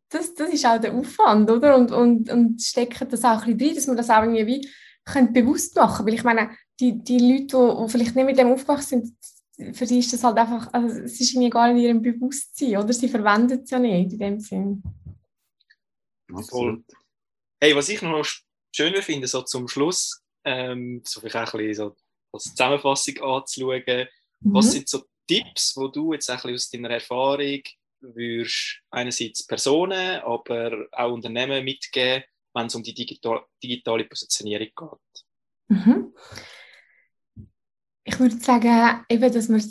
das, 0.09 0.35
das 0.35 0.51
ist 0.51 0.67
auch 0.67 0.81
der 0.81 0.95
Aufwand, 0.95 1.51
oder? 1.51 1.77
Und, 1.77 1.93
und, 1.93 2.31
und 2.31 2.63
stecken 2.63 3.09
das 3.11 3.25
auch 3.25 3.43
ein 3.43 3.57
bisschen 3.57 3.69
rein, 3.69 3.77
dass 3.77 3.87
man 3.87 3.97
das 3.97 4.11
auch 4.11 4.23
irgendwie 4.23 4.47
wie 4.47 4.69
können 5.05 5.33
bewusst 5.33 5.75
machen 5.77 6.07
Weil 6.07 6.15
ich 6.15 6.25
meine, 6.25 6.51
die, 6.81 7.03
die 7.03 7.19
Leute, 7.19 7.77
die, 7.83 7.91
vielleicht 7.91 8.15
nicht 8.15 8.27
mit 8.27 8.39
dem 8.39 8.53
aufgewachsen 8.53 9.17
sind, 9.57 9.77
für 9.77 9.87
die 9.87 9.99
ist 9.99 10.13
das 10.13 10.23
halt 10.23 10.39
einfach, 10.39 10.73
also 10.73 11.01
es 11.01 11.21
ist 11.21 11.33
irgendwie 11.33 11.51
gar 11.51 11.73
nicht 11.73 11.83
in 11.83 11.89
ihrem 11.89 12.03
Bewusstsein, 12.03 12.77
oder? 12.77 12.93
Sie 12.93 13.09
verwenden 13.09 13.61
es 13.63 13.71
ja 13.71 13.79
nicht 13.79 14.13
in 14.13 14.19
dem 14.19 14.41
Sinn. 14.41 14.83
Absolut. 16.33 16.85
Hey, 17.61 17.75
was 17.75 17.89
ich 17.89 18.01
noch 18.03 18.25
schöner 18.75 19.03
finde, 19.03 19.27
so 19.27 19.43
zum 19.43 19.67
Schluss, 19.67 20.23
ähm, 20.45 21.03
so 21.05 21.21
vielleicht 21.21 21.37
auch 21.37 21.55
ein 21.55 21.67
bisschen 21.67 21.75
so 21.75 21.97
als 22.33 22.45
Zusammenfassung 22.45 23.19
anzuschauen, 23.19 23.83
mhm. 24.41 24.55
was 24.55 24.73
sind 24.73 24.89
so 24.89 25.03
Tipps, 25.27 25.77
wo 25.77 25.89
du 25.89 26.13
jetzt 26.13 26.31
ein 26.31 26.37
bisschen 26.37 26.55
aus 26.55 26.71
deiner 26.71 26.91
Erfahrung 26.91 27.63
würdest 28.01 28.81
einerseits 28.91 29.47
Personen, 29.47 30.21
aber 30.21 30.87
auch 30.93 31.13
Unternehmen 31.13 31.65
mitgeben, 31.65 32.25
wenn 32.55 32.67
es 32.67 32.75
um 32.75 32.83
die 32.83 32.95
digital, 32.95 33.43
digitale 33.63 34.05
Positionierung 34.05 34.69
geht? 34.77 35.25
Mhm. 35.69 36.15
Ich 38.05 38.19
würde 38.19 38.37
sagen, 38.37 39.05
eben, 39.09 39.33
dass 39.33 39.49
man 39.49 39.63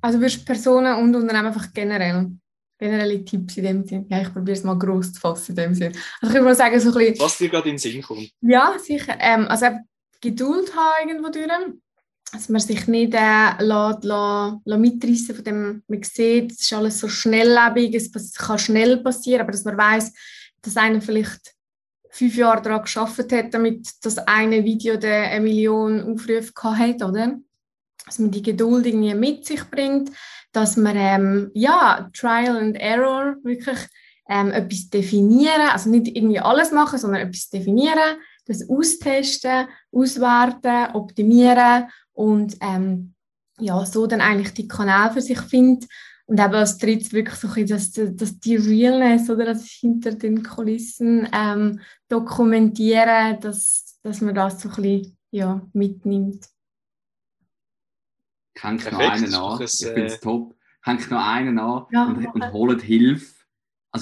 also 0.00 0.20
würdest 0.20 0.44
Personen 0.44 0.94
und 1.02 1.14
Unternehmen 1.14 1.46
einfach 1.46 1.72
generell 1.72 2.30
generelle 2.78 3.24
Tipps 3.24 3.56
in 3.56 3.64
dem 3.64 3.84
Sinn. 3.84 4.06
Ja, 4.08 4.22
ich 4.22 4.32
probiere 4.32 4.56
es 4.56 4.64
mal 4.64 4.78
groß 4.78 5.14
zu 5.14 5.20
fassen 5.20 5.52
in 5.52 5.56
dem 5.56 5.74
Sinn. 5.74 5.92
Also 6.20 6.36
ich 6.36 6.40
würde 6.40 6.54
sagen, 6.54 6.80
so 6.80 6.90
ein 6.90 6.94
bisschen, 6.94 7.18
Was 7.18 7.38
dir 7.38 7.48
gerade 7.48 7.68
in 7.68 7.74
den 7.74 7.78
Sinn 7.78 8.02
kommt. 8.02 8.30
Ja, 8.40 8.78
sicher. 8.78 9.16
Ähm, 9.18 9.46
also 9.48 9.66
Geduld 10.20 10.74
haben 10.74 11.08
irgendwo 11.08 11.30
durch 11.30 11.48
dass 12.32 12.48
man 12.48 12.60
sich 12.60 12.86
nicht 12.86 13.14
äh, 13.14 13.62
lässt, 13.62 14.04
lässt, 14.04 14.58
lässt 14.64 14.80
mitreißen 14.80 15.34
von 15.34 15.44
dem, 15.44 15.82
man 15.86 16.02
sieht, 16.02 16.52
es 16.52 16.60
ist 16.60 16.72
alles 16.72 16.98
so 16.98 17.08
schnelllebig, 17.08 17.94
es 17.94 18.34
kann 18.34 18.58
schnell 18.58 18.98
passieren, 18.98 19.42
aber 19.42 19.52
dass 19.52 19.64
man 19.64 19.78
weiß, 19.78 20.12
dass 20.62 20.76
einer 20.76 21.00
vielleicht 21.00 21.54
fünf 22.10 22.36
Jahre 22.36 22.62
daran 22.62 22.82
geschafft 22.82 23.32
hat, 23.32 23.54
damit 23.54 23.88
das 24.02 24.18
eine 24.18 24.64
Video 24.64 24.96
der 24.96 25.30
eine 25.30 25.40
Million 25.40 26.02
Aufrufe 26.02 26.52
hat, 26.62 27.02
oder? 27.02 27.38
Dass 28.04 28.18
man 28.18 28.30
die 28.30 28.42
Geduld 28.42 28.86
irgendwie 28.86 29.14
mit 29.14 29.46
sich 29.46 29.64
bringt, 29.64 30.10
dass 30.52 30.76
man 30.76 30.96
ähm, 30.96 31.50
ja 31.54 32.10
Trial 32.12 32.56
and 32.56 32.76
Error 32.76 33.36
wirklich 33.42 33.78
ähm, 34.28 34.50
etwas 34.50 34.90
definieren, 34.90 35.70
also 35.70 35.90
nicht 35.90 36.14
irgendwie 36.14 36.40
alles 36.40 36.72
machen, 36.72 36.98
sondern 36.98 37.22
etwas 37.22 37.48
definieren, 37.48 38.18
das 38.46 38.68
austesten, 38.68 39.68
auswerten, 39.92 40.94
optimieren 40.94 41.88
und 42.18 42.56
ähm, 42.62 43.14
ja, 43.60 43.86
so 43.86 44.08
dann 44.08 44.20
eigentlich 44.20 44.52
die 44.52 44.66
Kanäle 44.66 45.12
für 45.12 45.20
sich 45.20 45.38
findet. 45.38 45.88
Und 46.26 46.40
eben 46.40 46.54
als 46.54 46.76
drittes 46.76 47.12
wirklich 47.12 47.36
so 47.36 47.46
ein 47.46 47.54
bisschen, 47.54 48.06
dass, 48.06 48.16
dass 48.16 48.40
die 48.40 48.56
Realness 48.56 49.30
oder 49.30 49.44
das 49.44 49.66
hinter 49.66 50.12
den 50.12 50.42
Kulissen 50.42 51.28
ähm, 51.32 51.80
dokumentieren, 52.08 53.38
dass, 53.40 54.00
dass 54.02 54.20
man 54.20 54.34
das 54.34 54.60
so 54.60 54.68
ein 54.68 54.74
bisschen 54.82 55.16
ja, 55.30 55.62
mitnimmt. 55.72 56.44
Hängt 58.56 58.90
noch 58.90 58.98
einen 58.98 59.34
an, 59.34 59.62
ich 59.62 59.76
finde 59.76 60.06
es 60.06 60.16
äh, 60.16 60.18
top. 60.18 60.56
Hängt 60.82 61.08
noch 61.12 61.24
einen 61.24 61.58
an 61.60 61.86
ja, 61.92 62.04
und, 62.04 62.26
und 62.26 62.52
holt 62.52 62.82
Hilfe 62.82 63.37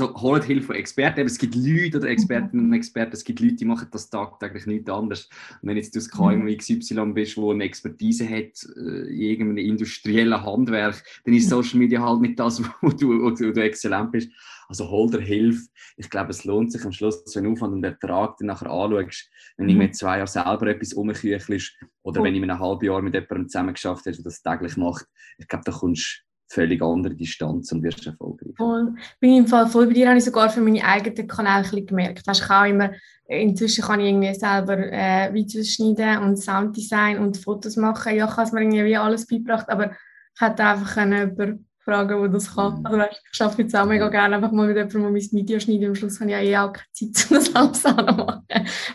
also 0.01 0.15
holt 0.21 0.45
Hilfe 0.45 0.69
von 0.69 0.77
Experten. 0.77 1.27
Es 1.27 1.39
gibt 1.39 1.55
Leute 1.55 1.99
oder 1.99 2.09
Expertinnen 2.09 2.67
und 2.67 2.73
Experten, 2.75 3.13
es 3.15 3.25
gibt 3.25 3.41
Leute, 3.41 3.55
die 3.55 3.65
machen 3.65 3.89
das 3.91 4.11
tagtäglich 4.11 4.67
nichts 4.67 4.91
anderes. 4.91 5.29
Und 5.63 5.69
wenn 5.69 5.77
jetzt 5.77 5.95
du 5.95 5.99
das 5.99 6.11
KMU 6.11 6.45
mhm. 6.45 6.57
XY 6.59 7.13
bist, 7.15 7.37
wo 7.37 7.51
eine 7.51 7.65
Expertise 7.65 8.29
hat 8.29 8.67
äh, 8.77 9.09
in 9.09 9.21
irgendeinem 9.21 9.67
industriellen 9.67 10.45
Handwerk, 10.45 11.03
dann 11.25 11.35
ist 11.35 11.49
Social 11.49 11.79
Media 11.79 12.03
halt 12.03 12.21
nicht 12.21 12.39
das, 12.39 12.63
wo 12.83 12.91
du, 12.91 13.23
wo 13.23 13.31
du 13.31 13.63
exzellent 13.63 14.13
bist. 14.13 14.31
Also 14.69 14.91
hol 14.91 15.11
dir 15.11 15.21
Hilfe. 15.21 15.69
Ich 15.97 16.11
glaube, 16.11 16.31
es 16.31 16.45
lohnt 16.45 16.73
sich 16.73 16.85
am 16.85 16.93
Schluss, 16.93 17.23
wenn 17.35 17.45
du 17.45 17.53
Aufwand 17.53 17.73
und 17.73 17.85
Ertrag 17.85 18.37
dann 18.39 18.49
nachher 18.49 18.71
anschaust, 18.71 19.31
wenn 19.57 19.69
ich 19.69 19.77
mit 19.77 19.97
zwei 19.97 20.19
Jahren 20.19 20.27
selber 20.27 20.67
etwas 20.67 20.93
umküchelst 20.93 21.79
oder 22.03 22.23
wenn 22.23 22.35
ich 22.35 22.41
mit 22.41 22.51
einem 22.51 22.59
halben 22.59 22.85
Jahr 22.85 23.01
mit 23.01 23.15
jemandem 23.15 23.49
zusammen 23.49 23.75
geschafft 23.75 24.07
habe, 24.07 24.17
der 24.17 24.25
das 24.25 24.43
täglich 24.43 24.77
macht. 24.77 25.07
Ich 25.39 25.49
glaube, 25.49 25.65
da 25.65 25.73
kommst 25.73 26.27
völlig 26.49 26.83
andere 26.83 27.15
Distanz 27.15 27.73
und 27.73 27.83
wirst 27.83 28.07
erfolgreich. 28.07 28.55
Voll. 28.57 28.95
Bin 29.21 29.37
im 29.37 29.47
Fall 29.47 29.67
voll 29.67 29.87
bei 29.87 29.95
dir, 29.95 30.09
habe 30.09 30.19
ich 30.19 30.25
sogar 30.25 30.49
für 30.51 30.61
meine 30.61 30.85
eigenen 30.85 31.27
Kanäle 31.27 31.67
ein 31.71 31.87
gemerkt. 31.87 32.27
Weißt, 32.27 32.43
ich 32.43 32.51
auch 32.51 32.65
immer, 32.65 32.93
inzwischen 33.27 33.85
kann 33.85 34.01
ich 34.01 34.07
irgendwie 34.07 34.35
selber 34.35 34.79
äh, 34.79 35.33
Videos 35.33 35.69
schneiden 35.69 36.23
und 36.23 36.37
Sounddesign 36.37 37.19
und 37.19 37.37
Fotos 37.37 37.77
machen. 37.77 38.17
Ja, 38.17 38.27
ich 38.27 38.31
habe 38.37 38.43
es 38.43 38.53
mir 38.53 38.63
irgendwie 38.63 38.97
alles 38.97 39.27
beigebracht, 39.27 39.69
aber 39.69 39.93
ich 40.35 40.41
hätte 40.41 40.65
einfach 40.65 40.97
über 41.07 41.55
fragen, 41.87 42.21
der 42.21 42.29
das 42.29 42.55
kann. 42.55 42.81
Mhm. 42.81 42.87
Also 42.87 42.99
weißt, 42.99 43.23
ich 43.33 43.41
arbeite 43.41 43.63
jetzt 43.63 43.77
auch 43.77 43.87
mega 43.87 44.09
gerne 44.09 44.37
einfach 44.37 44.53
mal 44.53 44.67
mit 44.67 44.77
jemandem, 44.77 45.03
der 45.03 45.11
mein 45.11 45.23
Video 45.33 45.61
schneidet. 45.61 45.89
Am 45.89 45.95
Schluss 45.95 46.21
habe 46.21 46.31
ich 46.31 46.37
ja 46.37 46.43
eh 46.43 46.57
auch 46.59 46.73
keine 46.73 47.13
Zeit, 47.13 47.27
um 47.31 47.37
das 47.37 47.55
alles 47.55 47.87
auch 47.87 47.97
noch 47.97 48.17
machen. 48.17 48.45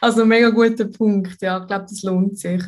Also 0.02 0.26
mega 0.26 0.50
guter 0.50 0.86
Punkt, 0.86 1.42
ja, 1.42 1.60
ich 1.60 1.68
glaube, 1.68 1.86
das 1.90 2.04
lohnt 2.04 2.38
sich. 2.38 2.62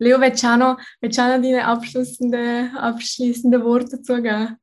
Leo, 0.00 0.16
auch 0.16 0.56
noch 0.56 0.80
deine 1.00 1.64
abschließenden, 1.66 2.76
abschließenden 2.76 3.62
Worte 3.62 3.98
dazu 3.98 4.14
geben? 4.16 4.56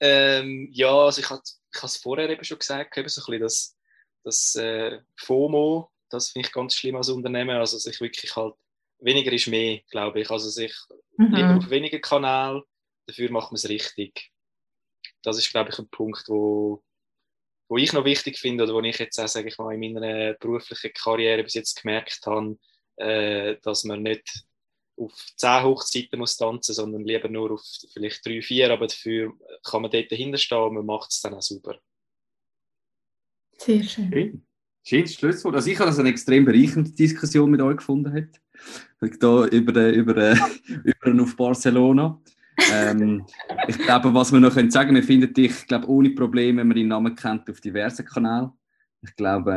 Ähm, 0.00 0.68
ja, 0.72 0.92
also 0.92 1.20
ich 1.20 1.30
habe 1.30 1.42
es 1.82 1.96
vorher 1.96 2.28
eben 2.28 2.44
schon 2.44 2.58
gesagt, 2.58 2.96
eben 2.98 3.08
so 3.08 3.20
ein 3.20 3.38
bisschen 3.38 3.40
das, 3.42 3.76
das 4.24 4.54
äh, 4.56 4.98
FOMO, 5.16 5.90
das 6.08 6.30
finde 6.30 6.48
ich 6.48 6.52
ganz 6.52 6.74
schlimm 6.74 6.96
als 6.96 7.08
Unternehmen. 7.08 7.56
Also 7.56 7.78
sich 7.78 8.00
wirklich 8.00 8.34
halt, 8.34 8.54
weniger 8.98 9.32
ist 9.32 9.46
mehr, 9.46 9.80
glaube 9.90 10.20
ich. 10.20 10.30
Also 10.30 10.48
sich 10.50 10.74
Mhm. 11.16 11.34
lieber 11.34 11.56
auf 11.56 11.70
weniger 11.70 11.98
Kanäle, 11.98 12.64
dafür 13.06 13.30
macht 13.30 13.52
man 13.52 13.56
es 13.56 13.68
richtig. 13.68 14.32
Das 15.22 15.36
ist, 15.38 15.50
glaube 15.50 15.70
ich, 15.70 15.78
ein 15.78 15.88
Punkt, 15.88 16.24
wo, 16.28 16.82
wo 17.68 17.76
ich 17.76 17.92
noch 17.92 18.04
wichtig 18.06 18.38
finde 18.38 18.64
oder 18.64 18.74
wo 18.74 18.80
ich 18.80 18.98
jetzt 18.98 19.18
auch, 19.20 19.28
sage 19.28 19.48
ich 19.48 19.58
mal, 19.58 19.74
in 19.74 19.92
meiner 19.92 20.32
beruflichen 20.34 20.92
Karriere 20.94 21.44
bis 21.44 21.54
jetzt 21.54 21.82
gemerkt 21.82 22.20
habe, 22.24 22.58
äh, 23.00 23.56
dass 23.62 23.84
man 23.84 24.02
nicht 24.02 24.44
auf 24.96 25.12
zehn 25.36 25.62
Hochzeiten 25.62 26.18
muss 26.18 26.36
tanzen, 26.36 26.74
sondern 26.74 27.04
lieber 27.04 27.28
nur 27.28 27.52
auf 27.52 27.62
vielleicht 27.92 28.24
drei, 28.24 28.42
vier, 28.42 28.70
aber 28.70 28.86
dafür 28.86 29.32
kann 29.64 29.82
man 29.82 29.90
dort 29.90 30.12
dahinter 30.12 30.38
stehen 30.38 30.58
und 30.58 30.74
man 30.74 30.86
macht 30.86 31.10
es 31.10 31.20
dann 31.20 31.34
auch 31.34 31.42
super. 31.42 31.78
Sehr 33.56 33.82
schön. 33.82 34.10
Schön. 34.12 34.46
Schönes 34.82 35.14
Schlusswort. 35.14 35.54
Also 35.54 35.70
ich 35.70 35.78
habe 35.78 35.90
das 35.90 35.98
eine 35.98 36.08
extrem 36.08 36.44
bereichernde 36.44 36.90
Diskussion 36.90 37.50
mit 37.50 37.60
euch 37.60 37.76
gefunden. 37.76 38.12
Heute. 38.12 39.18
Da 39.18 39.46
über, 39.46 39.90
über, 39.90 40.34
über 40.84 41.22
auf 41.22 41.36
Barcelona. 41.36 42.20
Ähm, 42.72 43.24
ich 43.68 43.78
glaube, 43.78 44.12
was 44.12 44.32
wir 44.32 44.40
noch 44.40 44.54
können 44.54 44.70
sagen 44.70 44.94
wir 44.94 45.02
finden 45.02 45.32
dich, 45.32 45.66
glaube, 45.66 45.88
ohne 45.88 46.10
Probleme, 46.10 46.60
wenn 46.60 46.68
man 46.68 46.76
deinen 46.76 46.88
Namen 46.88 47.14
kennt, 47.14 47.48
auf 47.48 47.60
diversen 47.60 48.04
Kanälen. 48.04 48.50
Ich 49.02 49.14
glaube, 49.16 49.52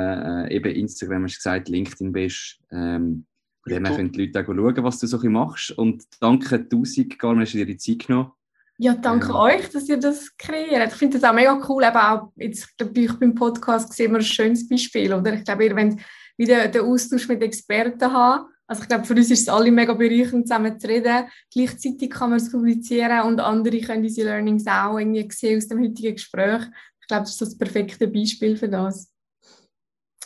äh, 0.49 0.55
eben 0.55 0.73
Instagram 0.73 1.23
hast 1.23 1.35
du 1.35 1.39
gesagt, 1.39 1.69
LinkedIn 1.69 2.11
bist. 2.11 2.59
Ähm, 2.71 3.25
dem 3.71 3.85
her 3.85 3.95
können 3.95 4.11
die 4.11 4.25
Leute 4.25 4.41
auch 4.41 4.45
schauen, 4.45 4.83
was 4.83 4.99
du 4.99 5.07
so 5.07 5.17
machst. 5.29 5.71
Und 5.71 6.03
danke 6.19 6.67
tausend, 6.67 7.17
Carmen, 7.17 7.41
hast 7.41 7.53
du 7.53 7.59
dir 7.59 7.65
die 7.65 7.77
Zeit 7.77 8.07
genommen. 8.07 8.31
Ja, 8.77 8.95
danke 8.95 9.29
Ähm. 9.29 9.35
euch, 9.35 9.69
dass 9.69 9.87
ihr 9.87 9.97
das 9.97 10.35
kreiert. 10.37 10.91
Ich 10.91 10.97
finde 10.97 11.19
das 11.19 11.29
auch 11.29 11.33
mega 11.33 11.53
cool. 11.69 11.83
Eben 11.83 11.95
auch 11.95 12.31
jetzt 12.35 12.75
bei 12.77 13.03
euch 13.03 13.13
beim 13.19 13.35
Podcast 13.35 13.93
sehen 13.93 14.11
wir 14.11 14.19
ein 14.19 14.23
schönes 14.23 14.67
Beispiel, 14.67 15.13
oder? 15.13 15.33
Ich 15.33 15.43
glaube, 15.43 15.65
ihr 15.65 15.75
wollt 15.75 15.97
wieder 16.37 16.67
den 16.67 16.81
Austausch 16.81 17.27
mit 17.27 17.41
Experten 17.43 18.11
haben. 18.11 18.49
Also 18.65 18.81
ich 18.81 18.89
glaube, 18.89 19.05
für 19.05 19.13
uns 19.13 19.29
ist 19.29 19.41
es 19.41 19.49
alle 19.49 19.71
mega 19.71 19.93
bereichernd, 19.93 20.47
zusammen 20.47 20.79
zu 20.79 20.87
reden. 20.87 21.27
Gleichzeitig 21.51 22.09
kann 22.09 22.31
man 22.31 22.39
es 22.39 22.51
publizieren 22.51 23.27
und 23.27 23.39
andere 23.39 23.79
können 23.81 24.03
diese 24.03 24.23
Learnings 24.23 24.65
auch 24.65 24.97
irgendwie 24.97 25.29
sehen 25.31 25.57
aus 25.57 25.67
dem 25.67 25.81
heutigen 25.81 26.15
Gespräch. 26.15 26.63
Ich 26.99 27.07
glaube, 27.07 27.23
das 27.23 27.31
ist 27.31 27.41
das 27.41 27.57
perfekte 27.57 28.07
Beispiel 28.07 28.57
für 28.57 28.69
das. 28.69 29.11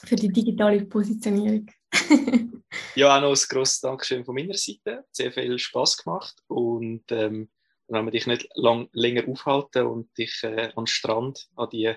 Für 0.06 0.16
die 0.16 0.30
digitale 0.30 0.86
Positionierung. 0.86 1.66
Ja, 2.96 3.16
auch 3.16 3.22
noch 3.22 3.30
ein 3.30 3.48
grosses 3.50 3.82
Dankeschön 3.82 4.26
von 4.26 4.36
meiner 4.36 4.56
Seite. 4.56 5.06
Sehr 5.12 5.32
viel 5.32 5.60
Spaß 5.60 5.98
gemacht 5.98 6.36
und 6.48 7.04
ähm, 7.12 7.50
wenn 7.88 8.06
wir 8.06 8.12
dich 8.12 8.28
nicht 8.28 8.50
lang, 8.56 8.90
länger 8.92 9.28
aufhalten 9.28 9.86
und 9.86 10.18
dich 10.18 10.44
äh, 10.44 10.74
den 10.74 10.88
Strand, 10.88 11.48
an 11.56 11.70
die 11.70 11.96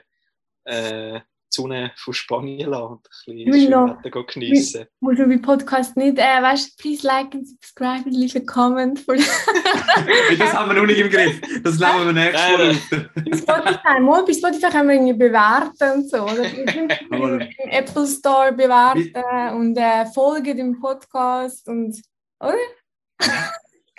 äh, 0.64 1.20
Sonne 1.52 1.92
von 1.96 2.14
Spanien 2.14 2.70
lassen 2.70 2.92
und 2.92 3.06
ein 3.26 3.36
Ich 3.38 3.44
bisschen 3.46 3.52
will 3.52 3.60
schön 3.62 3.70
noch- 3.70 4.04
Wetter 4.04 4.24
geniessen. 4.24 4.84
Muss 5.00 5.18
beim 5.18 5.42
Podcast 5.42 5.96
nicht, 5.96 6.18
äh, 6.18 6.42
weißt 6.42 6.68
du, 6.78 6.82
please 6.82 7.06
like 7.06 7.34
and 7.34 7.46
subscribe 7.48 8.04
and 8.06 8.14
leave 8.14 8.38
a 8.38 8.42
comment. 8.46 8.98
For 9.00 9.14
Das 10.38 10.54
haben 10.54 10.70
wir 10.70 10.80
noch 10.80 10.86
nicht 10.86 10.98
im 11.00 11.10
Griff. 11.10 11.40
Das 11.62 11.78
nehmen 11.78 12.06
wir 12.06 12.12
nächstes 12.12 12.90
Mal. 12.90 13.08
Bei 13.14 13.36
Spotify, 13.36 14.00
mal, 14.00 14.24
bei 14.24 14.32
Spotify 14.32 14.70
können 14.70 14.88
wir 14.88 14.94
irgendwie 14.94 15.12
bewerten 15.14 15.90
und 15.94 16.08
so. 16.10 16.22
Oder? 16.22 16.44
Im, 17.10 17.40
Apple 17.70 18.06
Store 18.06 18.52
bewerten 18.52 19.56
und 19.56 19.76
äh, 19.76 20.06
folgen 20.14 20.56
dem 20.56 20.80
Podcast 20.80 21.68
und 21.68 22.00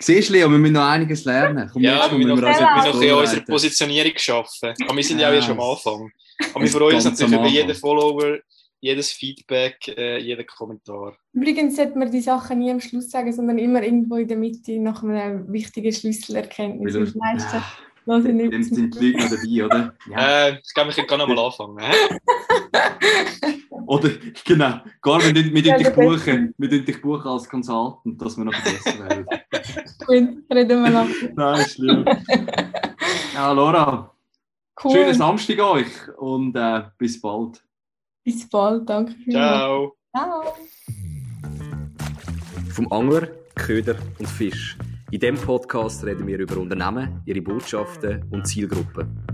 Siehst 0.00 0.30
du, 0.30 0.32
Leo, 0.32 0.50
wir 0.50 0.58
müssen 0.58 0.72
noch 0.72 0.88
einiges 0.88 1.24
lernen. 1.24 1.70
Komm, 1.72 1.82
Ja, 1.82 2.10
wir 2.10 2.18
Mal 2.18 2.18
müssen 2.18 2.28
noch, 2.30 2.36
wir 2.38 2.60
noch 2.60 2.84
ein 2.84 2.92
bisschen 2.92 3.14
unsere. 3.14 3.40
Positionierung 3.42 4.12
schaffen. 4.16 4.74
Aber 4.84 4.96
wir 4.96 5.04
sind 5.04 5.20
ja 5.20 5.28
auch 5.28 5.32
erst 5.32 5.48
am 5.48 5.60
Anfang. 5.60 6.10
Aber 6.54 6.64
wir 6.64 6.70
freuen 6.70 6.96
uns 6.96 7.04
natürlich 7.04 7.32
über 7.34 7.46
jeden. 7.46 7.74
Follower, 7.74 8.38
jedes 8.80 9.12
Feedback, 9.12 9.76
äh, 9.96 10.18
jeden 10.18 10.46
Kommentar. 10.46 11.16
übrigens 11.32 11.76
sollte 11.76 11.96
man 11.96 12.10
die 12.10 12.20
Sachen 12.20 12.58
nie 12.58 12.70
am 12.70 12.80
Schluss 12.80 13.10
sagen, 13.10 13.32
sondern 13.32 13.58
immer 13.58 13.82
irgendwo 13.82 14.16
in 14.16 14.26
der 14.26 14.36
Mitte 14.36 14.78
nach 14.80 15.02
einer 15.04 15.50
wichtigen 15.52 15.92
Schlüsselerkenntnis. 15.92 16.92
Die 16.92 17.18
meisten 17.18 17.62
Ja, 18.06 18.18
nicht 18.18 18.52
Dann 18.52 18.62
sind 18.64 19.00
die 19.00 19.12
Leute 19.12 19.18
noch 19.18 19.30
dabei, 19.30 19.64
oder? 19.64 19.94
Ja. 20.10 20.48
Äh, 20.48 20.58
ich 20.64 20.74
glaube, 20.74 20.88
wir 20.88 21.04
können 21.04 21.06
gar 21.06 21.18
noch 21.18 21.28
mal 21.28 21.38
anfangen. 21.38 21.78
Oder, 23.86 24.10
genau. 24.44 24.80
Gar 25.00 25.22
wir 25.22 25.32
dürfen 25.32 25.54
wir 25.54 25.62
Ja, 25.62 25.76
dich 25.76 25.92
buchen. 25.92 26.54
Wir 26.56 26.68
dürfen 26.68 26.86
dich 26.86 27.02
buchen 27.02 27.26
als 27.26 27.48
Consultant, 27.48 28.20
dass 28.20 28.36
wir 28.36 28.44
noch 28.44 28.52
besser 28.52 28.98
werden. 28.98 29.26
Gut, 30.06 30.44
reden 30.54 30.82
wir 30.82 30.90
noch. 30.90 31.08
Nein, 31.34 31.60
ist 31.60 31.74
schlimm. 31.74 32.04
Ja, 33.34 33.52
Laura, 33.52 34.11
Cool. 34.84 34.92
schönen 34.92 35.14
Samstag 35.14 35.60
euch 35.60 36.08
und 36.18 36.56
äh, 36.56 36.82
bis 36.98 37.20
bald. 37.20 37.62
Bis 38.24 38.48
bald, 38.48 38.88
danke. 38.88 39.14
Ciao. 39.30 39.96
Ciao. 40.16 40.42
Vom 42.70 42.92
Angler, 42.92 43.28
Köder 43.54 43.94
und 44.18 44.28
Fisch. 44.28 44.76
In 45.12 45.20
diesem 45.20 45.36
Podcast 45.36 46.04
reden 46.04 46.26
wir 46.26 46.38
über 46.38 46.56
Unternehmen, 46.56 47.22
ihre 47.26 47.42
Botschaften 47.42 48.24
und 48.30 48.46
Zielgruppen. 48.46 49.24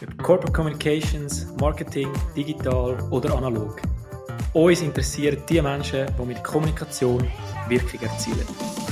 Über 0.00 0.22
Corporate 0.22 0.52
Communications, 0.52 1.46
Marketing, 1.60 2.08
digital 2.36 2.96
oder 3.10 3.36
analog. 3.36 3.82
Uns 4.54 4.80
interessieren 4.80 5.42
die 5.48 5.60
Menschen, 5.60 6.06
die 6.18 6.26
mit 6.26 6.42
Kommunikation 6.42 7.26
Wirkung 7.68 8.00
erzielen. 8.00 8.87